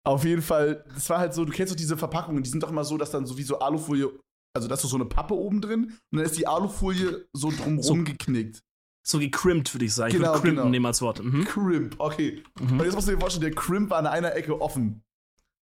auf 0.06 0.26
jeden 0.26 0.42
Fall, 0.42 0.84
das 0.94 1.10
war 1.10 1.20
halt 1.20 1.34
so, 1.34 1.46
du 1.46 1.52
kennst 1.52 1.72
doch 1.72 1.78
diese 1.78 1.98
Verpackungen, 1.98 2.44
die 2.44 2.50
sind 2.50 2.62
doch 2.62 2.70
immer 2.70 2.84
so, 2.84 2.98
dass 2.98 3.12
dann 3.12 3.26
so 3.26 3.38
wie 3.38 3.44
so 3.44 3.60
Alufolie, 3.60 4.10
also 4.54 4.68
da 4.68 4.76
ist 4.76 4.82
so 4.82 4.96
eine 4.96 5.06
Pappe 5.06 5.34
oben 5.34 5.62
drin 5.62 5.86
und 6.12 6.18
dann 6.18 6.26
ist 6.26 6.38
die 6.38 6.46
Alufolie 6.46 7.26
so 7.34 7.52
drumrum 7.52 7.82
So. 7.82 7.94
geknickt. 8.04 8.62
So 9.06 9.20
gecrimpt, 9.20 9.74
würde 9.74 9.86
ich 9.86 9.94
sagen. 9.94 10.14
Genau, 10.14 10.36
ich 10.36 10.42
crimpen 10.42 10.58
genau. 10.58 10.70
nehmen 10.70 10.86
als 10.86 11.02
Wort. 11.02 11.22
Mhm. 11.24 11.44
Crimp, 11.46 11.96
okay. 12.00 12.44
Mhm. 12.60 12.80
Und 12.80 12.86
jetzt 12.86 12.96
musst 12.96 13.08
du 13.08 13.12
dir 13.14 13.20
vorstellen, 13.20 13.42
der 13.42 13.56
Crimp 13.56 13.90
war 13.90 13.98
an 14.00 14.08
einer 14.08 14.34
Ecke 14.36 14.60
offen. 14.62 15.04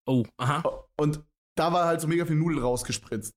Oh, 0.06 0.26
aha. 0.38 0.62
Und 0.98 1.24
da 1.56 1.72
war 1.72 1.86
halt 1.86 2.00
so 2.00 2.08
mega 2.08 2.26
viel 2.26 2.36
Nudel 2.36 2.58
rausgespritzt. 2.60 3.32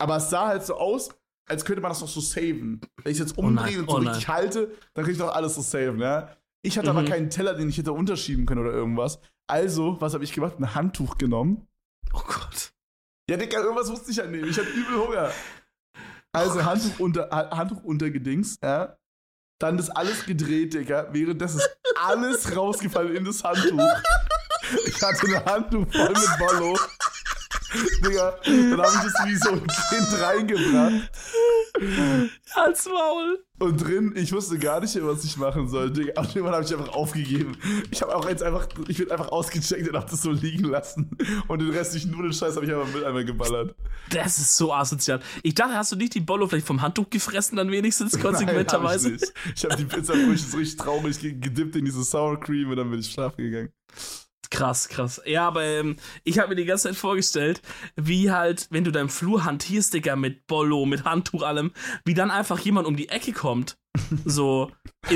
Aber 0.00 0.16
es 0.16 0.30
sah 0.30 0.48
halt 0.48 0.64
so 0.64 0.74
aus, 0.76 1.10
als 1.46 1.64
könnte 1.64 1.80
man 1.82 1.90
das 1.90 2.00
noch 2.00 2.08
so 2.08 2.20
saven. 2.20 2.80
Wenn 3.02 3.12
ich 3.12 3.18
es 3.20 3.28
jetzt 3.28 3.38
Oh 3.38 3.42
umdrehe 3.42 3.78
und 3.80 3.90
so 3.90 3.96
oh 3.96 4.00
richtig 4.00 4.28
halte, 4.28 4.70
dann 4.94 5.04
krieg 5.04 5.12
ich 5.14 5.18
doch 5.18 5.34
alles 5.34 5.54
so 5.54 5.60
saven, 5.60 6.00
ja. 6.00 6.30
Ich 6.62 6.78
hatte 6.78 6.90
aber 6.90 7.02
Mhm. 7.02 7.08
keinen 7.08 7.30
Teller, 7.30 7.54
den 7.54 7.68
ich 7.68 7.78
hätte 7.78 7.92
unterschieben 7.92 8.46
können 8.46 8.60
oder 8.60 8.72
irgendwas. 8.72 9.18
Also, 9.48 10.00
was 10.00 10.14
habe 10.14 10.22
ich 10.24 10.32
gemacht? 10.32 10.54
Ein 10.58 10.74
Handtuch 10.74 11.18
genommen. 11.18 11.66
Oh 12.14 12.22
Gott. 12.26 12.72
Ja, 13.28 13.36
Digga, 13.36 13.60
irgendwas 13.60 13.88
musste 13.88 14.10
ich 14.10 14.16
ja 14.18 14.26
nehmen. 14.26 14.48
Ich 14.48 14.56
hatte 14.58 14.68
übel 14.70 14.96
Hunger. 14.98 15.30
Also 16.32 16.64
Handtuch 16.64 16.98
unter, 17.00 17.28
Ha- 17.30 17.56
Handtuch 17.56 17.82
untergedings, 17.82 18.58
ja. 18.62 18.96
Dann 19.60 19.76
das 19.76 19.90
alles 19.90 20.24
gedreht, 20.24 20.74
Digga. 20.74 21.08
Währenddessen 21.12 21.58
ist 21.58 21.76
alles 21.96 22.56
rausgefallen 22.56 23.14
in 23.16 23.24
das 23.24 23.42
Handtuch. 23.44 23.80
Ich 24.86 25.02
hatte 25.02 25.26
ein 25.26 25.44
Handtuch 25.44 25.86
voll 25.92 26.08
mit 26.08 26.38
Bollo. 26.38 26.78
Digga, 28.06 28.36
dann 28.44 28.82
habe 28.82 28.92
ich 28.94 29.12
das 29.12 29.26
wie 29.26 29.36
so 29.36 29.50
ein 29.50 29.66
Kind 29.88 30.20
reingebracht. 30.20 31.10
Als 32.54 32.86
Maul. 32.86 33.44
Und 33.58 33.76
drin, 33.78 34.12
ich 34.16 34.32
wusste 34.32 34.58
gar 34.58 34.80
nicht 34.80 34.94
mehr, 34.94 35.06
was 35.06 35.24
ich 35.24 35.36
machen 35.36 35.68
soll, 35.68 35.90
Digga. 35.90 36.20
Und 36.20 36.34
irgendwann 36.34 36.54
habe 36.54 36.64
ich 36.64 36.74
einfach 36.74 36.92
aufgegeben. 36.92 37.56
Ich 37.90 38.02
habe 38.02 38.14
auch 38.14 38.28
jetzt 38.28 38.42
einfach, 38.42 38.66
ich 38.88 38.98
bin 38.98 39.10
einfach 39.10 39.28
ausgecheckt 39.30 39.88
und 39.88 39.96
habe 39.96 40.10
das 40.10 40.22
so 40.22 40.32
liegen 40.32 40.64
lassen. 40.64 41.10
Und 41.48 41.60
den 41.60 41.70
restlichen 41.70 42.10
Nudelscheiß 42.10 42.56
habe 42.56 42.66
ich 42.66 42.72
einfach 42.74 42.92
mit 42.92 43.04
einmal 43.04 43.24
geballert. 43.24 43.74
Das 44.10 44.38
ist 44.38 44.56
so 44.56 44.72
asozial. 44.74 45.20
Ich 45.42 45.54
dachte, 45.54 45.74
hast 45.74 45.92
du 45.92 45.96
nicht 45.96 46.14
die 46.14 46.20
Bollo 46.20 46.46
vielleicht 46.48 46.66
vom 46.66 46.82
Handtuch 46.82 47.08
gefressen, 47.08 47.56
dann 47.56 47.70
wenigstens 47.70 48.18
konsequenterweise? 48.18 49.10
Nein, 49.10 49.18
hab 49.18 49.28
ich 49.28 49.34
nicht. 49.46 49.56
ich 49.56 49.64
habe 49.64 49.84
die 49.84 50.04
so 50.04 50.12
richtig 50.12 50.76
traurig 50.76 51.18
ge- 51.20 51.32
gedippt 51.38 51.76
in 51.76 51.84
diese 51.84 52.02
Sour 52.02 52.38
Cream 52.40 52.68
und 52.70 52.76
dann 52.76 52.90
bin 52.90 53.00
ich 53.00 53.10
schlafen 53.10 53.42
gegangen. 53.44 53.70
Krass, 54.52 54.90
krass. 54.90 55.22
Ja, 55.24 55.48
aber 55.48 55.64
ähm, 55.64 55.96
ich 56.24 56.38
habe 56.38 56.50
mir 56.50 56.56
die 56.56 56.66
ganze 56.66 56.88
Zeit 56.88 56.96
vorgestellt, 56.96 57.62
wie 57.96 58.30
halt, 58.30 58.66
wenn 58.68 58.84
du 58.84 58.90
deinen 58.90 59.08
Flur 59.08 59.46
hantierst, 59.46 59.94
Digga, 59.94 60.14
mit 60.14 60.46
Bollo, 60.46 60.84
mit 60.84 61.06
Handtuch, 61.06 61.42
allem, 61.42 61.72
wie 62.04 62.12
dann 62.12 62.30
einfach 62.30 62.58
jemand 62.58 62.86
um 62.86 62.94
die 62.94 63.08
Ecke 63.08 63.32
kommt, 63.32 63.78
so 64.24 64.70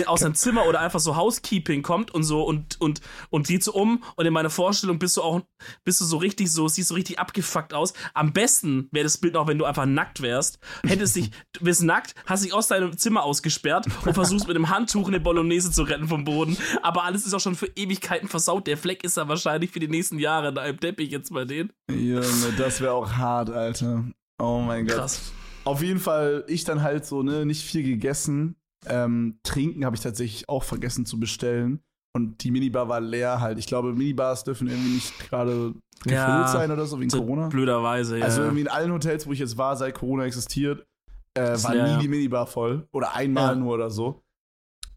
aus 0.06 0.20
seinem 0.20 0.34
Zimmer 0.34 0.66
oder 0.66 0.80
einfach 0.80 1.00
so 1.00 1.16
Housekeeping 1.16 1.82
kommt 1.82 2.12
und 2.12 2.24
so 2.24 2.42
und 2.42 2.78
und 2.80 3.00
und 3.30 3.46
sieht 3.46 3.62
so 3.62 3.72
um 3.72 4.02
und 4.16 4.26
in 4.26 4.32
meiner 4.32 4.50
Vorstellung 4.50 4.98
bist 4.98 5.16
du 5.16 5.22
auch 5.22 5.40
bist 5.84 6.00
du 6.00 6.04
so 6.04 6.18
richtig 6.18 6.50
so 6.50 6.68
siehst 6.68 6.88
so 6.88 6.94
richtig 6.94 7.18
abgefuckt 7.18 7.72
aus. 7.72 7.94
Am 8.12 8.32
besten 8.32 8.88
wäre 8.92 9.04
das 9.04 9.18
Bild 9.18 9.34
noch, 9.34 9.46
wenn 9.46 9.58
du 9.58 9.64
einfach 9.64 9.86
nackt 9.86 10.20
wärst, 10.20 10.58
hättest 10.86 11.16
dich 11.16 11.30
du 11.52 11.64
bist 11.64 11.82
nackt, 11.82 12.14
hast 12.26 12.44
dich 12.44 12.52
aus 12.52 12.68
deinem 12.68 12.96
Zimmer 12.98 13.22
ausgesperrt 13.22 13.86
und 14.04 14.14
versuchst 14.14 14.46
mit 14.46 14.56
dem 14.56 14.68
Handtuch 14.68 15.08
eine 15.08 15.20
Bolognese 15.20 15.70
zu 15.70 15.82
retten 15.82 16.08
vom 16.08 16.24
Boden, 16.24 16.56
aber 16.82 17.04
alles 17.04 17.24
ist 17.24 17.32
auch 17.32 17.40
schon 17.40 17.54
für 17.54 17.70
Ewigkeiten 17.76 18.28
versaut. 18.28 18.66
Der 18.66 18.76
Fleck 18.76 19.04
ist 19.04 19.16
da 19.16 19.28
wahrscheinlich 19.28 19.70
für 19.70 19.80
die 19.80 19.88
nächsten 19.88 20.18
Jahre 20.18 20.52
da 20.52 20.64
im 20.66 20.78
Teppich 20.78 21.10
jetzt 21.10 21.32
bei 21.32 21.44
denen. 21.44 21.72
Junge, 21.90 22.52
das 22.58 22.80
wäre 22.80 22.92
auch 22.92 23.12
hart, 23.12 23.50
Alter. 23.50 24.04
Oh 24.38 24.60
mein 24.60 24.86
Gott. 24.86 24.96
Krass. 24.96 25.32
Auf 25.64 25.82
jeden 25.82 25.98
Fall, 25.98 26.44
ich 26.46 26.64
dann 26.64 26.82
halt 26.82 27.06
so, 27.06 27.22
ne, 27.22 27.44
nicht 27.44 27.64
viel 27.64 27.82
gegessen. 27.82 28.56
Ähm, 28.88 29.38
trinken 29.42 29.84
habe 29.84 29.96
ich 29.96 30.02
tatsächlich 30.02 30.48
auch 30.48 30.62
vergessen 30.64 31.06
zu 31.06 31.18
bestellen. 31.20 31.80
Und 32.12 32.42
die 32.44 32.50
Minibar 32.50 32.88
war 32.88 33.00
leer 33.00 33.40
halt. 33.40 33.58
Ich 33.58 33.66
glaube, 33.66 33.92
Minibars 33.92 34.42
dürfen 34.44 34.68
irgendwie 34.68 34.94
nicht 34.94 35.18
gerade 35.18 35.74
gefüllt 36.02 36.14
Ja, 36.16 36.46
sein 36.48 36.70
oder 36.70 36.86
so 36.86 36.98
wegen 36.98 37.10
So 37.10 37.18
Corona. 37.18 37.48
Blöderweise, 37.48 38.18
ja. 38.18 38.24
Also 38.24 38.40
irgendwie 38.42 38.62
in 38.62 38.68
allen 38.68 38.90
Hotels, 38.92 39.26
wo 39.26 39.32
ich 39.32 39.38
jetzt 39.38 39.58
war, 39.58 39.76
seit 39.76 39.94
Corona 39.94 40.24
existiert, 40.24 40.86
äh, 41.34 41.62
war 41.62 41.74
Ja, 41.74 41.84
nie 41.96 42.02
die 42.02 42.08
Minibar 42.08 42.46
voll. 42.46 42.88
Oder 42.92 43.14
einmal 43.14 43.50
Ja. 43.50 43.54
nur 43.56 43.74
oder 43.74 43.90
so. 43.90 44.22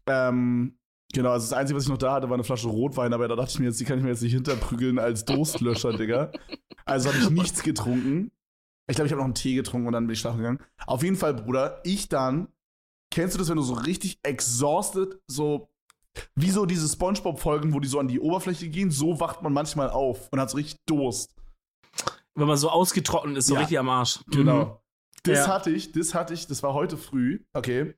Ähm, 0.06 0.78
genau, 1.12 1.30
also 1.32 1.44
das 1.50 1.52
Einzige, 1.52 1.76
was 1.76 1.84
ich 1.84 1.90
noch 1.90 1.98
da 1.98 2.12
hatte, 2.14 2.28
war 2.28 2.34
eine 2.34 2.44
Flasche 2.44 2.68
Rotwein, 2.68 3.12
aber 3.12 3.28
da 3.28 3.36
dachte 3.36 3.50
ich 3.50 3.58
mir 3.58 3.66
jetzt, 3.66 3.80
die 3.80 3.84
kann 3.84 3.98
ich 3.98 4.04
mir 4.04 4.10
jetzt 4.10 4.22
nicht 4.22 4.32
hinterprügeln 4.34 4.98
als 4.98 5.24
Durstlöscher, 5.24 5.92
Digga. 5.92 6.32
Also 6.84 7.08
habe 7.10 7.18
ich 7.18 7.30
nichts 7.30 7.62
getrunken. 7.62 8.30
Ich 8.88 8.96
glaube, 8.96 9.06
ich 9.06 9.12
habe 9.12 9.20
noch 9.20 9.26
einen 9.26 9.34
Tee 9.34 9.54
getrunken 9.54 9.86
und 9.86 9.92
dann 9.92 10.06
bin 10.06 10.14
ich 10.14 10.20
schlafen 10.20 10.38
gegangen. 10.38 10.58
Auf 10.86 11.02
jeden 11.02 11.16
Fall, 11.16 11.34
Bruder, 11.34 11.80
ich 11.84 12.08
dann, 12.08 12.48
kennst 13.10 13.34
du 13.34 13.38
das, 13.38 13.48
wenn 13.48 13.56
du 13.56 13.62
so 13.62 13.74
richtig 13.74 14.18
exhausted, 14.22 15.18
so 15.26 15.68
wie 16.34 16.50
so 16.50 16.66
diese 16.66 16.88
Spongebob-Folgen, 16.88 17.72
wo 17.72 17.80
die 17.80 17.88
so 17.88 17.98
an 18.00 18.08
die 18.08 18.20
Oberfläche 18.20 18.68
gehen, 18.68 18.90
so 18.90 19.20
wacht 19.20 19.42
man 19.42 19.52
manchmal 19.52 19.90
auf 19.90 20.28
und 20.32 20.40
hat 20.40 20.50
so 20.50 20.56
richtig 20.56 20.76
Durst. 20.86 21.34
Wenn 22.34 22.46
man 22.48 22.56
so 22.56 22.68
ausgetrocknet 22.70 23.36
ist, 23.38 23.46
so 23.46 23.54
Ja. 23.54 23.60
richtig 23.60 23.78
am 23.78 23.88
Arsch. 23.88 24.20
Mhm. 24.26 24.30
Genau. 24.32 24.82
Das 25.22 25.38
Ja. 25.46 25.48
hatte 25.54 25.70
ich, 25.70 25.92
das 25.92 26.14
hatte 26.14 26.34
ich, 26.34 26.46
das 26.46 26.62
war 26.62 26.74
heute 26.74 26.96
früh, 26.96 27.44
okay. 27.52 27.94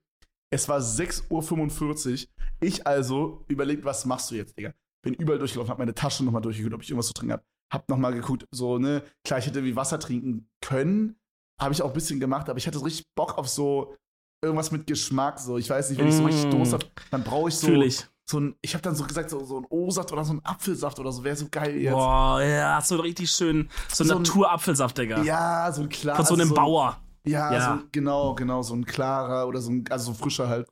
Es 0.51 0.69
war 0.69 0.81
6.45 0.81 2.25
Uhr. 2.27 2.29
Ich 2.61 2.87
also 2.87 3.45
überlegt, 3.49 3.85
was 3.85 4.05
machst 4.05 4.31
du 4.31 4.35
jetzt, 4.35 4.59
Digga? 4.59 4.75
Bin 5.03 5.15
überall 5.15 5.39
durchgelaufen, 5.39 5.71
hab 5.71 5.79
meine 5.79 5.95
Tasche 5.95 6.25
nochmal 6.25 6.43
durchgeguckt, 6.43 6.75
ob 6.75 6.83
ich 6.83 6.91
irgendwas 6.91 7.07
zu 7.07 7.15
trinken 7.15 7.33
hab. 7.35 7.45
Hab 7.73 7.89
nochmal 7.89 8.13
geguckt, 8.13 8.47
so, 8.51 8.79
ne, 8.79 9.03
klar, 9.25 9.39
ich 9.39 9.47
hätte 9.47 9.65
wie 9.65 9.75
Wasser 9.77 9.99
trinken 9.99 10.49
können. 10.61 11.17
Habe 11.59 11.73
ich 11.73 11.81
auch 11.83 11.89
ein 11.89 11.95
bisschen 11.95 12.21
gemacht, 12.21 12.49
aber 12.51 12.59
ich 12.59 12.67
hatte 12.67 12.85
richtig 12.85 13.07
Bock 13.17 13.39
auf 13.39 13.49
so 13.49 13.97
irgendwas 14.43 14.71
mit 14.73 14.87
Geschmack, 14.87 15.39
so. 15.39 15.57
Ich 15.59 15.71
weiß 15.71 15.91
nicht, 15.91 15.99
wenn 16.01 16.09
ich 16.09 16.15
so 16.17 16.25
richtig 16.25 16.47
Mm. 16.47 16.51
Durst 16.51 16.73
hab, 16.73 16.85
dann 17.11 17.23
brauche 17.23 17.49
ich 17.49 17.55
so, 17.57 17.67
Fühl 17.69 17.83
ich. 17.85 18.05
so 18.29 18.41
ein, 18.41 18.57
ich 18.61 18.75
habe 18.75 18.83
dann 18.83 18.95
so 18.95 19.05
gesagt, 19.05 19.31
so, 19.31 19.45
so 19.45 19.59
ein 19.61 19.67
O-Saft 19.71 20.13
oder 20.13 20.25
so 20.25 20.33
ein 20.35 20.45
Apfelsaft 20.45 20.99
oder 20.99 21.13
so, 21.13 21.23
wäre 21.25 21.37
so 21.37 21.47
geil 21.51 21.77
jetzt. 21.81 21.93
Boah, 21.93 22.43
ja, 22.43 22.81
so 22.81 22.97
richtig 22.97 23.31
schön. 23.31 23.69
So, 23.93 24.05
So 24.05 24.15
ein- 24.15 24.19
Naturapfelsaft, 24.23 24.99
Digga. 24.99 25.23
Ja, 25.23 25.71
so 25.73 25.83
ein 25.83 25.89
klar. 25.89 26.17
Von 26.17 26.25
so 26.27 26.35
einem 26.35 26.43
also 26.43 26.55
Bauer. 26.55 27.01
Ja, 27.25 27.53
Ja. 27.53 27.79
So, 27.79 27.85
genau, 27.93 28.35
genau, 28.35 28.63
so 28.63 28.75
ein 28.75 28.85
klarer 28.85 29.47
oder 29.47 29.61
so 29.61 29.71
ein, 29.71 29.85
also 29.91 30.13
so 30.13 30.19
frischer 30.19 30.49
halt. 30.49 30.69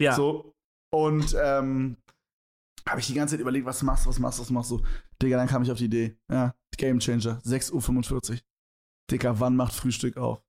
Ja. 0.00 0.14
So. 0.14 0.52
Und 0.92 1.34
ähm, 1.40 1.96
habe 2.88 2.98
ich 3.00 3.06
die 3.06 3.14
ganze 3.14 3.34
Zeit 3.36 3.40
überlegt, 3.40 3.64
was 3.66 3.82
machst 3.82 4.04
du, 4.04 4.08
was 4.10 4.18
machst 4.18 4.38
du, 4.38 4.42
was 4.42 4.50
machst 4.50 4.70
du. 4.72 4.82
Digga, 5.22 5.36
dann 5.36 5.46
kam 5.46 5.62
ich 5.62 5.70
auf 5.70 5.78
die 5.78 5.84
Idee. 5.84 6.16
Ja, 6.30 6.54
Game 6.76 6.98
Changer, 6.98 7.40
6.45 7.44 8.30
Uhr. 8.32 8.38
Digga, 9.10 9.38
wann 9.38 9.54
macht 9.54 9.72
Frühstück 9.74 10.16
auf? 10.16 10.42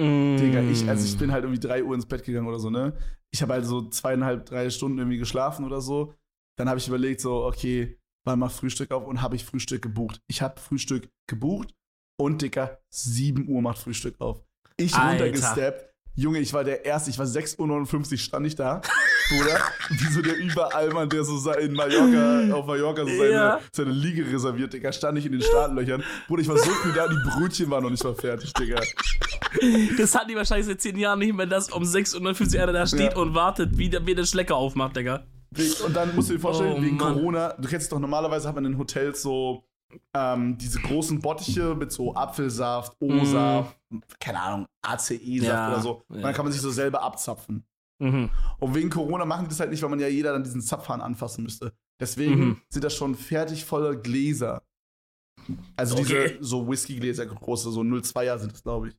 Mm. 0.00 0.36
Digga, 0.36 0.62
ich, 0.62 0.88
also 0.88 1.04
ich 1.04 1.18
bin 1.18 1.32
halt 1.32 1.44
irgendwie 1.44 1.60
3 1.60 1.84
Uhr 1.84 1.94
ins 1.94 2.06
Bett 2.06 2.24
gegangen 2.24 2.46
oder 2.46 2.58
so, 2.58 2.70
ne? 2.70 2.96
Ich 3.30 3.42
habe 3.42 3.54
halt 3.54 3.64
so 3.64 3.88
zweieinhalb, 3.88 4.46
drei 4.46 4.70
Stunden 4.70 4.98
irgendwie 4.98 5.18
geschlafen 5.18 5.64
oder 5.64 5.80
so. 5.80 6.14
Dann 6.58 6.68
habe 6.68 6.78
ich 6.78 6.88
überlegt, 6.88 7.20
so, 7.20 7.44
okay, 7.44 7.98
wann 8.26 8.38
macht 8.38 8.54
Frühstück 8.54 8.90
auf? 8.90 9.06
Und 9.06 9.22
habe 9.22 9.36
ich 9.36 9.44
Frühstück 9.44 9.82
gebucht. 9.82 10.20
Ich 10.28 10.42
habe 10.42 10.60
Frühstück 10.60 11.08
gebucht 11.28 11.74
und, 12.18 12.42
Digga, 12.42 12.78
7 12.92 13.48
Uhr 13.48 13.62
macht 13.62 13.78
Frühstück 13.78 14.20
auf. 14.20 14.42
Ich 14.76 14.94
Alter. 14.94 15.24
runtergesteppt. 15.24 15.91
Junge, 16.14 16.40
ich 16.40 16.52
war 16.52 16.62
der 16.62 16.84
Erste, 16.84 17.08
ich 17.10 17.18
war 17.18 17.24
6.59 17.24 18.12
Uhr, 18.12 18.18
stand 18.18 18.46
ich 18.46 18.54
da, 18.54 18.82
Bruder, 19.30 19.58
wie 19.88 20.12
so 20.12 20.20
der 20.20 20.36
Überallmann, 20.36 21.08
der 21.08 21.24
so 21.24 21.50
in 21.52 21.72
Mallorca, 21.72 22.54
auf 22.54 22.66
Mallorca 22.66 23.02
so 23.02 23.08
seine, 23.16 23.30
Ja. 23.30 23.60
seine 23.72 23.92
Liege 23.92 24.30
reserviert, 24.30 24.74
Digga, 24.74 24.92
stand 24.92 25.16
ich 25.18 25.24
in 25.26 25.32
den 25.32 25.40
Startlöchern. 25.40 26.02
Bruder, 26.28 26.42
ich 26.42 26.48
war 26.48 26.58
so 26.58 26.70
früh 26.70 26.92
da, 26.92 27.08
die 27.08 27.16
Brötchen 27.30 27.70
waren 27.70 27.82
noch 27.84 27.90
nicht 27.90 28.04
mal 28.04 28.14
fertig, 28.14 28.52
Digga. 28.52 28.80
Das 29.98 30.14
hatten 30.14 30.28
die 30.28 30.36
wahrscheinlich 30.36 30.66
seit 30.66 30.80
10 30.82 30.98
Jahren 30.98 31.18
nicht 31.18 31.34
mehr, 31.34 31.46
dass 31.46 31.70
um 31.70 31.82
6.50 31.82 32.56
Uhr 32.56 32.62
einer 32.62 32.72
da 32.72 32.86
steht 32.86 33.12
Ja. 33.12 33.16
und 33.16 33.34
wartet, 33.34 33.78
wie 33.78 33.88
der, 33.88 34.04
wie 34.06 34.14
der 34.14 34.24
Schlecker 34.26 34.56
aufmacht, 34.56 34.96
Digga. 34.96 35.24
Und 35.86 35.94
dann 35.96 36.14
musst 36.14 36.28
du 36.30 36.34
dir 36.34 36.40
vorstellen, 36.40 36.74
Oh, 36.78 36.82
wegen 36.82 36.96
Mann. 36.96 37.14
Corona, 37.14 37.54
du 37.58 37.68
kennst 37.68 37.90
doch, 37.92 37.98
normalerweise 37.98 38.48
hat 38.48 38.54
man 38.54 38.64
in 38.64 38.78
Hotels 38.78 39.20
so 39.22 39.64
ähm, 40.14 40.56
diese 40.58 40.80
großen 40.80 41.20
Bottiche 41.20 41.74
mit 41.74 41.92
so 41.92 42.14
Apfelsaft, 42.14 42.96
O-Saft, 43.00 43.76
keine 44.20 44.40
Ahnung, 44.40 44.66
ACE-Saft 44.82 45.22
Mm. 45.22 45.42
Ja, 45.44 45.68
oder 45.72 45.80
so. 45.80 46.02
Und 46.08 46.16
ja. 46.16 46.22
dann 46.22 46.34
kann 46.34 46.44
man 46.44 46.52
sich 46.52 46.60
so 46.62 46.70
selber 46.70 47.02
abzapfen. 47.02 47.64
Mhm. 47.98 48.30
Und 48.58 48.74
wegen 48.74 48.90
Corona 48.90 49.24
machen 49.24 49.44
die 49.44 49.48
das 49.50 49.60
halt 49.60 49.70
nicht, 49.70 49.82
weil 49.82 49.90
man 49.90 50.00
ja 50.00 50.08
jeder 50.08 50.32
dann 50.32 50.42
diesen 50.44 50.60
Zapfhahn 50.60 51.00
anfassen 51.00 51.44
müsste. 51.44 51.72
Deswegen 52.00 52.40
Mhm. 52.48 52.60
sind 52.68 52.82
das 52.84 52.94
schon 52.94 53.14
fertig 53.14 53.64
volle 53.64 53.98
Gläser. 54.00 54.62
Also 55.76 55.96
Okay. 55.98 56.34
diese 56.38 56.44
so 56.44 56.68
Whisky-Gläser, 56.68 57.26
große, 57.26 57.70
so 57.70 57.82
02er 57.82 58.38
sind 58.38 58.52
das, 58.52 58.62
glaube 58.62 58.88
ich. 58.88 58.94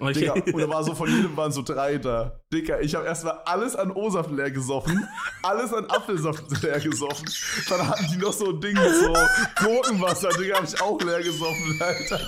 Okay. 0.00 0.12
Digga, 0.12 0.32
und 0.32 0.58
da 0.58 0.68
war 0.68 0.82
so 0.82 0.92
von 0.94 1.08
jedem 1.08 1.36
waren 1.36 1.52
so 1.52 1.62
drei 1.62 1.98
da. 1.98 2.40
Digga, 2.52 2.80
ich 2.80 2.94
habe 2.96 3.06
erstmal 3.06 3.38
alles 3.44 3.76
an 3.76 3.92
O-Saft 3.92 4.30
leer 4.32 4.50
gesoffen, 4.50 5.08
alles 5.42 5.72
an 5.72 5.86
Apfelsaft 5.86 6.44
leer 6.62 6.80
gesoffen. 6.80 7.28
Dann 7.68 7.86
hatten 7.88 8.06
die 8.12 8.16
noch 8.18 8.32
so 8.32 8.50
ein 8.50 8.60
Ding 8.60 8.74
mit 8.74 8.94
so 8.94 9.14
Gurkenwasser, 9.62 10.30
Digga, 10.30 10.56
habe 10.56 10.66
ich 10.66 10.80
auch 10.80 11.00
leer 11.00 11.22
gesoffen, 11.22 11.80
Alter. 11.80 12.20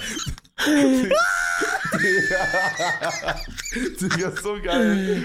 Digga, 2.01 3.41
Digga, 4.01 4.33
so 4.41 4.63
geil. 4.63 5.25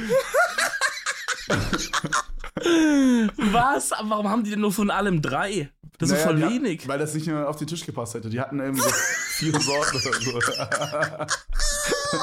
Was? 3.52 3.92
Warum 4.02 4.30
haben 4.30 4.44
die 4.44 4.50
denn 4.52 4.62
nur 4.62 4.74
von 4.74 4.90
allem 4.90 5.22
drei? 5.22 5.70
Das 6.02 6.10
ist 6.10 6.16
Naja, 6.16 6.28
voll 6.28 6.36
die 6.38 6.44
hatten- 6.44 6.56
wenig. 6.64 6.88
Weil 6.88 7.00
das 7.00 7.14
nicht 7.14 7.28
mehr 7.28 7.48
auf 7.48 7.56
den 7.58 7.68
Tisch 7.68 7.86
gepasst 7.86 8.16
hätte. 8.16 8.30
Die 8.30 8.42
hatten 8.42 8.60
irgendwie 8.60 8.82
so 8.82 8.90
vier 9.38 9.54
Sorten 9.60 9.98
oder 9.98 10.42
so. 10.42 10.52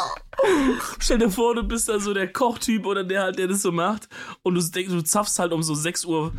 Stell 1.00 1.18
dir 1.18 1.30
vor, 1.30 1.54
du 1.54 1.62
bist 1.62 1.88
da 1.88 1.98
so 1.98 2.12
der 2.14 2.32
Kochtyp 2.32 2.86
oder 2.86 3.02
der 3.04 3.22
halt, 3.22 3.38
der 3.38 3.48
das 3.48 3.62
so 3.62 3.72
macht 3.72 4.08
und 4.42 4.54
du 4.54 4.60
denkst, 4.60 4.90
du 4.92 5.00
zapfst 5.02 5.38
halt 5.38 5.52
um 5.52 5.62
so 5.62 5.72
6.55 5.74 6.06
Uhr, 6.06 6.32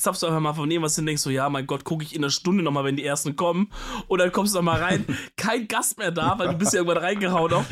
zapfst 0.00 0.24
einfach 0.24 0.40
mal 0.40 0.54
von 0.54 0.70
dem, 0.70 0.82
was 0.82 0.94
du 0.94 1.02
denkst, 1.02 1.22
so, 1.22 1.30
ja, 1.30 1.48
mein 1.50 1.66
Gott, 1.66 1.84
gucke 1.84 2.04
ich 2.04 2.14
in 2.14 2.22
einer 2.22 2.30
Stunde 2.30 2.62
nochmal, 2.62 2.84
wenn 2.84 2.96
die 2.96 3.04
ersten 3.04 3.36
kommen. 3.36 3.70
Und 4.06 4.18
dann 4.20 4.32
kommst 4.32 4.54
du 4.54 4.58
nochmal 4.58 4.80
rein, 4.82 5.04
kein 5.36 5.66
Gast 5.68 5.98
mehr 5.98 6.10
da, 6.12 6.38
weil 6.38 6.48
du 6.48 6.54
bist 6.54 6.72
ja 6.72 6.78
irgendwann 6.80 7.02
reingehauen 7.02 7.52
auch. 7.52 7.64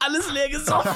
Alles 0.00 0.30
leer 0.32 0.48
gesoffen. 0.50 0.90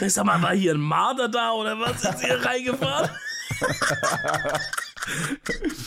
ich 0.00 0.12
sag 0.12 0.24
mal, 0.24 0.42
war 0.42 0.54
hier 0.54 0.74
ein 0.74 0.80
Marder 0.80 1.28
da 1.28 1.52
oder 1.52 1.78
was? 1.78 2.02
Ist 2.04 2.20
hier 2.24 2.44
reingefahren? 2.44 3.10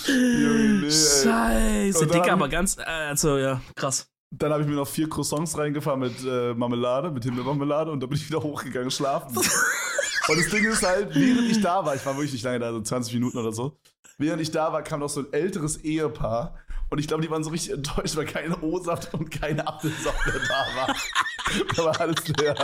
Junge, 0.07 0.81
nee. 0.81 0.91
Scheiße, 0.91 2.07
Dicker, 2.07 2.33
aber 2.33 2.49
ganz, 2.49 2.77
äh, 2.77 2.83
also, 2.83 3.37
ja, 3.37 3.61
krass. 3.75 4.07
Dann 4.31 4.51
habe 4.51 4.61
ich 4.61 4.69
mir 4.69 4.75
noch 4.75 4.87
vier 4.87 5.09
Croissants 5.09 5.57
reingefahren 5.57 5.99
mit 5.99 6.23
äh, 6.23 6.53
Marmelade, 6.53 7.09
mit 7.09 7.23
Himbeermarmelade 7.23 7.91
und 7.91 7.99
dann 7.99 8.09
bin 8.09 8.17
ich 8.17 8.27
wieder 8.27 8.41
hochgegangen 8.43 8.91
schlafen. 8.91 9.35
und 9.35 10.37
das 10.37 10.49
Ding 10.49 10.65
ist 10.65 10.85
halt, 10.85 11.13
während 11.15 11.51
ich 11.51 11.61
da 11.61 11.83
war, 11.83 11.95
ich 11.95 12.05
war 12.05 12.15
wirklich 12.15 12.33
nicht 12.33 12.43
lange 12.43 12.59
da, 12.59 12.71
so 12.71 12.81
20 12.81 13.13
Minuten 13.15 13.37
oder 13.37 13.51
so, 13.51 13.77
während 14.17 14.41
ich 14.41 14.51
da 14.51 14.71
war, 14.71 14.83
kam 14.83 14.99
noch 14.99 15.09
so 15.09 15.21
ein 15.21 15.33
älteres 15.33 15.77
Ehepaar 15.77 16.55
und 16.89 16.99
ich 16.99 17.07
glaube, 17.07 17.23
die 17.23 17.29
waren 17.29 17.43
so 17.43 17.49
richtig 17.51 17.73
enttäuscht, 17.73 18.15
weil 18.15 18.25
kein 18.25 18.53
O-Saft 18.61 19.13
und 19.13 19.29
keine 19.31 19.67
Apfelsaft 19.67 20.25
mehr 20.25 20.35
da 20.47 20.75
war. 20.75 20.95
da 21.75 21.83
war 21.85 22.01
alles 22.01 22.27
leer. 22.27 22.59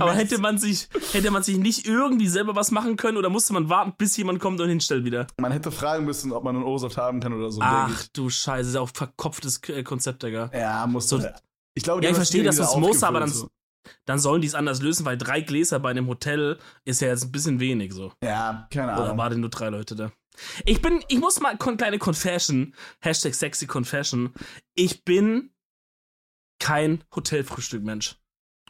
Aber 0.00 0.14
nichts. 0.14 0.30
hätte 0.32 0.40
man 0.40 0.58
sich, 0.58 0.88
hätte 1.12 1.30
man 1.30 1.42
sich 1.42 1.58
nicht 1.58 1.86
irgendwie 1.86 2.28
selber 2.28 2.54
was 2.56 2.70
machen 2.70 2.96
können 2.96 3.16
oder 3.16 3.30
musste 3.30 3.52
man 3.52 3.68
warten, 3.68 3.94
bis 3.98 4.16
jemand 4.16 4.40
kommt 4.40 4.60
und 4.60 4.68
hinstellt 4.68 5.04
wieder? 5.04 5.26
man 5.40 5.52
hätte 5.52 5.70
fragen 5.70 6.04
müssen, 6.04 6.32
ob 6.32 6.44
man 6.44 6.56
einen 6.56 6.64
O-Saft 6.64 6.96
haben 6.96 7.20
kann 7.20 7.32
oder 7.32 7.50
so. 7.50 7.60
Ach 7.62 8.06
du 8.12 8.30
Scheiße, 8.30 8.58
das 8.60 8.68
ist 8.68 8.74
ja 8.74 8.80
auch 8.80 8.90
verkopftes 8.92 9.60
äh, 9.68 9.82
Konzept, 9.82 10.22
Digga. 10.22 10.50
Ja, 10.52 10.86
muss 10.86 11.08
So- 11.08 11.18
so, 11.20 11.28
Ich 11.74 11.82
glaube, 11.84 12.00
die 12.00 12.06
Ja, 12.06 12.10
ich 12.10 12.16
verstehe, 12.16 12.42
dass 12.44 12.56
das 12.56 12.76
muss, 12.76 13.02
aber 13.02 13.20
dann, 13.20 13.32
dann 14.04 14.18
sollen 14.18 14.40
die 14.42 14.48
es 14.48 14.54
anders 14.54 14.82
lösen, 14.82 15.04
weil 15.06 15.16
drei 15.16 15.40
Gläser 15.40 15.78
bei 15.80 15.90
einem 15.90 16.06
Hotel 16.08 16.58
ist 16.84 17.00
ja 17.00 17.08
jetzt 17.08 17.24
ein 17.24 17.32
bisschen 17.32 17.60
wenig 17.60 17.92
so. 17.94 18.12
Ja, 18.22 18.66
keine 18.72 18.92
Oder 18.92 19.04
Ahnung. 19.04 19.18
waren 19.18 19.40
nur 19.40 19.50
drei 19.50 19.68
Leute 19.68 19.94
da? 19.96 20.10
Ich 20.64 20.80
bin, 20.82 21.04
ich 21.08 21.18
muss 21.18 21.40
mal 21.40 21.56
kon 21.56 21.76
kleine 21.76 21.98
Confession, 21.98 22.74
Hashtag 23.00 23.34
sexy 23.34 23.66
Confession. 23.66 24.32
Ich 24.74 25.04
bin 25.04 25.50
kein 26.60 27.04
Hotelfrühstück-Mensch. 27.14 28.16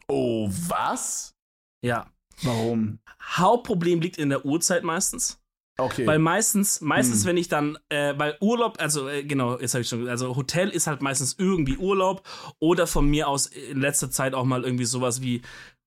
Oh, 0.07 0.49
was? 0.67 1.35
Ja. 1.81 2.11
Warum? 2.41 2.99
Hauptproblem 3.21 4.01
liegt 4.01 4.17
in 4.17 4.29
der 4.29 4.45
Uhrzeit 4.45 4.83
meistens. 4.83 5.41
Okay. 5.77 6.05
Weil 6.05 6.19
meistens, 6.19 6.81
meistens, 6.81 7.21
Hm. 7.21 7.27
wenn 7.29 7.37
ich 7.37 7.47
dann, 7.47 7.77
äh, 7.89 8.13
weil 8.17 8.37
Urlaub, 8.41 8.77
also 8.81 9.07
äh, 9.07 9.23
genau, 9.23 9.57
jetzt 9.59 9.73
habe 9.73 9.81
ich 9.81 9.87
schon, 9.89 10.09
also 10.09 10.35
Hotel 10.35 10.69
ist 10.69 10.87
halt 10.87 11.01
meistens 11.01 11.35
irgendwie 11.37 11.77
Urlaub 11.77 12.27
oder 12.59 12.85
von 12.85 13.09
mir 13.09 13.27
aus 13.29 13.45
in 13.47 13.79
letzter 13.79 14.11
Zeit 14.11 14.33
auch 14.33 14.43
mal 14.43 14.63
irgendwie 14.65 14.85
sowas 14.85 15.21
wie, 15.21 15.41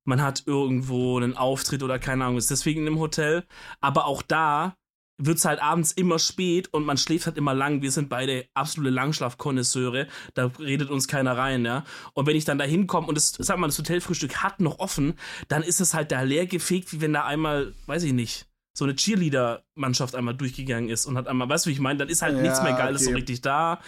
man 0.04 0.22
hat 0.22 0.44
irgendwo 0.46 1.18
einen 1.18 1.36
Auftritt 1.36 1.82
oder 1.82 1.98
keine 1.98 2.24
Ahnung, 2.24 2.38
ist 2.38 2.50
deswegen 2.50 2.86
im 2.86 2.98
Hotel. 2.98 3.44
Aber 3.80 4.06
auch 4.06 4.22
da 4.22 4.76
wird 5.18 5.38
es 5.38 5.44
halt 5.44 5.60
abends 5.60 5.92
immer 5.92 6.18
spät 6.18 6.72
und 6.72 6.84
man 6.84 6.96
schläft 6.96 7.26
halt 7.26 7.36
immer 7.36 7.54
lang. 7.54 7.82
Wir 7.82 7.92
sind 7.92 8.08
beide 8.08 8.46
absolute 8.54 8.92
Langschlafkonnoisseure. 8.92 10.08
Da 10.34 10.46
redet 10.58 10.90
uns 10.90 11.06
keiner 11.08 11.36
rein, 11.36 11.64
ja. 11.64 11.84
Und 12.14 12.26
wenn 12.26 12.36
ich 12.36 12.44
dann 12.44 12.58
da 12.58 12.64
hinkomme 12.64 13.06
und 13.06 13.14
das, 13.14 13.34
sag 13.38 13.58
mal, 13.58 13.66
das 13.68 13.78
Hotelfrühstück 13.78 14.42
hat 14.42 14.60
noch 14.60 14.78
offen, 14.78 15.14
dann 15.48 15.62
ist 15.62 15.80
es 15.80 15.94
halt 15.94 16.10
da 16.12 16.22
leer 16.22 16.46
gefegt, 16.46 16.92
wie 16.92 17.00
wenn 17.00 17.12
da 17.12 17.24
einmal, 17.24 17.72
weiß 17.86 18.02
ich 18.04 18.12
nicht, 18.12 18.46
so 18.74 18.84
eine 18.84 18.96
Cheerleader-Mannschaft 18.96 20.14
einmal 20.14 20.34
durchgegangen 20.34 20.88
ist 20.88 21.06
und 21.06 21.16
hat 21.16 21.28
einmal, 21.28 21.48
weißt 21.48 21.66
du, 21.66 21.70
wie 21.70 21.74
ich 21.74 21.80
meine? 21.80 21.98
Dann 21.98 22.08
ist 22.08 22.22
halt 22.22 22.36
Ja, 22.36 22.42
nichts 22.42 22.62
mehr 22.62 22.72
Geiles 22.72 23.02
so 23.02 23.10
okay. 23.10 23.16
richtig 23.16 23.42
da. 23.42 23.80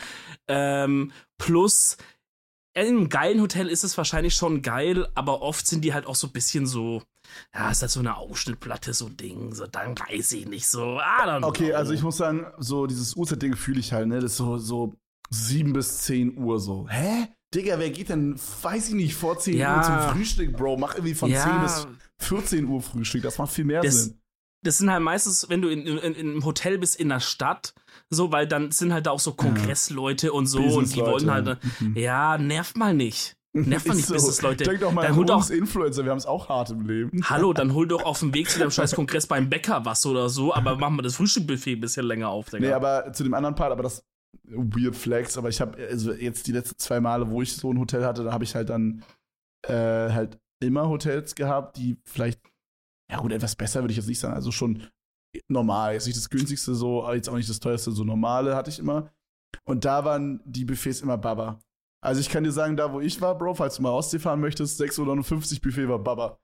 Ähm, 0.47 1.11
plus, 1.39 1.97
in 2.75 2.87
einem 2.89 3.09
geilen 3.09 3.41
Hotel 3.41 3.69
ist 3.69 3.85
es 3.85 3.97
wahrscheinlich 3.97 4.35
schon 4.35 4.61
geil, 4.61 5.09
aber 5.15 5.43
oft 5.43 5.67
sind 5.67 5.85
die 5.85 5.95
halt 5.95 6.07
auch 6.07 6.17
so 6.17 6.27
ein 6.27 6.33
bisschen 6.33 6.67
so, 6.67 7.03
ja, 7.55 7.71
ist 7.71 7.83
das 7.83 7.93
so 7.95 8.01
eine 8.01 8.17
Aufschnittplatte, 8.17 8.93
so 8.95 9.09
Ding, 9.09 9.55
so, 9.55 9.67
dann 9.67 9.95
weiß 9.99 10.33
ich 10.33 10.47
nicht, 10.47 10.67
so, 10.67 10.99
ah, 11.01 11.41
Okay, 11.43 11.73
also 11.75 11.93
ich 11.93 12.03
muss 12.03 12.17
sagen, 12.17 12.47
so 12.59 12.87
dieses 12.87 13.15
Uhrzeit-Ding 13.17 13.57
fühle 13.57 13.81
ich 13.81 13.93
halt, 13.93 14.09
ne, 14.09 14.21
das 14.21 14.33
ist 14.33 14.37
so, 14.39 14.59
so 14.59 14.95
7 15.31 15.73
bis 15.73 16.03
10 16.03 16.37
Uhr 16.39 16.61
so. 16.61 16.87
Hä? 16.89 17.29
Digga, 17.55 17.79
wer 17.79 17.91
geht 17.91 18.09
denn, 18.09 18.39
weiß 18.63 18.89
ich 18.89 18.95
nicht, 18.95 19.15
vor 19.15 19.39
10 19.39 19.57
Ja. 19.57 19.77
Uhr 19.77 19.83
zum 19.83 20.17
Frühstück, 20.17 20.57
Bro? 20.57 20.77
Mach 20.77 20.95
irgendwie 20.95 21.15
von 21.15 21.31
Ja. 21.31 21.45
10 21.45 21.61
bis 21.63 21.87
14 22.19 22.65
Uhr 22.67 22.83
Frühstück, 22.83 23.23
das 23.23 23.39
macht 23.39 23.53
viel 23.53 23.65
mehr 23.65 23.81
Das- 23.81 24.05
Sinn. 24.05 24.21
das 24.65 24.79
sind 24.79 24.91
halt 24.91 25.03
meistens, 25.03 25.49
wenn 25.49 25.63
du 25.63 25.69
in, 25.69 25.87
in, 25.87 25.99
in 25.99 26.31
einem 26.31 26.45
Hotel 26.45 26.79
bist 26.79 26.97
in 26.97 27.09
der 27.11 27.21
Stadt, 27.21 27.75
so, 28.11 28.33
weil 28.33 28.47
dann 28.49 28.71
sind 28.73 28.93
halt 28.93 29.07
da 29.07 29.11
auch 29.13 29.21
so 29.21 29.33
Kongressleute 29.35 30.33
und 30.33 30.47
so 30.47 30.63
und 30.63 30.95
die 30.95 31.01
wollen 31.01 31.31
halt, 31.31 31.59
Mhm. 31.81 31.97
ja, 31.97 32.39
nervt 32.39 32.77
mal 32.77 32.93
nicht. 32.95 33.37
Mal 33.55 33.77
Ist 33.77 33.87
nicht 33.87 34.07
so. 34.07 34.15
Businessleute. 34.15 34.65
Denk 34.65 34.81
doch 34.81 34.91
mal 34.91 35.03
Dann 35.03 35.13
an 35.13 35.17
hol 35.17 35.27
doch, 35.27 35.49
Influencer, 35.49 36.05
wir 36.05 36.11
haben 36.11 36.19
es 36.19 36.27
auch 36.27 36.49
hart 36.49 36.71
im 36.71 36.87
Leben. 36.87 37.23
hallo, 37.25 37.53
dann 37.55 37.73
hol 37.73 37.87
doch 37.87 38.05
auf 38.05 38.19
dem 38.19 38.35
Weg 38.35 38.51
zu 38.51 38.59
deinem 38.59 38.73
scheiß 38.73 38.97
Kongress 38.97 39.29
beim 39.29 39.49
Bäcker 39.49 39.85
was 39.85 40.05
oder 40.07 40.29
so, 40.29 40.53
aber 40.53 40.77
machen 40.77 40.97
wir 40.97 41.03
das 41.03 41.15
Frühstückbuffet 41.15 41.77
ein 41.77 41.81
bisschen 41.81 42.05
länger 42.05 42.29
auf, 42.31 42.51
Digga. 42.51 42.67
Nee, 42.67 42.73
aber 42.73 43.13
zu 43.13 43.23
dem 43.23 43.33
anderen 43.33 43.55
Part, 43.55 43.71
aber 43.71 43.85
das 43.85 44.05
Weird 44.43 44.97
Flex, 44.97 45.39
aber 45.39 45.49
ich 45.49 45.61
habe 45.61 45.79
also 45.89 46.13
jetzt 46.13 46.49
die 46.49 46.53
letzten 46.53 46.77
zwei 46.79 47.01
Male, 47.01 47.31
wo 47.31 47.43
ich 47.43 47.55
so 47.55 47.73
ein 47.73 47.79
Hotel 47.79 48.05
hatte, 48.05 48.25
da 48.25 48.33
habe 48.33 48.43
ich 48.43 48.57
halt 48.57 48.71
dann 48.71 49.05
äh, 49.69 49.73
halt 49.73 50.39
immer 50.61 50.89
Hotels 50.89 51.37
gehabt, 51.37 51.77
die 51.77 51.97
vielleicht, 52.05 52.41
ja 53.11 53.19
gut, 53.19 53.33
etwas 53.33 53.55
besser 53.55 53.83
würde 53.83 53.93
ich 53.93 53.99
jetzt 53.99 54.09
nicht 54.09 54.19
sagen, 54.19 54.35
also 54.35 54.51
schon 54.51 54.83
normal, 55.49 55.95
jetzt 55.95 56.07
nicht 56.07 56.19
das 56.19 56.29
günstigste 56.29 56.75
so, 56.75 57.05
aber 57.05 57.15
jetzt 57.15 57.29
auch 57.29 57.37
nicht 57.37 57.49
das 57.49 57.61
teuerste, 57.61 57.93
so 57.93 58.03
normale 58.03 58.57
hatte 58.57 58.71
ich 58.71 58.81
immer. 58.81 59.11
Und 59.65 59.85
da 59.85 60.05
waren 60.05 60.41
die 60.45 60.65
Buffets 60.65 61.01
immer 61.01 61.17
Baba. 61.17 61.61
Also 62.05 62.21
ich 62.21 62.29
kann 62.29 62.45
dir 62.45 62.53
sagen, 62.53 62.77
da 62.77 62.93
wo 62.93 63.01
ich 63.01 63.21
war, 63.21 63.37
Bro, 63.37 63.55
falls 63.55 63.77
du 63.77 63.83
mal 63.83 63.91
Ostsee 63.91 64.19
fahren 64.19 64.41
möchtest, 64.41 64.81
6,59 64.81 65.63
Buffet 65.63 65.89
war 65.89 65.99
Baba. 65.99 66.39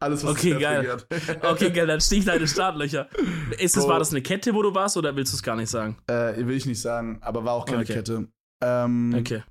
Alles, 0.00 0.24
was 0.24 0.32
Okay, 0.32 0.58
geil. 0.58 0.96
Okay, 1.42 1.70
geil, 1.70 1.86
dann 1.86 2.00
stich 2.00 2.24
deine 2.24 2.46
Startlöcher. 2.48 3.08
Ist 3.58 3.76
das, 3.76 3.84
Bro. 3.84 3.92
war 3.92 3.98
das 3.98 4.10
eine 4.10 4.22
Kette, 4.22 4.52
wo 4.54 4.62
du 4.62 4.74
warst, 4.74 4.96
oder 4.96 5.14
willst 5.14 5.32
du 5.32 5.36
es 5.36 5.42
gar 5.42 5.54
nicht 5.56 5.70
sagen? 5.70 5.96
Äh, 6.08 6.36
will 6.46 6.56
ich 6.56 6.66
nicht 6.66 6.80
sagen, 6.80 7.18
aber 7.22 7.44
war 7.44 7.54
auch 7.54 7.64
keine 7.66 7.82
Okay. 7.82 7.94
Kette. 7.94 8.28
Ähm, 8.62 9.14
Okay. 9.18 9.42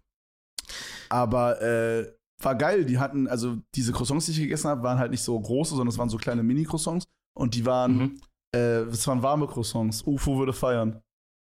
Aber 1.10 1.62
äh, 1.62 2.12
war 2.42 2.56
geil. 2.56 2.84
Die 2.86 2.98
hatten, 2.98 3.28
also 3.28 3.58
diese 3.76 3.92
Croissants, 3.94 4.26
die 4.26 4.32
ich 4.34 4.40
gegessen 4.40 4.70
habe, 4.70 4.84
waren 4.84 4.98
halt 5.00 5.12
nicht 5.12 5.24
so 5.24 5.40
große, 5.40 5.70
sondern 5.72 5.88
es 5.90 5.98
waren 5.98 6.10
so 6.10 6.18
kleine 6.18 6.44
Mini-Croissants. 6.44 7.06
Und 7.38 7.54
die 7.56 7.66
waren, 7.66 7.98
Mhm. 7.98 8.22
äh, 8.56 8.82
es 8.82 9.08
waren 9.08 9.22
warme 9.22 9.48
Croissants. 9.48 10.04
UFO 10.06 10.38
würde 10.40 10.54
feiern. 10.54 11.02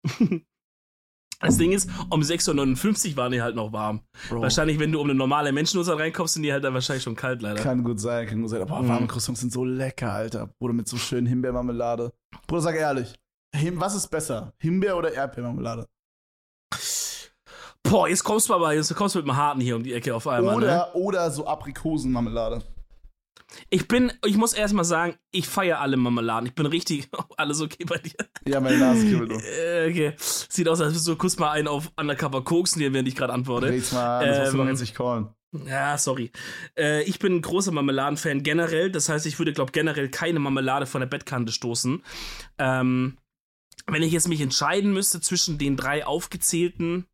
Das 1.43 1.57
Ding 1.57 1.71
ist, 1.71 1.89
um 2.09 2.21
6.59 2.21 3.11
Uhr 3.11 3.17
waren 3.17 3.31
die 3.31 3.41
halt 3.41 3.55
noch 3.55 3.71
warm. 3.73 4.01
Bro, 4.29 4.41
Wahrscheinlich, 4.41 4.79
wenn 4.79 4.91
du 4.91 4.99
um 5.01 5.09
eine 5.09 5.15
normale 5.17 5.51
Menschenuhrzeit 5.51 5.97
reinkommst, 5.99 6.35
sind 6.35 6.43
die 6.43 6.51
halt 6.53 6.63
dann 6.63 6.73
wahrscheinlich 6.73 7.03
schon 7.03 7.15
kalt, 7.15 7.41
leider. 7.41 7.61
Kann 7.61 7.83
gut 7.83 7.99
sein, 7.99 8.27
kann 8.27 8.41
gut 8.41 8.49
sein. 8.49 8.61
Aber 8.61 8.81
Mhm. 8.81 8.87
warme 8.87 9.07
Croissants 9.07 9.41
sind 9.41 9.51
so 9.51 9.63
lecker, 9.65 10.11
Alter. 10.13 10.49
Bruder, 10.59 10.73
mit 10.73 10.87
so 10.87 10.97
schönen 10.97 11.27
Himbeermarmelade. 11.27 12.11
Bruder, 12.47 12.61
sag 12.61 12.75
ehrlich. 12.75 13.13
Was 13.73 13.93
ist 13.95 14.07
besser? 14.09 14.51
Himbeer 14.57 14.97
oder 14.97 15.13
Erdbeermarmelade? 15.13 15.87
Boah, 17.83 18.07
jetzt 18.07 18.23
kommst 18.23 18.49
du 18.49 18.53
aber, 18.53 18.73
jetzt 18.73 18.93
kommst 18.95 19.13
du 19.15 19.19
mit 19.19 19.27
dem 19.27 19.35
Harten 19.35 19.59
hier 19.59 19.75
um 19.75 19.83
die 19.83 19.93
Ecke 19.93 20.15
auf 20.15 20.25
einmal. 20.27 20.55
Ne? 20.55 20.61
Oder, 20.65 20.95
oder 20.95 21.31
so 21.31 21.45
Aprikosenmarmelade. 21.45 22.63
Ich 23.69 23.87
bin, 23.87 24.11
ich 24.25 24.37
muss 24.37 24.53
erstmal 24.53 24.85
sagen, 24.85 25.15
ich 25.31 25.47
feiere 25.47 25.79
alle 25.79 25.97
Marmeladen. 25.97 26.47
Ich 26.47 26.55
bin 26.55 26.65
richtig, 26.65 27.09
alles 27.37 27.61
okay 27.61 27.85
bei 27.85 27.97
dir. 27.97 28.15
Ja, 28.45 28.59
meine 28.59 28.77
Nase 28.77 29.07
kribbelt 29.07 29.31
noch. 29.31 29.41
Äh, 29.41 29.89
okay. 29.89 30.13
Sieht 30.17 30.67
aus, 30.67 30.81
als 30.81 30.91
würdest 30.91 31.07
du 31.07 31.15
kurz 31.15 31.37
mal 31.37 31.51
einen 31.51 31.67
auf 31.67 31.91
Undercover 31.97 32.43
koksen 32.43 32.81
hier, 32.81 32.93
während 32.93 33.07
ich 33.07 33.15
gerade 33.15 33.33
antworte. 33.33 33.67
Red's 33.67 33.91
mal, 33.91 34.19
an, 34.19 34.27
das 34.27 34.39
musst 34.39 34.53
du 34.53 34.61
Ähm, 34.61 34.67
jetzt 34.67 34.81
nicht 34.81 34.95
callen. 34.95 35.29
Ja, 35.67 35.97
sorry. 35.97 36.31
Äh, 36.77 37.03
ich 37.03 37.19
bin 37.19 37.35
ein 37.35 37.41
großer 37.41 37.71
Marmeladenfan 37.71 38.43
generell. 38.43 38.91
Das 38.91 39.09
heißt, 39.09 39.25
ich 39.25 39.37
würde, 39.39 39.53
glaube 39.53 39.71
generell 39.71 40.09
keine 40.09 40.39
Marmelade 40.39 40.85
von 40.85 41.01
der 41.01 41.07
Bettkante 41.07 41.51
stoßen. 41.51 42.03
Ähm, 42.57 43.17
wenn 43.85 44.03
ich 44.03 44.13
jetzt 44.13 44.27
mich 44.27 44.41
entscheiden 44.41 44.93
müsste 44.93 45.21
zwischen 45.21 45.57
den 45.57 45.77
drei 45.77 46.05
aufgezählten, 46.05 47.05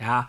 ja, 0.00 0.28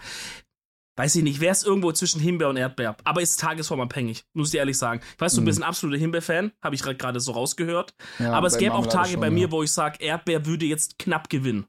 weiß 0.96 1.16
ich 1.16 1.24
nicht, 1.24 1.40
wäre 1.40 1.52
es 1.52 1.64
irgendwo 1.64 1.92
zwischen 1.92 2.22
Himbeer 2.22 2.50
und 2.50 2.58
Erdbeer. 2.58 2.96
Aber 3.04 3.22
ist 3.22 3.40
tagesformabhängig, 3.40 4.26
muss 4.34 4.54
ich 4.54 4.60
ehrlich 4.60 4.78
sagen. 4.78 5.02
Ich 5.16 5.22
weiß, 5.22 5.34
du 5.36 5.42
Mhm. 5.42 5.46
bist 5.46 5.60
ein 5.60 5.64
absoluter 5.64 6.00
Himbeer-Fan, 6.00 6.52
habe 6.62 6.76
ich 6.76 6.84
gerade 6.84 7.20
so 7.20 7.32
rausgehört. 7.32 7.94
Ja, 8.20 8.34
Aber 8.34 8.48
es 8.48 8.58
gäbe 8.58 8.76
auch 8.76 8.86
Tage 8.88 9.10
schon, 9.10 9.20
bei 9.22 9.28
ja. 9.28 9.34
mir, 9.34 9.52
wo 9.52 9.64
ich 9.64 9.72
sage, 9.72 9.98
Erdbeer 10.04 10.46
würde 10.46 10.66
jetzt 10.66 11.00
knapp 11.00 11.30
gewinnen. 11.30 11.66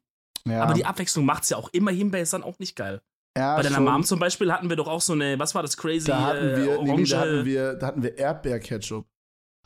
Ja. 0.46 0.62
Aber 0.62 0.74
die 0.74 0.84
Abwechslung 0.84 1.24
macht's 1.24 1.48
ja 1.50 1.56
auch 1.56 1.70
immer. 1.72 1.90
Himbeer 1.90 2.20
ist 2.22 2.32
dann 2.34 2.42
auch 2.42 2.58
nicht 2.58 2.76
geil. 2.76 3.00
ja, 3.36 3.56
Bei 3.56 3.62
deiner 3.62 3.76
schon. 3.76 3.84
Mom 3.84 4.04
zum 4.04 4.18
Beispiel 4.18 4.52
hatten 4.52 4.68
wir 4.68 4.76
doch 4.76 4.88
auch 4.88 5.00
so 5.00 5.14
eine, 5.14 5.38
was 5.38 5.54
war 5.54 5.62
das, 5.62 5.76
crazy 5.76 6.06
Da 6.06 6.20
hatten 6.20 6.46
äh, 6.50 6.56
wir, 6.56 6.76
nee, 6.76 6.82
nee, 6.84 6.90
Orange. 6.90 7.10
da 7.10 7.20
hatten 7.20 7.44
wir, 7.46 7.74
da 7.74 7.86
hatten 7.86 8.02
wir 8.02 8.18
Erdbeerketchup. 8.18 9.06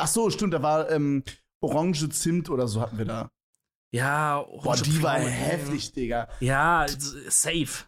Ach 0.00 0.06
so, 0.06 0.30
stimmt, 0.30 0.54
da 0.54 0.62
war 0.62 0.88
ähm, 0.90 1.24
Orange 1.60 2.08
Zimt 2.10 2.48
oder 2.48 2.68
so 2.68 2.80
hatten 2.80 2.96
wir 2.98 3.04
da. 3.06 3.30
ja, 3.92 4.36
Boah, 4.40 4.66
Orange 4.68 4.82
die 4.84 5.02
war 5.02 5.16
Pflaume. 5.16 5.30
heftig, 5.30 5.92
Digga. 5.92 6.28
Ja, 6.38 6.86
safe. 7.28 7.84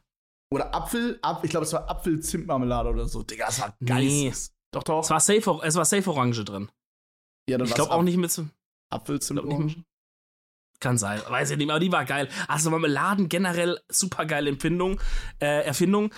Oder 0.53 0.75
Apfel, 0.75 1.19
Ap 1.23 1.45
ich 1.45 1.51
glaube, 1.51 1.65
es 1.65 1.73
war 1.73 1.89
Apfel-Zimt-Marmelade 1.89 2.91
oder 2.91 3.07
so. 3.07 3.23
Digga, 3.23 3.47
das 3.47 3.61
war 3.61 3.77
geil. 3.85 4.05
Nee. 4.05 4.33
Doch, 4.73 4.83
doch. 4.83 5.03
Es 5.03 5.11
war 5.11 5.21
safe, 5.21 5.61
es 5.63 5.75
war 5.77 5.85
safe 5.85 6.11
Orange 6.11 6.45
drin. 6.45 6.71
ja, 7.49 7.59
dann 7.59 7.69
Ich 7.69 7.75
glaube 7.75 7.93
auch 7.93 8.03
nicht 8.03 8.17
mit 8.17 8.31
so, 8.31 8.47
Apfel-Zimt 8.91 9.41
glaub 9.41 9.49
nicht 9.49 9.57
Orange. 9.57 9.85
kann 10.81 10.99
sein, 10.99 11.21
weiß 11.29 11.51
ich 11.51 11.57
nicht, 11.57 11.67
mehr, 11.67 11.77
aber 11.77 11.85
die 11.85 11.93
war 11.93 12.05
geil. 12.05 12.29
Also 12.49 12.71
Marmeladen 12.71 13.29
generell 13.29 13.79
super 13.89 14.27
geile 14.27 14.51
Empfindung, 14.51 15.01
äh, 15.41 15.65
Erfindung. 15.65 16.13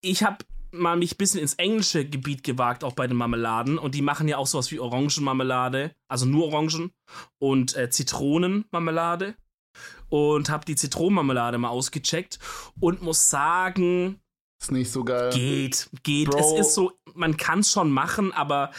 Ich 0.00 0.22
habe 0.22 0.44
mal 0.70 0.96
mich 0.96 1.14
ein 1.14 1.16
bisschen 1.16 1.40
ins 1.40 1.54
englische 1.54 2.04
Gebiet 2.06 2.44
gewagt, 2.44 2.84
auch 2.84 2.92
bei 2.92 3.06
den 3.06 3.16
Marmeladen. 3.16 3.78
Und 3.78 3.94
die 3.94 4.02
machen 4.02 4.28
ja 4.28 4.36
auch 4.36 4.46
sowas 4.46 4.70
wie 4.70 4.80
Orangenmarmelade, 4.80 5.94
also 6.08 6.26
nur 6.26 6.48
Orangen 6.48 6.92
und 7.38 7.76
äh, 7.76 7.88
Zitronenmarmelade. 7.90 9.34
Und 10.08 10.50
habe 10.50 10.64
die 10.64 10.76
Zitronenmarmelade 10.76 11.58
mal 11.58 11.68
ausgecheckt 11.68 12.38
und 12.80 13.02
muss 13.02 13.28
sagen, 13.28 14.20
Ist 14.60 14.72
nicht 14.72 14.90
so 14.90 15.04
geil. 15.04 15.30
Geht, 15.32 15.90
geht. 16.02 16.30
Bro. 16.30 16.38
Es 16.38 16.68
ist 16.68 16.74
so, 16.74 16.92
man 17.14 17.36
kann 17.36 17.60
es 17.60 17.70
schon 17.70 17.90
machen, 17.90 18.32
aber 18.32 18.70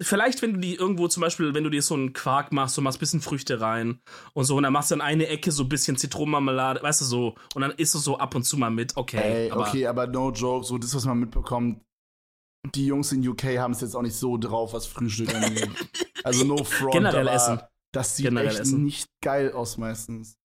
vielleicht, 0.00 0.42
wenn 0.42 0.54
du 0.54 0.60
die 0.60 0.74
irgendwo 0.74 1.08
zum 1.08 1.20
Beispiel, 1.20 1.54
wenn 1.54 1.64
du 1.64 1.70
dir 1.70 1.82
so 1.82 1.94
einen 1.94 2.12
Quark 2.12 2.52
machst, 2.52 2.74
so 2.74 2.82
machst 2.82 2.98
ein 2.98 3.00
bisschen 3.00 3.20
Früchte 3.20 3.60
rein 3.60 4.00
und 4.32 4.44
so, 4.44 4.56
und 4.56 4.62
dann 4.62 4.72
machst 4.72 4.90
du 4.90 4.94
in 4.94 5.00
eine 5.00 5.26
Ecke 5.26 5.52
so 5.52 5.64
ein 5.64 5.68
bisschen 5.68 5.96
Zitronenmarmelade, 5.96 6.82
weißt 6.82 7.00
du 7.00 7.04
so, 7.04 7.34
und 7.54 7.62
dann 7.62 7.72
isst 7.72 7.94
du 7.94 7.98
so 7.98 8.18
ab 8.18 8.34
und 8.34 8.44
zu 8.44 8.56
mal 8.56 8.70
mit, 8.70 8.96
okay. 8.96 9.18
Ey, 9.18 9.50
aber 9.50 9.68
okay, 9.68 9.86
aber 9.86 10.06
no 10.06 10.30
joke, 10.30 10.64
so 10.64 10.78
das, 10.78 10.94
was 10.94 11.04
man 11.04 11.18
mitbekommt, 11.18 11.80
die 12.74 12.86
Jungs 12.86 13.12
in 13.12 13.26
UK 13.26 13.58
haben 13.58 13.72
es 13.72 13.80
jetzt 13.80 13.94
auch 13.94 14.02
nicht 14.02 14.16
so 14.16 14.36
drauf, 14.36 14.72
was 14.72 14.86
Frühstück 14.86 15.34
angeht. 15.34 15.70
also 16.24 16.44
no 16.44 16.62
front, 16.64 16.92
Generell 16.92 17.28
aber 17.28 17.36
essen. 17.36 17.60
Das 17.98 18.16
sieht 18.16 18.24
Generell 18.26 18.48
echt 18.48 18.60
essen. 18.60 18.84
nicht 18.84 19.08
geil 19.22 19.52
aus 19.52 19.76
meistens. 19.78 20.36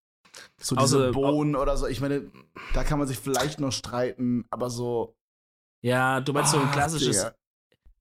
So 0.59 0.75
Also, 0.75 0.97
diese 0.99 1.11
Bohnen 1.11 1.55
oder 1.55 1.77
so, 1.77 1.85
ich 1.87 2.01
meine, 2.01 2.31
da 2.73 2.83
kann 2.83 2.97
man 2.99 3.07
sich 3.07 3.19
vielleicht 3.19 3.59
noch 3.59 3.71
streiten, 3.71 4.45
aber 4.49 4.69
so 4.69 5.15
Ja, 5.83 6.21
du 6.21 6.33
meinst 6.33 6.51
so 6.51 6.57
ein 6.59 6.67
Ah, 6.67 6.71
klassisches 6.71 7.17
Digga. 7.17 7.35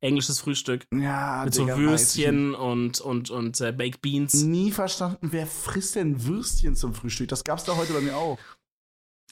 englisches 0.00 0.40
Frühstück 0.40 0.86
Ja, 0.94 1.42
mit 1.44 1.54
Digga, 1.56 1.74
so 1.74 1.80
Würstchen 1.80 2.54
und, 2.54 3.00
und, 3.00 3.30
und 3.30 3.60
äh, 3.60 3.72
Baked 3.72 3.96
ich 3.96 4.00
Beans. 4.00 4.34
Nie 4.34 4.70
verstanden, 4.72 5.28
wer 5.30 5.46
frisst 5.46 5.94
denn 5.96 6.24
Würstchen 6.24 6.74
zum 6.74 6.94
Frühstück? 6.94 7.28
Das 7.28 7.44
gab's 7.44 7.64
da 7.64 7.76
heute 7.76 7.92
bei 7.92 8.00
mir 8.00 8.16
auch. 8.16 8.38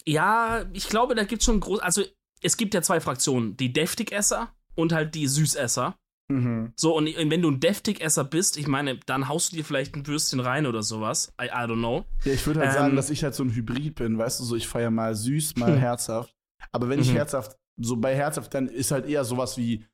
Ja, 0.06 0.64
ich 0.72 0.88
glaube, 0.88 1.14
da 1.14 1.24
gibt 1.24 1.42
schon 1.42 1.60
groß, 1.60 1.80
also 1.80 2.02
es 2.42 2.56
gibt 2.56 2.74
ja 2.74 2.82
zwei 2.82 3.00
Fraktionen, 3.00 3.56
die 3.56 3.72
Deftigesser 3.72 4.54
und 4.74 4.92
halt 4.92 5.14
die 5.14 5.26
Süßesser. 5.26 5.96
Mhm. 6.30 6.72
So, 6.76 6.96
und 6.96 7.06
wenn 7.06 7.42
du 7.42 7.50
ein 7.50 7.60
Deftigesser 7.60 8.24
bist, 8.24 8.56
ich 8.56 8.66
meine, 8.68 8.98
dann 9.06 9.28
haust 9.28 9.52
du 9.52 9.56
dir 9.56 9.64
vielleicht 9.64 9.96
ein 9.96 10.06
Würstchen 10.06 10.40
rein 10.40 10.66
oder 10.66 10.82
sowas. 10.82 11.32
I, 11.40 11.46
I 11.46 11.48
don't 11.66 11.78
know. 11.78 12.04
Ja, 12.24 12.32
ich 12.32 12.46
würde 12.46 12.60
halt 12.60 12.70
Ähm. 12.70 12.74
sagen, 12.76 12.96
dass 12.96 13.10
ich 13.10 13.24
halt 13.24 13.34
so 13.34 13.42
ein 13.42 13.54
Hybrid 13.54 13.96
bin, 13.96 14.16
weißt 14.16 14.40
du, 14.40 14.44
so 14.44 14.54
ich 14.56 14.68
feiere 14.68 14.90
mal 14.90 15.14
süß, 15.14 15.56
mal 15.56 15.76
herzhaft. 15.78 16.34
Aber 16.72 16.88
wenn 16.88 17.00
ich 17.00 17.10
Mhm. 17.10 17.16
herzhaft, 17.16 17.56
so 17.78 17.96
bei 17.96 18.14
herzhaft, 18.14 18.54
dann 18.54 18.68
ist 18.68 18.90
halt 18.92 19.06
eher 19.06 19.24
sowas 19.24 19.56
wie 19.56 19.86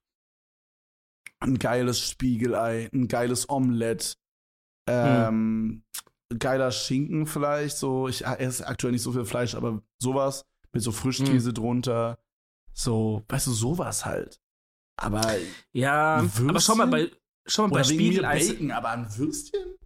ein 1.41 1.59
geiles 1.59 2.01
Spiegelei, 2.01 2.89
ein 2.93 3.09
geiles 3.09 3.49
Omelett, 3.49 4.18
ähm, 4.89 5.84
geiler 6.39 6.70
Schinken 6.72 7.26
vielleicht, 7.26 7.76
so, 7.76 8.09
ich 8.09 8.24
esse 8.26 8.66
aktuell 8.66 8.93
nicht 8.93 9.03
so 9.03 9.12
viel 9.12 9.24
Fleisch, 9.24 9.55
aber 9.55 9.82
sowas 9.99 10.45
mit 10.72 10.82
so 10.82 10.93
Frischkäse 10.93 11.53
drunter, 11.53 12.18
so, 12.72 13.22
weißt 13.28 13.47
du, 13.47 13.53
sowas 13.53 14.05
halt. 14.05 14.41
Aber, 14.97 15.36
Ja, 15.72 16.24
aber 16.49 16.61
schau 16.61 16.74
mal 16.74 16.86
bei, 16.86 17.11
schau 17.47 17.68
mal 17.68 17.74
bei 17.78 17.84
Spiegelei. 17.84 18.38
Bacon, 18.38 18.70
aber 18.70 18.90
ein 18.90 19.18
Würstchen? 19.18 19.76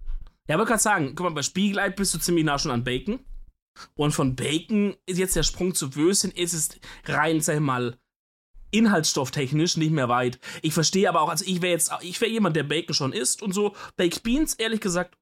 Ja, 0.49 0.55
aber 0.57 0.65
gerade 0.65 0.83
sagen, 0.83 1.15
guck 1.15 1.25
mal, 1.25 1.35
bei 1.35 1.43
Spiegelei 1.43 1.91
bist 1.91 2.15
du 2.15 2.19
ziemlich 2.19 2.45
nah 2.45 2.59
schon 2.59 2.71
an 2.71 2.85
Bacon. 2.85 3.21
Und 3.95 4.13
von 4.13 4.37
Bacon 4.37 4.97
ist 5.07 5.19
jetzt 5.19 5.37
der 5.37 5.43
Sprung 5.43 5.75
zu 5.75 5.95
Würstchen, 5.95 6.33
ist 6.33 6.53
es 6.53 6.81
rein, 7.07 7.41
sag 7.41 7.55
ich 7.55 7.61
mal, 7.61 7.97
inhaltsstofftechnisch 8.71 9.77
nicht 9.77 9.93
mehr 9.93 10.09
weit. 10.09 10.39
Ich 10.63 10.75
verstehe 10.75 11.09
aber 11.09 11.23
auch, 11.23 11.29
also 11.29 11.45
ich 11.45 11.63
wäre 11.63 11.73
jetzt, 11.73 11.93
ich 12.03 12.21
wäre 12.21 12.31
jemand, 12.31 12.57
der 12.57 12.65
Bacon 12.65 12.95
schon 12.95 13.13
isst 13.13 13.43
und 13.43 13.53
so. 13.53 13.75
Baked 13.97 14.23
Beans, 14.23 14.55
ehrlich 14.55 14.81
gesagt, 14.81 15.17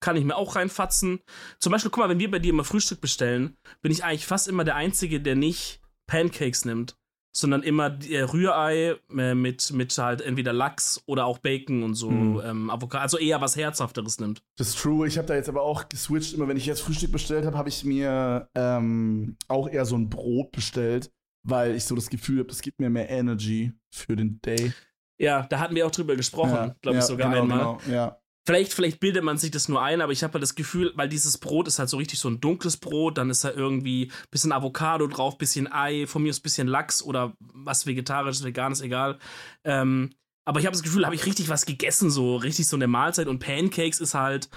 kann 0.00 0.16
ich 0.16 0.24
mir 0.24 0.36
auch 0.36 0.56
reinfatzen. 0.56 1.20
Zum 1.58 1.72
Beispiel, 1.72 1.90
guck 1.90 2.02
mal, 2.02 2.10
wenn 2.10 2.18
wir 2.18 2.30
bei 2.30 2.38
dir 2.38 2.50
immer 2.50 2.64
Frühstück 2.64 3.00
bestellen, 3.00 3.56
bin 3.80 3.92
ich 3.92 4.04
eigentlich 4.04 4.26
fast 4.26 4.48
immer 4.48 4.64
der 4.64 4.76
Einzige, 4.76 5.20
der 5.20 5.34
nicht 5.34 5.80
Pancakes 6.06 6.64
nimmt. 6.64 6.96
Sondern 7.36 7.62
immer 7.62 7.98
äh, 8.08 8.20
Rührei 8.22 8.96
äh, 9.16 9.34
mit, 9.34 9.72
mit 9.72 9.96
halt 9.98 10.20
entweder 10.20 10.52
Lachs 10.52 11.02
oder 11.06 11.26
auch 11.26 11.38
Bacon 11.38 11.82
und 11.82 11.94
so 11.94 12.10
Mhm. 12.10 12.40
ähm, 12.44 12.70
Avocado, 12.70 13.02
also 13.02 13.18
eher 13.18 13.40
was 13.40 13.56
Herzhafteres 13.56 14.20
nimmt. 14.20 14.42
Das 14.56 14.68
ist 14.68 14.78
true. 14.78 15.06
Ich 15.08 15.18
habe 15.18 15.26
da 15.26 15.34
jetzt 15.34 15.48
aber 15.48 15.62
auch 15.62 15.88
geswitcht. 15.88 16.34
Immer 16.34 16.46
wenn 16.48 16.56
ich 16.56 16.66
jetzt 16.66 16.80
Frühstück 16.80 17.12
bestellt 17.12 17.44
habe, 17.44 17.58
habe 17.58 17.68
ich 17.68 17.84
mir 17.84 18.48
ähm, 18.54 19.36
auch 19.48 19.68
eher 19.68 19.84
so 19.84 19.96
ein 19.96 20.08
Brot 20.08 20.52
bestellt, 20.52 21.10
weil 21.42 21.74
ich 21.74 21.84
so 21.84 21.94
das 21.94 22.08
Gefühl 22.08 22.38
habe, 22.38 22.48
das 22.48 22.62
gibt 22.62 22.78
mir 22.80 22.88
mehr 22.88 23.10
Energy 23.10 23.72
für 23.90 24.14
den 24.16 24.40
Day. 24.40 24.72
Ja, 25.18 25.46
da 25.48 25.58
hatten 25.60 25.74
wir 25.74 25.86
auch 25.86 25.92
drüber 25.92 26.16
gesprochen, 26.16 26.74
glaube 26.82 26.98
ich 26.98 27.02
ja, 27.02 27.06
sogar 27.06 27.30
genau, 27.30 27.42
einmal. 27.42 27.58
Genau, 27.58 27.94
ja. 27.94 28.18
Vielleicht, 28.46 28.74
vielleicht 28.74 29.00
bildet 29.00 29.24
man 29.24 29.38
sich 29.38 29.50
das 29.50 29.68
nur 29.68 29.82
ein, 29.82 30.02
aber 30.02 30.12
ich 30.12 30.22
habe 30.22 30.34
halt 30.34 30.42
das 30.42 30.54
Gefühl, 30.54 30.92
weil 30.96 31.08
dieses 31.08 31.38
Brot 31.38 31.66
ist 31.66 31.78
halt 31.78 31.88
so 31.88 31.96
richtig 31.96 32.18
so 32.18 32.28
ein 32.28 32.40
dunkles 32.40 32.76
Brot, 32.76 33.16
dann 33.16 33.30
ist 33.30 33.42
da 33.42 33.50
irgendwie 33.50 34.12
bisschen 34.30 34.52
Avocado 34.52 35.06
drauf, 35.06 35.38
bisschen 35.38 35.70
Ei, 35.72 36.06
von 36.06 36.22
mir 36.22 36.28
ist 36.28 36.40
bisschen 36.40 36.68
Lachs 36.68 37.02
oder 37.02 37.32
was 37.40 37.86
vegetarisches, 37.86 38.44
veganes, 38.44 38.82
egal. 38.82 39.18
Ähm, 39.64 40.10
aber 40.46 40.60
ich 40.60 40.66
habe 40.66 40.74
das 40.74 40.82
Gefühl, 40.82 41.02
da 41.02 41.06
habe 41.06 41.16
ich 41.16 41.24
richtig 41.24 41.48
was 41.48 41.64
gegessen, 41.64 42.10
so 42.10 42.36
richtig 42.36 42.68
so 42.68 42.76
eine 42.76 42.86
Mahlzeit 42.86 43.28
und 43.28 43.38
Pancakes 43.38 43.98
ist 44.00 44.12
halt 44.12 44.50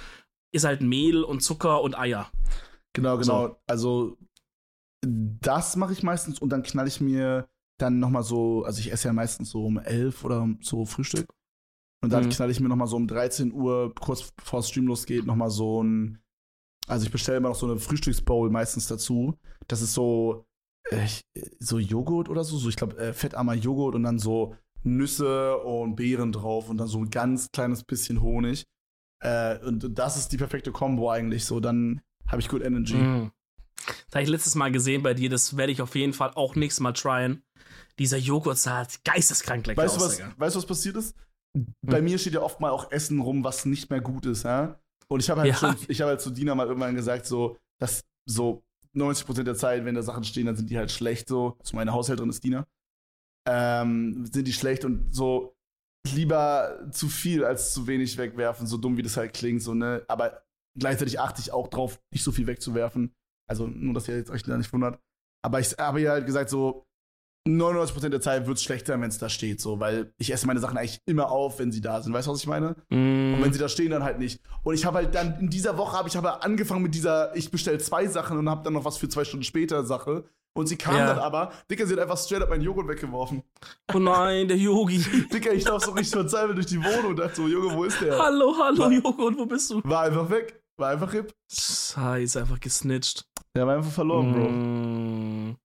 ist 0.53 0.65
halt 0.65 0.81
Mehl 0.81 1.23
und 1.23 1.41
Zucker 1.41 1.81
und 1.81 1.97
Eier. 1.97 2.29
Genau, 2.93 3.17
genau. 3.17 3.57
Also 3.67 4.17
das 5.01 5.75
mache 5.75 5.93
ich 5.93 6.03
meistens 6.03 6.39
und 6.39 6.49
dann 6.49 6.63
knall 6.63 6.88
ich 6.88 6.99
mir 6.99 7.47
dann 7.79 7.99
noch 7.99 8.09
mal 8.09 8.23
so, 8.23 8.63
also 8.63 8.79
ich 8.79 8.91
esse 8.91 9.07
ja 9.07 9.13
meistens 9.13 9.49
so 9.51 9.65
um 9.65 9.77
11 9.77 10.25
oder 10.25 10.49
so 10.61 10.85
Frühstück. 10.85 11.27
Und 12.04 12.12
dann 12.14 12.26
Mhm. 12.26 12.30
knall 12.30 12.52
ich 12.52 12.60
mir 12.60 12.70
noch 12.70 12.76
mal 12.76 12.88
so 12.88 12.95
um 12.95 13.08
13 13.08 13.52
Uhr, 13.54 13.93
kurz 13.95 14.32
bevor 14.32 14.62
Stream 14.64 14.88
losgeht, 14.88 15.26
noch 15.26 15.36
mal 15.36 15.50
so 15.50 15.84
ein, 15.84 16.20
also 16.88 17.06
ich 17.06 17.12
bestelle 17.12 17.38
immer 17.38 17.50
noch 17.50 17.56
so 17.56 17.66
eine 17.70 17.80
Frühstücksbowl 17.80 18.50
meistens 18.50 18.88
dazu. 18.88 19.36
Das 19.68 19.82
ist 19.82 19.93
so, 19.93 20.45
äh, 20.91 21.08
so 21.60 21.80
Joghurt 21.80 22.30
oder 22.30 22.43
so, 22.43 22.58
so 22.58 22.70
ich 22.70 22.76
glaube 22.76 22.98
äh, 22.98 23.14
fettarmer 23.14 23.56
Joghurt 23.56 23.95
und 23.95 24.04
dann 24.04 24.20
so 24.20 24.56
Nüsse 24.84 25.58
und 25.58 25.95
Beeren 25.95 26.32
drauf 26.32 26.70
und 26.70 26.78
dann 26.78 26.88
so 26.88 27.00
ein 27.00 27.10
ganz 27.10 27.52
kleines 27.52 27.84
bisschen 27.84 28.22
Honig. 28.22 28.64
Äh, 29.24 29.58
und 29.66 29.98
das 29.98 30.18
ist 30.18 30.32
die 30.32 30.38
perfekte 30.38 30.72
Kombo 30.72 31.10
eigentlich 31.10 31.45
so. 31.45 31.60
Dann 31.60 32.02
habe 32.28 32.41
ich 32.41 32.48
gut 32.48 32.62
Energy. 32.62 32.95
Mhm. 32.95 33.32
Das 33.86 34.16
habe 34.16 34.24
ich 34.24 34.30
letztes 34.30 34.56
Mal 34.56 34.72
gesehen 34.72 35.02
bei 35.02 35.14
dir, 35.14 35.30
das 35.30 35.58
werde 35.58 35.72
ich 35.72 35.82
auf 35.82 35.95
jeden 35.95 36.14
Fall 36.14 36.32
auch 36.36 36.56
nächstes 36.56 36.82
Mal 36.82 36.93
tryen. 36.93 37.43
Dieser 38.00 38.18
Joghurt 38.18 38.60
sah 38.60 38.86
geisteskrank 39.04 39.66
lecker 39.66 39.82
Weißt 39.82 39.95
du, 39.98 40.06
aus, 40.06 40.20
was, 40.20 40.39
weißt 40.39 40.56
du, 40.56 40.60
was 40.60 40.66
passiert 40.66 40.98
ist? 40.98 41.16
Bei 41.82 42.01
mir 42.01 42.18
steht 42.18 42.34
ja 42.34 42.41
oft 42.41 42.60
mal 42.60 42.72
auch 42.72 42.91
Essen 42.91 43.20
rum, 43.20 43.43
was 43.43 43.66
nicht 43.66 43.89
mehr 43.89 44.01
gut 44.01 44.26
ist, 44.26 44.43
ja? 44.43 44.80
Und 45.08 45.22
ich 45.22 45.30
habe 45.30 45.41
halt 45.41 45.51
Ja. 45.51 45.58
schon, 45.58 45.76
ich 45.88 46.01
habe 46.01 46.10
halt 46.12 46.22
zu 46.22 46.32
Dina 46.32 46.53
mal 46.55 46.68
irgendwann 46.68 46.95
gesagt, 46.95 47.26
so, 47.26 47.58
dass 47.80 48.03
so 48.26 48.64
90% 48.93 49.43
der 49.47 49.55
Zeit, 49.55 49.86
wenn 49.86 49.95
da 49.95 50.01
Sachen 50.01 50.24
stehen, 50.24 50.45
dann 50.47 50.55
sind 50.55 50.70
die 50.70 50.78
halt 50.78 50.91
schlecht, 50.91 51.28
so. 51.30 51.55
Also 51.60 51.76
meine 51.76 51.93
Haushälterin 51.93 52.30
ist 52.30 52.43
Dina. 52.43 52.66
Ähm, 53.47 54.26
sind 54.32 54.47
die 54.47 54.53
schlecht 54.53 54.84
und 54.84 55.14
so 55.14 55.55
lieber 56.14 56.88
zu 56.91 57.08
viel 57.08 57.43
als 57.43 57.74
zu 57.74 57.88
wenig 57.88 58.18
wegwerfen, 58.18 58.66
so 58.68 58.78
dumm 58.78 58.97
wie 58.97 59.01
das 59.03 59.18
halt 59.18 59.34
klingt, 59.34 59.62
so, 59.62 59.74
ne? 59.74 60.03
Aber 60.08 60.41
gleichzeitig 60.78 61.20
achte 61.20 61.41
ich 61.41 61.51
auch 61.51 61.68
drauf, 61.68 61.99
nicht 62.12 62.24
so 62.24 62.32
viel 62.32 62.47
wegzuwerfen. 62.47 63.14
Also, 63.49 63.68
nur, 63.68 63.93
dass 63.93 64.08
ihr 64.08 64.18
jetzt 64.18 64.30
euch 64.30 64.43
da 64.43 64.58
nicht 64.58 64.72
wundert. 64.74 64.99
Aber 65.45 65.60
ich 65.60 65.72
habe 65.78 66.01
ihr 66.01 66.12
halt 66.12 66.26
gesagt, 66.26 66.49
so, 66.49 66.86
99% 67.48 68.10
der 68.10 68.22
Zeit 68.22 68.45
wird 68.48 68.58
es 68.58 68.64
schlecht 68.64 68.88
sein, 68.88 69.02
wenn 69.02 69.10
es 69.10 69.18
da 69.18 69.30
steht, 69.30 69.62
so, 69.62 69.80
weil 69.80 70.12
ich 70.18 70.32
esse 70.34 70.45
meine 70.48 70.60
Sachen 70.60 70.78
eigentlich 70.78 71.00
immer 71.06 71.32
auf, 71.32 71.60
wenn 71.60 71.72
sie 71.72 71.82
da 71.82 72.02
sind. 72.02 72.14
Weißt 72.14 72.28
du, 72.28 72.32
was 72.32 72.39
ich 72.39 72.48
meine? 72.48 72.76
Mhm. 72.89 73.36
Und 73.36 73.43
wenn 73.43 73.54
sie 73.54 73.60
da 73.60 73.70
stehen, 73.70 73.91
dann 73.91 74.04
halt 74.04 74.20
nicht. 74.20 74.41
Und 74.64 74.74
ich 74.76 74.86
habe 74.86 74.98
halt 74.98 75.16
dann 75.16 75.39
in 75.39 75.50
dieser 75.50 75.78
Woche 75.78 75.95
habe 75.98 76.10
ich 76.10 76.18
aber 76.18 76.43
angefangen 76.43 76.82
mit 76.84 76.93
dieser, 76.95 77.36
ich 77.36 77.50
bestelle 77.52 77.78
zwei 77.78 78.08
Sachen 78.08 78.38
und 78.38 78.50
habe 78.50 78.64
dann 78.64 78.74
noch 78.74 78.86
was 78.86 78.98
für 78.98 79.08
zwei 79.10 79.24
Stunden 79.24 79.43
später 79.43 79.84
Sache. 79.86 80.26
Und 80.56 80.66
sie 80.66 80.76
kam 80.76 80.95
Ja. 80.95 81.06
dann 81.06 81.20
aber, 81.20 81.52
Dicker, 81.70 81.86
sie 81.86 81.93
hat 81.93 82.00
einfach 82.00 82.18
straight 82.18 82.41
up 82.41 82.50
meinen 82.50 82.64
Joghurt 82.64 82.88
weggeworfen. 82.88 83.43
Oh 83.93 84.00
nein, 84.00 84.48
der 84.48 84.58
Yogi. 84.58 84.98
Dicker, 85.32 85.54
ich 85.54 85.66
laufe 85.66 85.86
so 85.86 85.91
richtig 85.91 86.14
verzweifelt 86.20 86.58
durch 86.58 86.66
die 86.66 86.84
Wohnung 86.84 87.12
und 87.12 87.20
dachte 87.20 87.36
so, 87.36 87.48
Junge, 87.48 87.76
wo 87.76 87.84
ist 87.84 88.02
der? 88.02 88.18
hallo, 88.18 88.56
hallo, 88.60 88.86
Wa- 88.86 88.89
Joghurt, 88.91 89.38
wo 89.38 89.45
bist 89.45 89.70
du? 89.70 89.82
War 89.84 90.04
einfach 90.06 90.28
weg. 90.32 90.60
War 90.78 90.89
einfach 90.89 91.12
hip. 91.12 91.32
Scheiße, 91.52 92.39
einfach 92.39 92.60
gesnitcht. 92.60 93.26
Der 93.56 93.68
war 93.68 93.76
einfach 93.78 93.91
verloren, 93.91 94.32
Bro. 94.34 95.58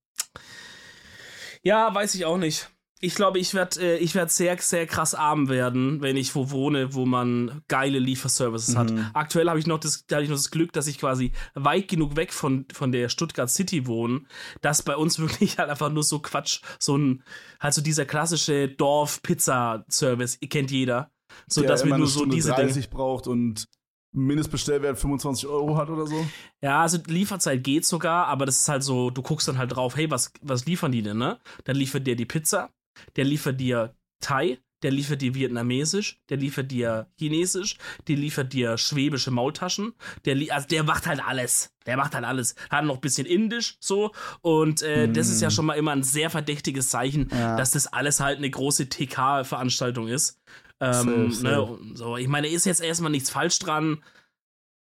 Ja, 1.63 1.93
weiß 1.93 2.15
ich 2.15 2.25
auch 2.25 2.37
nicht. 2.37 2.69
Ich 2.99 3.15
glaube, 3.15 3.37
ich 3.37 3.53
werde 3.53 3.81
äh, 3.81 3.97
ich 3.97 4.15
werd 4.15 4.31
sehr, 4.31 4.57
sehr 4.59 4.87
krass 4.87 5.13
arm 5.13 5.49
werden, 5.49 6.01
wenn 6.01 6.15
ich 6.15 6.35
wo 6.35 6.51
wohne, 6.51 6.93
wo 6.93 7.05
man 7.05 7.61
geile 7.67 7.99
Lieferservices 7.99 8.77
hat. 8.77 8.91
Mhm. 8.91 9.07
Aktuell 9.13 9.49
habe 9.49 9.59
ich, 9.59 9.67
noch 9.67 9.79
das- 9.79 10.05
da 10.07 10.15
hab 10.17 10.23
ich 10.23 10.29
noch 10.29 10.37
das 10.37 10.51
Glück, 10.51 10.71
dass 10.71 10.87
ich 10.87 10.99
quasi 10.99 11.33
weit 11.53 11.89
genug 11.89 12.15
weg 12.15 12.31
von, 12.31 12.65
von 12.71 12.93
der 12.93 13.09
Stuttgart 13.09 13.49
City 13.49 13.87
wohne, 13.87 14.21
dass 14.61 14.83
bei 14.83 14.95
uns 14.95 15.19
wirklich 15.19 15.57
halt 15.57 15.69
einfach 15.69 15.89
nur 15.91 16.03
so 16.03 16.19
Quatsch, 16.19 16.61
so 16.79 16.97
ein, 16.97 17.23
halt 17.59 17.73
so 17.73 17.81
dieser 17.81 18.05
klassische 18.05 18.69
Dorf-Pizza-Service, 18.69 20.39
kennt 20.49 20.71
jeder. 20.71 21.11
So 21.47 21.61
dass 21.63 21.83
wir 21.83 21.97
nur 21.97 22.07
so 22.07 22.25
diese 22.25 22.51
Dinge. 22.53 22.67
30 22.67 22.89
braucht 22.89 23.27
und 23.27 23.65
Mindestbestellwert 24.13 24.97
25 24.97 25.47
Euro 25.47 25.75
hat 25.77 25.89
oder 25.89 26.07
so. 26.07 26.25
Ja, 26.61 26.81
also 26.81 26.97
Lieferzeit 27.07 27.63
geht 27.63 27.85
sogar, 27.85 28.27
aber 28.27 28.45
das 28.45 28.61
ist 28.61 28.69
halt 28.69 28.83
so, 28.83 29.09
du 29.09 29.21
guckst 29.21 29.47
dann 29.47 29.57
halt 29.57 29.75
drauf, 29.75 29.95
hey, 29.95 30.09
was, 30.09 30.31
was 30.41 30.65
liefern 30.65 30.91
die 30.91 31.01
denn, 31.01 31.17
ne? 31.17 31.39
Dann 31.65 31.75
liefert 31.75 32.07
der 32.07 32.15
die 32.15 32.25
Pizza, 32.25 32.69
der 33.15 33.25
liefert 33.25 33.59
dir 33.59 33.95
Thai, 34.19 34.59
der 34.83 34.91
liefert 34.91 35.21
dir 35.21 35.33
Vietnamesisch, 35.33 36.19
der 36.29 36.35
liefert 36.37 36.69
dir 36.71 37.07
Chinesisch, 37.17 37.77
der 38.07 38.17
liefert 38.17 38.51
dir 38.51 38.77
schwäbische 38.77 39.31
Maultaschen, 39.31 39.93
der, 40.25 40.35
also 40.53 40.67
der 40.67 40.83
macht 40.83 41.07
halt 41.07 41.25
alles. 41.25 41.71
Der 41.85 41.97
macht 41.97 42.13
halt 42.15 42.23
alles. 42.25 42.55
Hat 42.69 42.83
noch 42.85 42.95
ein 42.95 43.01
bisschen 43.01 43.25
Indisch, 43.25 43.75
so. 43.79 44.11
Und 44.41 44.81
äh, 44.81 45.09
das 45.11 45.27
ist 45.29 45.41
ja 45.41 45.49
schon 45.49 45.65
mal 45.65 45.73
immer 45.75 45.91
ein 45.91 46.03
sehr 46.03 46.29
verdächtiges 46.29 46.89
Zeichen, 46.89 47.29
Ja. 47.31 47.55
dass 47.57 47.71
das 47.71 47.87
alles 47.87 48.19
halt 48.19 48.37
eine 48.37 48.49
große 48.49 48.87
TK-Veranstaltung 48.89 50.07
ist. 50.07 50.39
Ähm, 50.83 51.31
Safe, 51.31 51.43
ne, 51.43 51.55
safe. 51.55 51.79
so, 51.95 52.17
ich 52.17 52.27
meine, 52.27 52.47
ist 52.47 52.65
jetzt 52.65 52.81
erstmal 52.81 53.11
nichts 53.11 53.29
falsch 53.29 53.59
dran. 53.59 54.03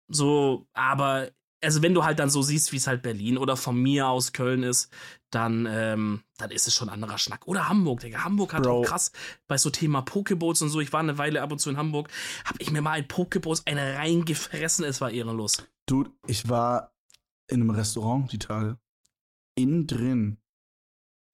So, 0.10 0.68
aber 0.74 1.30
also 1.62 1.82
wenn 1.82 1.94
du 1.94 2.04
halt 2.04 2.20
dann 2.20 2.30
so 2.30 2.42
siehst, 2.42 2.72
wie 2.72 2.78
es 2.78 2.88
halt 2.88 3.02
Berlin 3.02 3.38
oder 3.38 3.58
von 3.58 3.82
mir 3.82 4.08
aus 4.08 4.32
Köln 4.32 4.64
ist, 4.64 4.92
dann, 5.32 5.68
ähm, 5.70 6.22
dann 6.38 6.52
ist 6.52 6.68
es 6.68 6.74
schon 6.74 6.90
ein 6.90 6.94
anderer 6.94 7.18
Schnack. 7.18 7.48
Oder 7.48 7.68
Hamburg, 7.68 8.02
Digga. 8.02 8.24
Hamburg 8.24 8.54
hat 8.54 8.64
Bro. 8.64 8.82
auch 8.82 8.86
krass 8.86 9.12
bei 9.48 9.58
so 9.58 9.70
Thema 9.70 10.02
Pokeboats 10.02 10.62
und 10.62 10.70
so. 10.70 10.80
Ich 10.80 10.94
war 10.94 11.00
eine 11.00 11.18
Weile 11.18 11.42
ab 11.42 11.52
und 11.52 11.60
zu 11.60 11.70
in 11.70 11.78
Hamburg, 11.78 12.10
hab 12.46 12.56
ich 12.60 12.72
mir 12.72 12.82
mal 12.82 12.92
ein 12.92 13.08
Pokeboat 13.08 13.64
eine 13.66 13.96
reingefressen, 13.96 14.86
es 14.86 15.02
war 15.02 15.12
ehrenlos. 15.12 15.64
Dude, 15.88 16.12
ich 16.28 16.48
war 16.48 16.94
in 17.48 17.62
einem 17.62 17.72
Restaurant 17.72 18.32
die 18.32 18.40
Tage. 18.40 18.78
Innen 19.56 19.88
drin. 19.88 20.38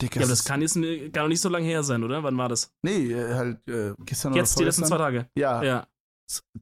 Dicker, 0.03 0.19
Ja, 0.19 0.25
aber 0.25 0.31
das 0.31 0.43
kann 0.45 0.61
jetzt 0.61 0.77
gar 1.13 1.27
nicht 1.27 1.41
so 1.41 1.49
lange 1.49 1.65
her 1.65 1.83
sein, 1.83 2.03
oder? 2.03 2.21
Wann 2.23 2.37
war 2.37 2.49
das? 2.49 2.71
Nee, 2.83 3.11
äh, 3.13 3.33
halt 3.33 3.67
äh, 3.69 3.93
gestern 4.05 4.33
Jetzt, 4.33 4.55
die 4.57 4.63
oder 4.63 4.65
letzten 4.67 4.85
zwei. 4.85 4.97
Tage. 4.97 5.27
Ja, 5.37 5.63
Ja. 5.63 5.87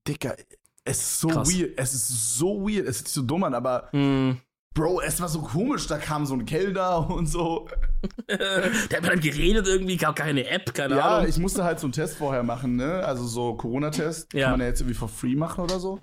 Dicker, 0.07 0.35
es 0.83 0.99
ist 0.99 1.19
so 1.19 1.27
Krass. 1.29 1.49
weird. 1.53 1.73
Es 1.77 1.93
ist 1.93 2.35
so 2.37 2.61
weird. 2.67 2.87
Es 2.87 2.97
ist 2.97 3.03
nicht 3.05 3.13
so 3.13 3.21
dumm 3.21 3.43
an, 3.43 3.53
aber 3.53 3.89
Hm. 3.91 4.37
Bro, 4.73 5.01
es 5.01 5.19
war 5.19 5.27
so 5.27 5.41
komisch. 5.41 5.85
Da 5.87 5.97
kam 5.97 6.25
so 6.25 6.33
ein 6.33 6.45
Kellner 6.45 7.09
und 7.09 7.25
so. 7.27 7.67
Der 8.29 8.71
hat 8.97 9.05
dann 9.07 9.19
geredet 9.19 9.67
irgendwie, 9.67 9.97
gab 9.97 10.15
keine 10.15 10.47
App, 10.47 10.73
keine 10.73 10.95
ja, 10.95 11.17
Ahnung. 11.17 11.29
ich 11.29 11.37
musste 11.37 11.63
halt 11.63 11.79
so 11.79 11.87
einen 11.87 11.91
Test 11.93 12.15
vorher 12.17 12.41
machen, 12.43 12.75
ne? 12.77 13.03
Also 13.05 13.25
so 13.27 13.53
Corona-Test. 13.55 14.33
Ja. 14.33 14.43
Kann 14.45 14.51
man 14.53 14.61
ja 14.61 14.67
jetzt 14.67 14.81
irgendwie 14.81 14.95
for 14.97 15.09
free 15.09 15.35
machen 15.35 15.63
oder 15.63 15.79
so. 15.79 15.99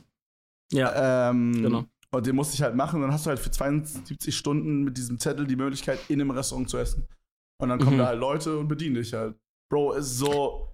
ja, 0.73 1.31
Ähm, 1.31 1.53
Genau. 1.63 1.85
Und 2.11 2.27
den 2.27 2.37
musste 2.37 2.55
ich 2.55 2.63
halt 2.63 2.75
machen. 2.75 3.03
Dann 3.03 3.13
hast 3.13 3.27
du 3.27 3.29
halt 3.31 3.39
für 3.39 3.51
72 3.51 4.35
Stunden 4.37 4.83
mit 4.85 4.97
diesem 4.97 5.19
Zettel 5.19 5.47
die 5.47 5.57
Möglichkeit, 5.57 5.99
in 6.09 6.21
einem 6.21 6.31
Restaurant 6.31 6.69
zu 6.71 6.79
essen. 6.79 7.07
Und 7.61 7.69
dann 7.71 7.79
kommen 7.79 7.95
Mhm. 7.97 7.99
da 7.99 8.07
halt 8.07 8.21
Leute 8.21 8.57
und 8.59 8.69
bedienen 8.69 8.95
dich 8.95 9.13
halt. 9.13 9.37
Bro, 9.71 9.95
es 9.95 10.07
ist 10.07 10.19
so. 10.19 10.69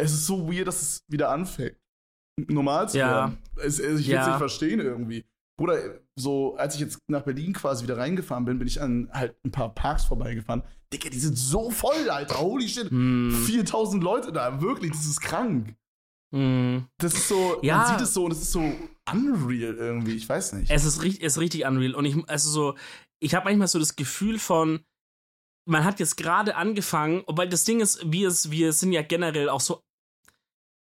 Es 0.00 0.12
ist 0.12 0.26
so 0.26 0.50
weird, 0.52 0.66
dass 0.66 0.82
es 0.82 1.04
wieder 1.08 1.30
anfängt. 1.30 1.76
Normal 2.48 2.88
zu 2.88 2.98
Ja. 2.98 3.08
werden. 3.08 3.38
Es, 3.56 3.78
es, 3.78 4.00
ich 4.00 4.08
will 4.08 4.14
es 4.16 4.22
Ja. 4.26 4.26
nicht 4.28 4.38
verstehen 4.38 4.80
irgendwie. 4.80 5.24
Bruder, 5.56 6.00
so, 6.18 6.56
als 6.56 6.74
ich 6.74 6.80
jetzt 6.80 6.98
nach 7.08 7.22
Berlin 7.22 7.52
quasi 7.52 7.84
wieder 7.84 7.96
reingefahren 7.96 8.44
bin, 8.44 8.58
bin 8.58 8.66
ich 8.66 8.82
an 8.82 9.08
halt 9.12 9.36
ein 9.46 9.52
paar 9.52 9.72
Parks 9.72 10.04
vorbeigefahren. 10.04 10.64
Digga, 10.92 11.10
die 11.10 11.18
sind 11.20 11.38
so 11.38 11.70
voll, 11.70 12.10
Alter. 12.10 12.40
Holy 12.40 12.68
shit. 12.68 12.90
Hm. 12.90 13.30
4000 13.46 14.02
Leute 14.02 14.32
da. 14.32 14.60
Wirklich, 14.60 14.90
das 14.90 15.06
ist 15.06 15.20
krank. 15.20 15.76
Hm. 16.34 16.86
Das 16.98 17.14
ist 17.14 17.28
so, 17.28 17.60
Ja. 17.62 17.78
man 17.78 17.86
sieht 17.86 18.00
es 18.00 18.12
so 18.14 18.24
und 18.24 18.32
es 18.32 18.42
ist 18.42 18.50
so 18.50 18.60
unreal 19.12 19.76
irgendwie. 19.76 20.16
Ich 20.16 20.28
weiß 20.28 20.54
nicht. 20.54 20.72
Es 20.72 20.84
ist 20.84 21.02
richtig, 21.04 21.22
es 21.24 21.34
ist 21.34 21.40
richtig 21.40 21.64
unreal. 21.66 21.94
Und 21.94 22.04
ich, 22.04 22.16
also 22.28 22.50
so, 22.50 22.74
ich 23.22 23.36
habe 23.36 23.44
manchmal 23.44 23.68
so 23.68 23.78
das 23.78 23.94
Gefühl 23.94 24.40
von, 24.40 24.80
man 25.66 25.84
hat 25.84 26.00
jetzt 26.00 26.16
gerade 26.16 26.56
angefangen, 26.56 27.22
weil 27.26 27.48
das 27.48 27.64
Ding 27.64 27.80
ist, 27.80 28.00
wir, 28.12 28.30
wir 28.30 28.72
sind 28.72 28.92
ja 28.92 29.02
generell 29.02 29.48
auch 29.48 29.60
so, 29.60 29.82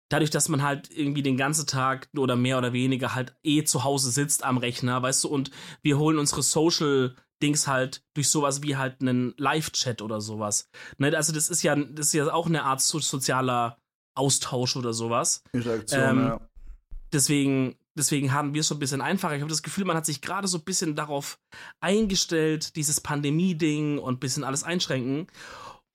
dadurch, 0.09 0.31
dass 0.31 0.49
man 0.49 0.63
halt 0.63 0.91
irgendwie 0.91 1.23
den 1.23 1.37
ganzen 1.37 1.67
Tag 1.67 2.09
oder 2.17 2.37
mehr 2.37 2.59
oder 2.59 2.73
weniger 2.73 3.15
halt 3.15 3.35
eh 3.43 3.65
zu 3.65 3.85
Hause 3.85 4.11
sitzt 4.11 4.45
am 4.45 4.59
Rechner, 4.59 5.03
weißt 5.03 5.25
du, 5.25 5.29
und 5.29 5.51
wir 5.83 5.99
holen 5.99 6.19
unsere 6.19 6.43
Social 6.43 7.15
Dings 7.43 7.67
halt 7.67 8.03
durch 8.15 8.29
sowas 8.29 8.63
wie 8.63 8.77
halt 8.77 9.01
einen 9.01 9.35
Live-Chat 9.39 10.03
oder 10.03 10.21
sowas. 10.21 10.69
Ne, 10.99 11.17
also 11.17 11.33
das 11.33 11.49
ist 11.49 11.63
ja, 11.63 11.75
das 11.75 12.07
ist 12.07 12.13
ja 12.13 12.33
auch 12.33 12.47
eine 12.47 12.65
Art 12.65 12.81
so, 12.83 12.99
sozialer 12.99 13.79
Austausch 14.15 14.77
oder 14.77 14.93
sowas. 14.93 15.43
Interaktion, 15.53 16.01
Ähm, 16.01 16.19
ja. 16.19 16.41
deswegen, 17.13 17.77
deswegen 18.01 18.33
haben 18.33 18.55
wir 18.55 18.63
es 18.63 18.69
schon 18.69 18.79
ein 18.79 18.81
bisschen 18.81 19.01
einfacher. 19.01 19.37
Ich 19.37 19.43
habe 19.43 19.51
das 19.51 19.63
Gefühl, 19.63 19.85
man 19.85 19.97
hat 19.97 20.07
sich 20.07 20.21
gerade 20.21 20.49
so 20.49 20.59
ein 20.59 20.65
bisschen 20.65 20.97
darauf 20.97 21.39
eingestellt, 21.81 22.75
dieses 22.77 23.01
Pandemie-Ding 23.01 23.99
und 23.99 24.15
ein 24.15 24.21
bisschen 24.21 24.45
alles 24.45 24.65
einschränken. 24.65 25.29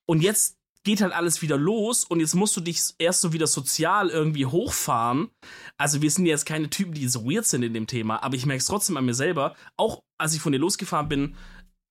Und 0.08 0.22
jetzt 0.22 0.56
geht 0.84 1.00
halt 1.00 1.12
alles 1.12 1.42
wieder 1.42 1.58
los 1.58 2.04
und 2.04 2.20
jetzt 2.20 2.36
musst 2.36 2.56
du 2.56 2.60
dich 2.60 2.80
erst 2.98 3.20
so 3.20 3.32
wieder 3.32 3.48
sozial 3.48 4.08
irgendwie 4.08 4.46
hochfahren. 4.46 5.30
Also 5.76 6.00
wir 6.00 6.10
sind 6.12 6.26
jetzt 6.26 6.46
keine 6.46 6.70
Typen, 6.70 6.94
die 6.94 7.08
so 7.08 7.24
weird 7.24 7.44
sind 7.44 7.64
in 7.64 7.74
dem 7.74 7.88
Thema, 7.88 8.22
aber 8.22 8.36
ich 8.36 8.46
merke 8.46 8.60
es 8.60 8.66
trotzdem 8.66 8.96
an 8.96 9.04
mir 9.04 9.14
selber. 9.14 9.56
Auch 9.76 10.04
als 10.16 10.34
ich 10.34 10.40
von 10.40 10.52
dir 10.52 10.58
losgefahren 10.58 11.08
bin, 11.08 11.36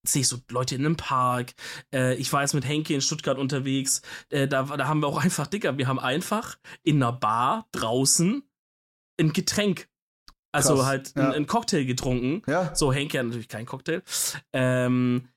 sehe 0.08 0.22
ich 0.22 0.30
so 0.30 0.38
Leute 0.50 0.76
in 0.76 0.86
einem 0.86 0.96
Park. 0.96 1.54
Äh, 1.94 2.16
ich 2.16 2.32
war 2.32 2.42
jetzt 2.42 2.54
mit 2.54 2.66
Henke 2.66 2.94
in 2.94 3.02
Stuttgart 3.02 3.38
unterwegs. 3.38 4.02
Äh, 4.30 4.48
da, 4.48 4.64
da 4.64 4.88
haben 4.88 5.02
wir 5.02 5.08
auch 5.08 5.22
einfach, 5.22 5.48
Dicker, 5.48 5.78
wir 5.78 5.88
haben 5.88 6.00
einfach 6.00 6.58
in 6.84 7.04
einer 7.04 7.12
Bar 7.12 7.68
draußen 7.74 8.44
ein 9.20 9.34
Getränk. 9.34 9.90
Also 10.56 10.76
Krass, 10.76 10.86
halt 10.86 11.14
ja. 11.16 11.30
ein, 11.30 11.34
ein 11.34 11.48
Cocktail 11.48 11.84
getrunken. 11.86 12.42
Ja. 12.48 12.74
So, 12.74 12.94
Henke 12.94 13.20
hat 13.20 13.26
natürlich 13.26 13.50
kein 13.50 13.66
Cocktail. 13.66 14.02
Ähm, 14.54 15.28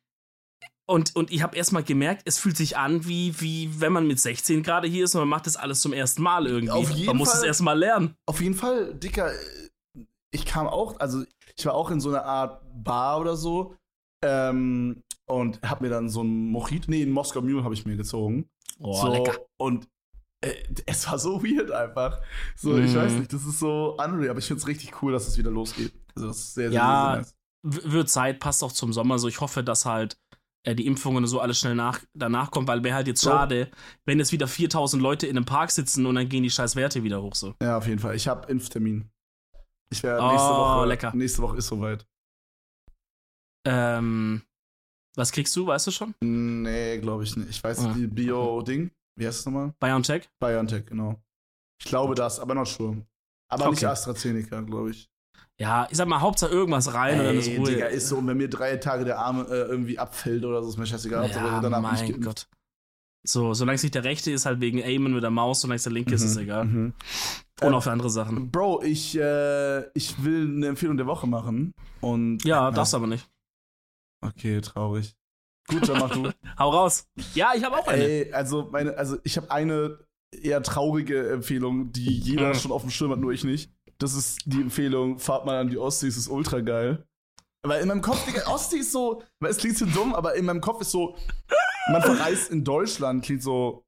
und, 0.86 1.14
und 1.16 1.30
ich 1.30 1.42
habe 1.42 1.56
erstmal 1.56 1.82
gemerkt, 1.82 2.22
es 2.24 2.38
fühlt 2.38 2.56
sich 2.56 2.78
an, 2.78 3.06
wie, 3.06 3.38
wie 3.40 3.80
wenn 3.80 3.92
man 3.92 4.06
mit 4.06 4.18
16 4.20 4.62
gerade 4.62 4.88
hier 4.88 5.04
ist 5.04 5.14
und 5.14 5.20
man 5.20 5.28
macht 5.28 5.46
das 5.46 5.56
alles 5.56 5.80
zum 5.80 5.92
ersten 5.92 6.22
Mal 6.22 6.46
irgendwie. 6.46 6.70
Auf 6.70 6.90
jeden 6.90 7.06
man 7.08 7.16
muss 7.18 7.28
es 7.28 7.40
Fall. 7.40 7.46
erstmal 7.46 7.78
lernen. 7.78 8.14
Auf 8.26 8.40
jeden 8.40 8.54
Fall, 8.54 8.94
Dicker, 8.94 9.30
ich 10.30 10.46
kam 10.46 10.66
auch, 10.66 10.98
also 10.98 11.24
ich 11.56 11.66
war 11.66 11.74
auch 11.74 11.90
in 11.90 12.00
so 12.00 12.08
einer 12.08 12.24
Art 12.24 12.62
Bar 12.72 13.20
oder 13.20 13.36
so 13.36 13.74
ähm, 14.24 15.02
und 15.26 15.60
hab 15.62 15.82
mir 15.82 15.90
dann 15.90 16.08
so 16.08 16.22
ein 16.22 16.50
Mojito, 16.50 16.90
nee, 16.90 17.02
ein 17.02 17.10
Moskau 17.10 17.42
Mule 17.42 17.64
habe 17.64 17.74
ich 17.74 17.84
mir 17.84 17.96
gezogen. 17.96 18.48
Oh, 18.78 18.94
so, 18.94 19.12
lecker. 19.12 19.38
Und 19.58 19.88
es 20.86 21.06
war 21.10 21.18
so 21.18 21.42
weird 21.42 21.70
einfach. 21.70 22.20
So, 22.56 22.76
ich 22.78 22.92
Mhm. 22.92 22.96
weiß 22.96 23.12
nicht, 23.18 23.32
das 23.32 23.44
ist 23.44 23.58
so 23.58 23.96
unreal, 23.98 24.30
aber 24.30 24.38
ich 24.38 24.46
finde 24.46 24.60
es 24.60 24.66
richtig 24.68 25.02
cool, 25.02 25.12
dass 25.12 25.26
es 25.26 25.36
wieder 25.38 25.50
losgeht. 25.50 25.92
Also 26.14 26.28
das 26.28 26.38
ist 26.38 26.54
sehr, 26.54 26.70
sehr, 26.70 26.78
Ja, 26.80 27.00
sehr, 27.02 27.10
sehr 27.10 27.16
nice. 27.18 27.34
W- 27.84 27.92
Wird 27.92 28.08
Zeit, 28.08 28.38
passt 28.40 28.62
auch 28.62 28.72
zum 28.72 28.92
Sommer. 28.92 29.18
So, 29.18 29.26
ich 29.28 29.40
hoffe, 29.40 29.64
dass 29.64 29.84
halt 29.84 30.16
äh, 30.64 30.74
die 30.74 30.86
Impfungen 30.86 31.24
und 31.24 31.28
so 31.28 31.40
alles 31.40 31.58
schnell 31.58 31.74
nach, 31.74 32.00
danach 32.14 32.50
kommt, 32.50 32.68
weil 32.68 32.82
wäre 32.84 32.94
halt 32.96 33.06
jetzt 33.08 33.20
So. 33.20 33.30
schade, 33.30 33.70
wenn 34.04 34.18
jetzt 34.18 34.32
wieder 34.32 34.46
4000 34.48 35.02
Leute 35.02 35.26
in 35.26 35.36
einem 35.36 35.46
Park 35.46 35.70
sitzen 35.70 36.04
und 36.06 36.14
dann 36.16 36.28
gehen 36.28 36.42
die 36.42 36.50
scheiß 36.50 36.76
Werte 36.76 37.02
wieder 37.04 37.22
hoch 37.22 37.34
so. 37.34 37.54
Ja, 37.62 37.78
auf 37.78 37.86
jeden 37.86 37.98
Fall. 38.00 38.14
Ich 38.16 38.28
habe 38.28 38.50
Impftermin. 38.50 39.10
Ich 39.90 40.02
werde 40.02 40.22
Oh, 40.24 40.28
nächste 40.30 40.50
Woche. 40.50 40.86
lecker. 40.86 41.12
Nächste 41.14 41.42
Woche 41.42 41.56
ist 41.58 41.66
soweit. 41.68 42.06
Ähm, 43.66 44.42
was 45.16 45.32
kriegst 45.32 45.54
du, 45.56 45.66
weißt 45.66 45.86
du 45.86 45.90
schon? 45.90 46.14
Nee, 46.20 46.98
glaube 46.98 47.24
ich 47.24 47.36
nicht. 47.36 47.50
Ich 47.50 47.62
weiß 47.64 47.80
Ah, 47.86 47.92
die 47.94 48.06
Bio-Ding. 48.06 48.90
Wie 49.18 49.26
heißt 49.26 49.40
es 49.40 49.46
nochmal? 49.46 49.74
BioNTech? 49.80 50.28
BioNTech, 50.38 50.86
genau. 50.86 51.16
Ich 51.80 51.86
glaube 51.86 52.14
das, 52.14 52.38
aber 52.40 52.54
not 52.54 52.68
sure. 52.68 53.04
Aber 53.50 53.68
nicht 53.70 53.78
Okay. 53.78 53.86
AstraZeneca, 53.86 54.60
glaube 54.60 54.90
ich. 54.90 55.10
Ja, 55.58 55.88
ich 55.90 55.96
sag 55.96 56.06
mal, 56.06 56.20
Hauptsache 56.20 56.52
irgendwas 56.52 56.92
rein 56.94 57.18
und 57.18 57.24
dann 57.26 57.36
ist 57.36 57.48
Ey, 57.48 57.56
Ruhe. 57.56 57.70
Digga, 57.70 57.86
ist 57.86 58.08
so, 58.08 58.18
und 58.18 58.28
wenn 58.28 58.36
mir 58.36 58.48
drei 58.48 58.76
Tage 58.76 59.04
der 59.04 59.18
Arm 59.18 59.40
äh, 59.40 59.54
irgendwie 59.54 59.98
abfällt 59.98 60.44
oder 60.44 60.62
so, 60.62 60.68
ist 60.68 60.76
mir 60.76 60.86
scheißegal. 60.86 61.28
Ja, 61.30 61.60
danach 61.60 61.78
ich 61.94 62.00
mein 62.00 62.10
geimpft. 62.12 62.24
Gott. 62.24 62.48
So, 63.26 63.52
solange 63.54 63.74
es 63.74 63.82
nicht 63.82 63.96
der 63.96 64.04
rechte 64.04 64.30
ist, 64.30 64.46
halt 64.46 64.60
wegen 64.60 64.80
Aimen 64.80 65.12
mit 65.12 65.22
der 65.24 65.30
Maus, 65.30 65.60
solange 65.60 65.76
es 65.76 65.82
der 65.82 65.92
linke 65.92 66.14
ist, 66.14 66.22
ist 66.22 66.32
es 66.32 66.36
egal. 66.36 66.64
Mhm. 66.66 66.94
Und 67.60 67.72
Äh, 67.72 67.74
auch 67.74 67.82
für 67.82 67.90
andere 67.90 68.10
Sachen. 68.10 68.52
Bro, 68.52 68.82
ich, 68.84 69.18
äh, 69.18 69.80
ich 69.94 70.22
will 70.22 70.46
eine 70.46 70.68
Empfehlung 70.68 70.96
der 70.96 71.06
Woche 71.06 71.26
machen. 71.26 71.74
Und 72.00 72.44
Ja, 72.44 72.70
das 72.70 72.94
aber 72.94 73.08
nicht. 73.08 73.28
Okay, 74.20 74.60
traurig. 74.60 75.16
Gut, 75.68 75.88
dann 75.88 75.98
mach 75.98 76.10
du. 76.10 76.30
Hau 76.58 76.70
raus. 76.70 77.06
Ja, 77.34 77.52
ich 77.54 77.62
habe 77.64 77.76
auch 77.76 77.86
eine. 77.86 78.02
Ey, 78.04 78.32
also 78.32 78.68
meine, 78.72 78.96
also 78.96 79.18
ich 79.24 79.36
habe 79.36 79.50
eine 79.50 79.98
eher 80.32 80.62
traurige 80.62 81.28
Empfehlung, 81.30 81.92
die 81.92 82.18
jeder 82.18 82.54
schon 82.54 82.72
auf 82.72 82.82
dem 82.82 82.90
Schirm 82.90 83.10
hat, 83.12 83.18
nur 83.18 83.32
ich 83.32 83.44
nicht. 83.44 83.72
Das 83.98 84.14
ist 84.14 84.40
die 84.44 84.60
Empfehlung, 84.60 85.18
fahrt 85.18 85.44
mal 85.46 85.58
an 85.58 85.68
die 85.70 85.78
Ostsee, 85.78 86.06
es 86.06 86.16
ist 86.16 86.28
ultra 86.28 86.60
geil. 86.60 87.06
Weil 87.66 87.82
in 87.82 87.88
meinem 87.88 88.02
Kopf, 88.02 88.24
Digga, 88.26 88.46
Ostsee 88.46 88.78
ist 88.78 88.92
so, 88.92 89.22
weil 89.40 89.50
es 89.50 89.56
klingt 89.56 89.76
so 89.76 89.84
dumm, 89.86 90.14
aber 90.14 90.34
in 90.36 90.44
meinem 90.44 90.60
Kopf 90.60 90.80
ist 90.80 90.92
so, 90.92 91.16
man 91.90 92.02
verreist 92.02 92.50
in 92.50 92.62
Deutschland, 92.64 93.24
klingt 93.24 93.42
so 93.42 93.84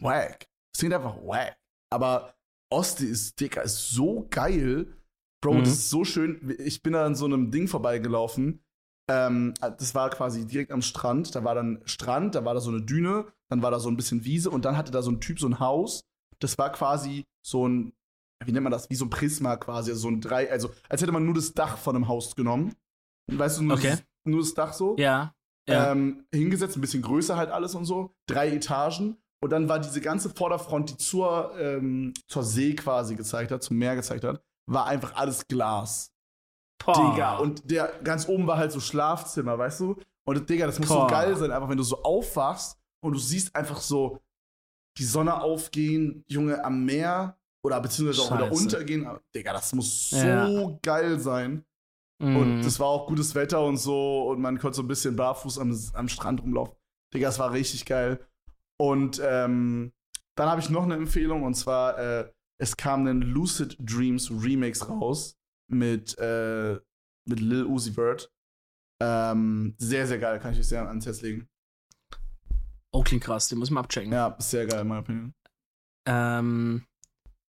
wack. 0.00 0.46
Es 0.74 0.80
klingt 0.80 0.94
einfach 0.94 1.16
wack. 1.22 1.56
Aber 1.90 2.34
Ostsee 2.70 3.06
ist, 3.06 3.40
Digga, 3.40 3.62
ist 3.62 3.90
so 3.90 4.26
geil. 4.30 4.94
Bro, 5.42 5.54
Mhm. 5.54 5.60
das 5.60 5.68
ist 5.70 5.90
so 5.90 6.04
schön. 6.04 6.54
Ich 6.58 6.82
bin 6.82 6.92
da 6.92 7.06
an 7.06 7.14
so 7.14 7.24
einem 7.24 7.50
Ding 7.50 7.66
vorbeigelaufen. 7.68 8.62
Ähm, 9.08 9.54
das 9.60 9.94
war 9.94 10.10
quasi 10.10 10.46
direkt 10.46 10.70
am 10.70 10.82
Strand. 10.82 11.34
Da 11.34 11.44
war 11.44 11.54
dann 11.54 11.80
Strand, 11.84 12.34
da 12.34 12.44
war 12.44 12.54
da 12.54 12.60
so 12.60 12.70
eine 12.70 12.82
Düne, 12.82 13.26
dann 13.48 13.62
war 13.62 13.70
da 13.70 13.80
so 13.80 13.88
ein 13.88 13.96
bisschen 13.96 14.24
Wiese 14.24 14.50
und 14.50 14.64
dann 14.64 14.76
hatte 14.76 14.92
da 14.92 15.02
so 15.02 15.10
ein 15.10 15.20
Typ 15.20 15.40
so 15.40 15.46
ein 15.48 15.60
Haus. 15.60 16.04
Das 16.40 16.58
war 16.58 16.70
quasi 16.70 17.24
so 17.42 17.66
ein, 17.66 17.92
wie 18.44 18.52
nennt 18.52 18.64
man 18.64 18.72
das, 18.72 18.90
wie 18.90 18.94
so 18.94 19.06
ein 19.06 19.10
Prisma 19.10 19.56
quasi, 19.56 19.90
also 19.90 20.02
so 20.02 20.08
ein 20.08 20.20
drei, 20.20 20.50
also 20.50 20.70
als 20.88 21.02
hätte 21.02 21.12
man 21.12 21.24
nur 21.24 21.34
das 21.34 21.54
Dach 21.54 21.78
von 21.78 21.96
einem 21.96 22.06
Haus 22.08 22.36
genommen. 22.36 22.74
Weißt 23.30 23.58
du, 23.58 23.62
nur, 23.64 23.76
Okay. 23.76 23.90
das, 23.90 24.02
nur 24.24 24.40
das 24.40 24.54
Dach 24.54 24.72
so. 24.72 24.96
Ja. 24.98 25.34
Ja. 25.68 25.92
Ähm, 25.92 26.24
hingesetzt, 26.32 26.76
ein 26.76 26.80
bisschen 26.80 27.02
größer 27.02 27.36
halt 27.36 27.50
alles 27.50 27.74
und 27.74 27.84
so. 27.84 28.14
Drei 28.26 28.50
Etagen. 28.50 29.16
Und 29.40 29.50
dann 29.50 29.68
war 29.68 29.78
diese 29.78 30.00
ganze 30.00 30.30
Vorderfront, 30.30 30.90
die 30.90 30.96
zur, 30.96 31.52
ähm, 31.58 32.12
zur 32.26 32.42
See 32.42 32.74
quasi 32.74 33.14
gezeigt 33.16 33.50
hat, 33.52 33.62
zum 33.62 33.76
Meer 33.76 33.94
gezeigt 33.94 34.24
hat, 34.24 34.42
war 34.66 34.86
einfach 34.86 35.14
alles 35.14 35.46
Glas. 35.46 36.10
Boah. 36.84 37.10
Digga, 37.12 37.36
und 37.38 37.70
der 37.70 37.92
ganz 38.04 38.28
oben 38.28 38.46
war 38.46 38.56
halt 38.56 38.72
so 38.72 38.80
Schlafzimmer, 38.80 39.58
weißt 39.58 39.80
du? 39.80 39.96
Und 40.24 40.48
Digga, 40.48 40.66
das 40.66 40.78
muss 40.78 40.88
Boah. 40.88 41.02
so 41.02 41.06
geil 41.14 41.36
sein, 41.36 41.50
einfach 41.50 41.68
wenn 41.68 41.76
du 41.78 41.82
so 41.82 42.02
aufwachst 42.02 42.78
und 43.00 43.12
du 43.12 43.18
siehst 43.18 43.54
einfach 43.54 43.80
so 43.80 44.20
die 44.96 45.04
Sonne 45.04 45.40
aufgehen, 45.42 46.24
Junge, 46.26 46.64
am 46.64 46.84
Meer 46.84 47.36
oder 47.64 47.80
beziehungsweise 47.80 48.22
auch 48.22 48.36
wieder 48.36 48.48
Scheiße. 48.48 48.62
untergehen. 48.64 49.06
Aber, 49.06 49.20
Digga, 49.34 49.52
das 49.52 49.72
muss 49.74 50.10
so 50.10 50.16
Ja. 50.16 50.78
geil 50.82 51.18
sein. 51.20 51.64
Mhm. 52.20 52.36
Und 52.36 52.62
das 52.62 52.80
war 52.80 52.88
auch 52.88 53.06
gutes 53.06 53.34
Wetter 53.34 53.62
und 53.64 53.76
so 53.76 54.28
und 54.28 54.40
man 54.40 54.58
konnte 54.58 54.76
so 54.76 54.82
ein 54.82 54.88
bisschen 54.88 55.14
barfuß 55.16 55.58
am, 55.58 55.76
am 55.94 56.08
Strand 56.08 56.42
rumlaufen. 56.42 56.74
Digga, 57.14 57.28
das 57.28 57.38
war 57.38 57.52
richtig 57.52 57.86
geil. 57.86 58.18
Und 58.76 59.20
ähm, 59.24 59.92
dann 60.36 60.48
habe 60.48 60.60
ich 60.60 60.68
noch 60.70 60.82
eine 60.84 60.94
Empfehlung 60.94 61.42
und 61.44 61.54
zwar, 61.54 61.98
äh, 61.98 62.30
es 62.60 62.76
kam 62.76 63.06
ein 63.06 63.22
Lucid 63.22 63.76
Dreams 63.80 64.30
Remix 64.30 64.88
raus 64.88 65.36
mit, 65.68 66.16
äh, 66.18 66.78
mit 67.26 67.40
Lil 67.40 67.64
Uzi 67.64 67.92
Vert. 67.92 68.32
Ähm, 69.00 69.74
sehr, 69.78 70.06
sehr 70.06 70.18
geil, 70.18 70.40
kann 70.40 70.52
ich 70.52 70.58
euch 70.58 70.66
sehr 70.66 70.86
ans 70.86 71.06
Herz 71.06 71.20
legen. 71.22 71.48
oh, 72.90 73.02
klingt 73.02 73.22
krass, 73.22 73.48
den 73.48 73.58
muss 73.58 73.68
ich 73.68 73.74
mal 73.74 73.80
abchecken. 73.80 74.12
Ja, 74.12 74.34
sehr 74.38 74.66
geil, 74.66 74.80
in 74.80 74.88
meiner 74.88 75.00
Opinion. 75.00 75.34
Ähm, 76.06 76.84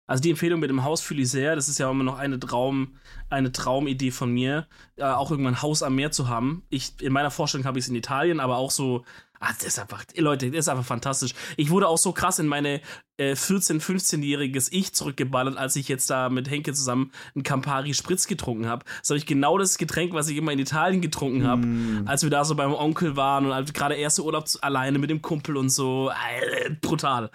also 0.08 0.20
die 0.22 0.30
Empfehlung 0.30 0.58
mit 0.58 0.70
dem 0.70 0.82
Haus 0.82 1.00
fühle 1.00 1.22
ich 1.22 1.30
sehr. 1.30 1.54
Das 1.54 1.68
ist 1.68 1.78
ja 1.78 1.88
immer 1.88 2.02
noch 2.02 2.18
eine 2.18 2.40
Traum, 2.40 2.96
eine 3.30 3.52
Traumidee 3.52 4.10
von 4.10 4.32
mir, 4.32 4.66
äh, 4.96 5.04
auch 5.04 5.30
irgendwann 5.30 5.54
ein 5.54 5.62
Haus 5.62 5.84
am 5.84 5.94
Meer 5.94 6.10
zu 6.10 6.28
haben. 6.28 6.64
Ich 6.70 6.94
in 7.00 7.12
meiner 7.12 7.30
Vorstellung 7.30 7.66
habe 7.66 7.78
ich 7.78 7.84
es 7.84 7.88
in 7.88 7.94
Italien, 7.94 8.40
aber 8.40 8.56
auch 8.56 8.72
so. 8.72 9.04
Ah, 9.40 9.52
das 9.56 9.62
ist 9.68 9.78
einfach, 9.78 10.02
Leute, 10.16 10.50
das 10.50 10.60
ist 10.64 10.68
einfach 10.68 10.84
fantastisch. 10.84 11.32
Ich 11.56 11.70
wurde 11.70 11.86
auch 11.86 11.96
so 11.98 12.10
krass 12.10 12.40
in 12.40 12.48
meine 12.48 12.80
äh, 13.18 13.34
14-, 13.34 13.80
15-jähriges 13.80 14.66
Ich 14.72 14.94
zurückgeballert, 14.94 15.56
als 15.56 15.76
ich 15.76 15.86
jetzt 15.86 16.10
da 16.10 16.28
mit 16.28 16.50
Henke 16.50 16.72
zusammen 16.72 17.12
einen 17.36 17.44
Campari 17.44 17.94
Spritz 17.94 18.26
getrunken 18.26 18.66
habe. 18.66 18.84
Das 19.00 19.10
habe 19.10 19.18
ich 19.18 19.26
genau 19.26 19.56
das 19.56 19.78
Getränk, 19.78 20.12
was 20.12 20.28
ich 20.28 20.36
immer 20.38 20.50
in 20.50 20.58
Italien 20.58 21.00
getrunken 21.00 21.46
habe 21.46 21.64
Mm. 21.64 22.08
als 22.08 22.24
wir 22.24 22.30
da 22.30 22.44
so 22.44 22.56
beim 22.56 22.74
Onkel 22.74 23.14
waren 23.14 23.46
und 23.46 23.52
als 23.52 23.72
gerade 23.72 23.94
erste 23.94 24.24
Urlaub 24.24 24.46
alleine 24.60 24.98
mit 24.98 25.08
dem 25.10 25.22
Kumpel 25.22 25.56
und 25.56 25.68
so. 25.70 26.10
Äh, 26.10 26.70
brutal. 26.80 27.30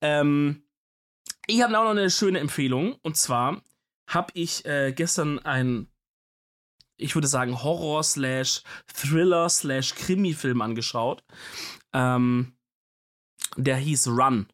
Ähm, 0.00 0.62
ich 1.46 1.62
habe 1.62 1.78
auch 1.78 1.84
noch 1.84 1.90
eine 1.90 2.10
schöne 2.10 2.38
Empfehlung. 2.38 2.96
Und 3.02 3.16
zwar 3.16 3.62
habe 4.06 4.32
ich 4.34 4.64
äh, 4.64 4.92
gestern 4.92 5.38
ein, 5.40 5.88
ich 6.96 7.14
würde 7.14 7.28
sagen, 7.28 7.62
Horror 7.62 8.02
slash 8.02 8.62
Thriller 8.86 9.48
slash 9.48 9.94
Krimi-Film 9.94 10.60
angeschaut. 10.62 11.24
Ähm, 11.92 12.56
der 13.56 13.76
hieß 13.76 14.08
Run. 14.08 14.48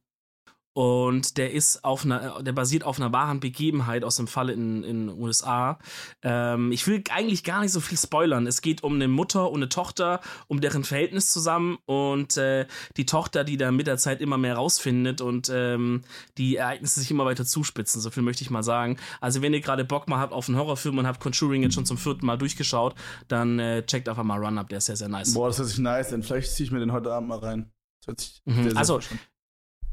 Und 0.73 1.37
der 1.37 1.53
ist 1.53 1.85
auf 1.85 2.05
einer, 2.05 2.43
der 2.43 2.53
basiert 2.53 2.85
auf 2.85 3.01
einer 3.01 3.13
wahren 3.13 3.41
Begebenheit 3.41 4.05
aus 4.05 4.17
dem 4.17 4.29
Fall 4.29 4.51
in 4.51 4.83
den 4.83 5.09
USA. 5.09 5.79
Ähm, 6.23 6.71
ich 6.71 6.87
will 6.87 7.03
eigentlich 7.11 7.43
gar 7.43 7.61
nicht 7.61 7.73
so 7.73 7.81
viel 7.81 7.99
spoilern. 7.99 8.47
Es 8.47 8.63
geht 8.63 8.85
um 8.85 8.95
eine 8.95 9.09
Mutter 9.09 9.51
und 9.51 9.59
eine 9.61 9.69
Tochter, 9.69 10.21
um 10.47 10.61
deren 10.61 10.85
Verhältnis 10.85 11.33
zusammen 11.33 11.79
und 11.87 12.37
äh, 12.37 12.67
die 12.97 13.07
Tochter, 13.07 13.43
die 13.43 13.57
da 13.57 13.73
mit 13.73 13.89
der 13.89 13.99
Zeit 13.99 14.21
immer 14.21 14.39
mehr 14.39 14.55
rausfindet 14.55 15.21
und 15.21 15.51
ähm, 15.53 16.03
die 16.39 16.57
Ereignisse 16.57 17.01
sich 17.01 17.11
immer 17.11 17.25
weiter 17.25 17.45
zuspitzen. 17.45 18.01
So 18.01 18.11
viel 18.11 18.23
möchte 18.23 18.43
ich 18.43 18.51
mal 18.51 18.63
sagen. 18.63 18.97
Also 19.21 19.43
wenn 19.43 19.53
ihr 19.53 19.61
gerade 19.61 19.85
Bock 19.85 20.09
mal 20.09 20.19
habt 20.19 20.33
auf 20.33 20.49
einen 20.49 20.57
Horrorfilm 20.57 20.99
und 20.99 21.07
habt 21.07 21.21
Conjuring 21.21 21.63
jetzt 21.65 21.75
schon 21.75 21.87
zum 21.87 21.99
vierten 21.99 22.27
Mal 22.27 22.39
durchgeschaut, 22.39 22.95
dann 23.27 23.59
äh, 23.59 23.85
checkt 23.85 24.09
einfach 24.09 24.23
mal 24.23 24.39
Run 24.39 24.57
Up. 24.59 24.69
Der 24.69 24.79
ist 24.79 24.87
sehr 24.87 24.97
sehr 24.97 25.09
nice. 25.09 25.35
Boah, 25.35 25.49
das 25.49 25.59
hört 25.59 25.69
sich 25.69 25.79
nice 25.79 26.13
an. 26.13 26.23
Vielleicht 26.23 26.53
ziehe 26.55 26.65
ich 26.67 26.71
mir 26.71 26.79
den 26.79 26.93
heute 26.93 27.13
Abend 27.13 27.29
mal 27.29 27.39
rein. 27.39 27.73
Das 28.01 28.07
hört 28.07 28.21
sich 28.21 28.43
Mhm. 28.45 28.55
sehr, 28.63 28.71
sehr 28.71 28.79
Also. 28.79 29.01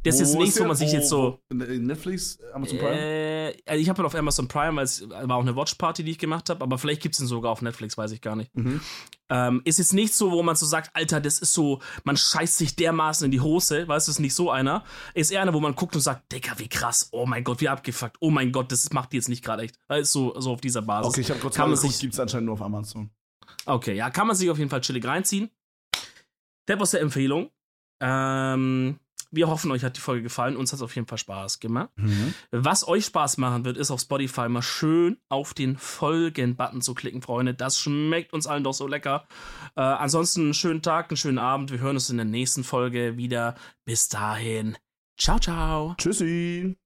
Das 0.08 0.16
ist 0.16 0.28
jetzt 0.30 0.36
Wo 0.36 0.42
nichts, 0.42 0.56
wo 0.56 0.60
der? 0.60 0.68
man 0.68 0.78
sich 0.78 0.92
jetzt 0.92 1.10
so 1.10 1.40
wo- 1.50 1.56
Netflix, 1.56 2.40
Amazon 2.54 2.78
Prime? 2.80 3.00
Äh, 3.00 3.58
also 3.66 3.82
ich 3.82 3.90
habe 3.90 4.02
ihn 4.02 4.06
auf 4.06 4.16
Amazon 4.16 4.48
Prime, 4.48 4.76
weil 4.76 4.84
es 4.86 5.10
war 5.10 5.36
auch 5.38 5.42
eine 5.42 5.56
Watchparty, 5.56 6.04
die 6.04 6.12
ich 6.12 6.18
gemacht 6.20 6.50
habe, 6.50 6.64
aber 6.64 6.78
vielleicht 6.78 7.02
gibt 7.02 7.16
es 7.16 7.22
ihn 7.22 7.28
sogar 7.28 7.52
auf 7.52 7.62
Netflix, 7.62 7.98
weiß 7.98 8.12
ich 8.12 8.22
gar 8.22 8.36
nicht. 8.36 8.56
Mhm. 8.56 8.82
Ähm, 9.30 9.62
ist 9.66 9.78
jetzt 9.80 9.94
nicht 9.94 10.14
so, 10.14 10.32
wo 10.32 10.42
man 10.44 10.56
so 10.56 10.66
sagt, 10.66 10.90
Alter, 10.94 11.20
das 11.20 11.40
ist 11.40 11.54
so, 11.54 11.82
man 12.04 12.16
scheißt 12.18 12.58
sich 12.58 12.76
dermaßen 12.76 13.26
in 13.26 13.32
die 13.32 13.42
Hose, 13.42 13.88
weißt 13.88 14.08
du, 14.08 14.12
ist 14.12 14.20
nicht 14.20 14.34
so 14.36 14.50
einer. 14.52 14.84
Ist 15.14 15.32
eher 15.32 15.42
einer, 15.42 15.54
wo 15.54 15.60
man 15.60 15.76
guckt 15.76 15.96
und 15.96 16.02
sagt, 16.02 16.32
Digga, 16.32 16.54
wie 16.58 16.70
krass, 16.70 17.10
oh 17.12 17.26
mein 17.26 17.44
Gott, 17.44 17.60
wie 17.62 17.70
abgefuckt, 17.70 18.18
oh 18.22 18.30
mein 18.30 18.52
Gott, 18.52 18.72
das 18.72 18.92
macht 18.94 19.12
die 19.12 19.18
jetzt 19.18 19.30
nicht 19.30 19.44
gerade 19.44 19.64
echt. 19.64 19.78
Ist 19.90 20.12
so, 20.14 20.40
so 20.40 20.52
auf 20.54 20.62
dieser 20.62 20.82
Basis. 20.82 21.10
Okay, 21.12 21.22
ich 21.22 21.30
habe 21.30 21.40
kurz 21.40 21.58
mal 21.58 21.68
man 21.68 21.76
geguckt, 21.76 22.00
gibt 22.00 22.14
es 22.14 22.20
anscheinend 22.20 22.46
nur 22.46 22.54
auf 22.54 22.62
Amazon. 22.62 23.10
Okay, 23.66 23.96
ja, 23.96 24.10
kann 24.10 24.28
man 24.28 24.36
sich 24.36 24.50
auf 24.50 24.58
jeden 24.58 24.70
Fall 24.70 24.82
chillig 24.82 25.06
reinziehen. 25.06 25.50
Das 26.66 26.80
war 26.80 26.88
der 26.88 27.02
Empfehlung. 27.02 27.50
Ähm, 28.02 29.00
wir 29.32 29.48
hoffen, 29.48 29.72
euch 29.72 29.84
hat 29.84 29.98
die 29.98 30.02
Folge 30.02 30.24
gefallen. 30.24 30.56
Uns 30.56 30.72
hat 30.72 30.78
es 30.78 30.84
auf 30.84 30.96
jeden 30.96 31.08
Fall 31.08 31.18
Spaß 31.18 31.60
gemacht. 31.60 31.90
Mhm. 31.96 32.34
Was 32.52 32.88
euch 32.88 33.06
Spaß 33.06 33.38
machen 33.38 33.66
wird, 33.66 33.78
ist 33.78 33.92
auf 33.92 34.02
Spotify 34.02 34.50
mal 34.50 34.62
schön 34.62 35.18
auf 35.30 35.54
den 35.54 35.78
Folgen-Button 35.78 36.82
zu 36.82 36.94
klicken, 36.94 37.22
Freunde. 37.22 37.54
Das 37.54 37.80
schmeckt 37.80 38.34
uns 38.34 38.48
allen 38.48 38.64
doch 38.64 38.74
so 38.74 38.88
lecker. 38.88 39.28
Äh, 39.76 39.82
ansonsten 39.82 40.42
einen 40.42 40.54
schönen 40.54 40.82
Tag, 40.82 41.10
einen 41.10 41.18
schönen 41.18 41.40
Abend. 41.40 41.72
Wir 41.72 41.80
hören 41.80 41.96
uns 41.96 42.10
in 42.10 42.18
der 42.18 42.26
nächsten 42.26 42.64
Folge 42.64 43.18
wieder. 43.18 43.56
Bis 43.86 44.10
dahin. 44.10 44.78
Ciao, 45.18 45.40
ciao. 45.40 45.96
Tschüssi. 45.98 46.78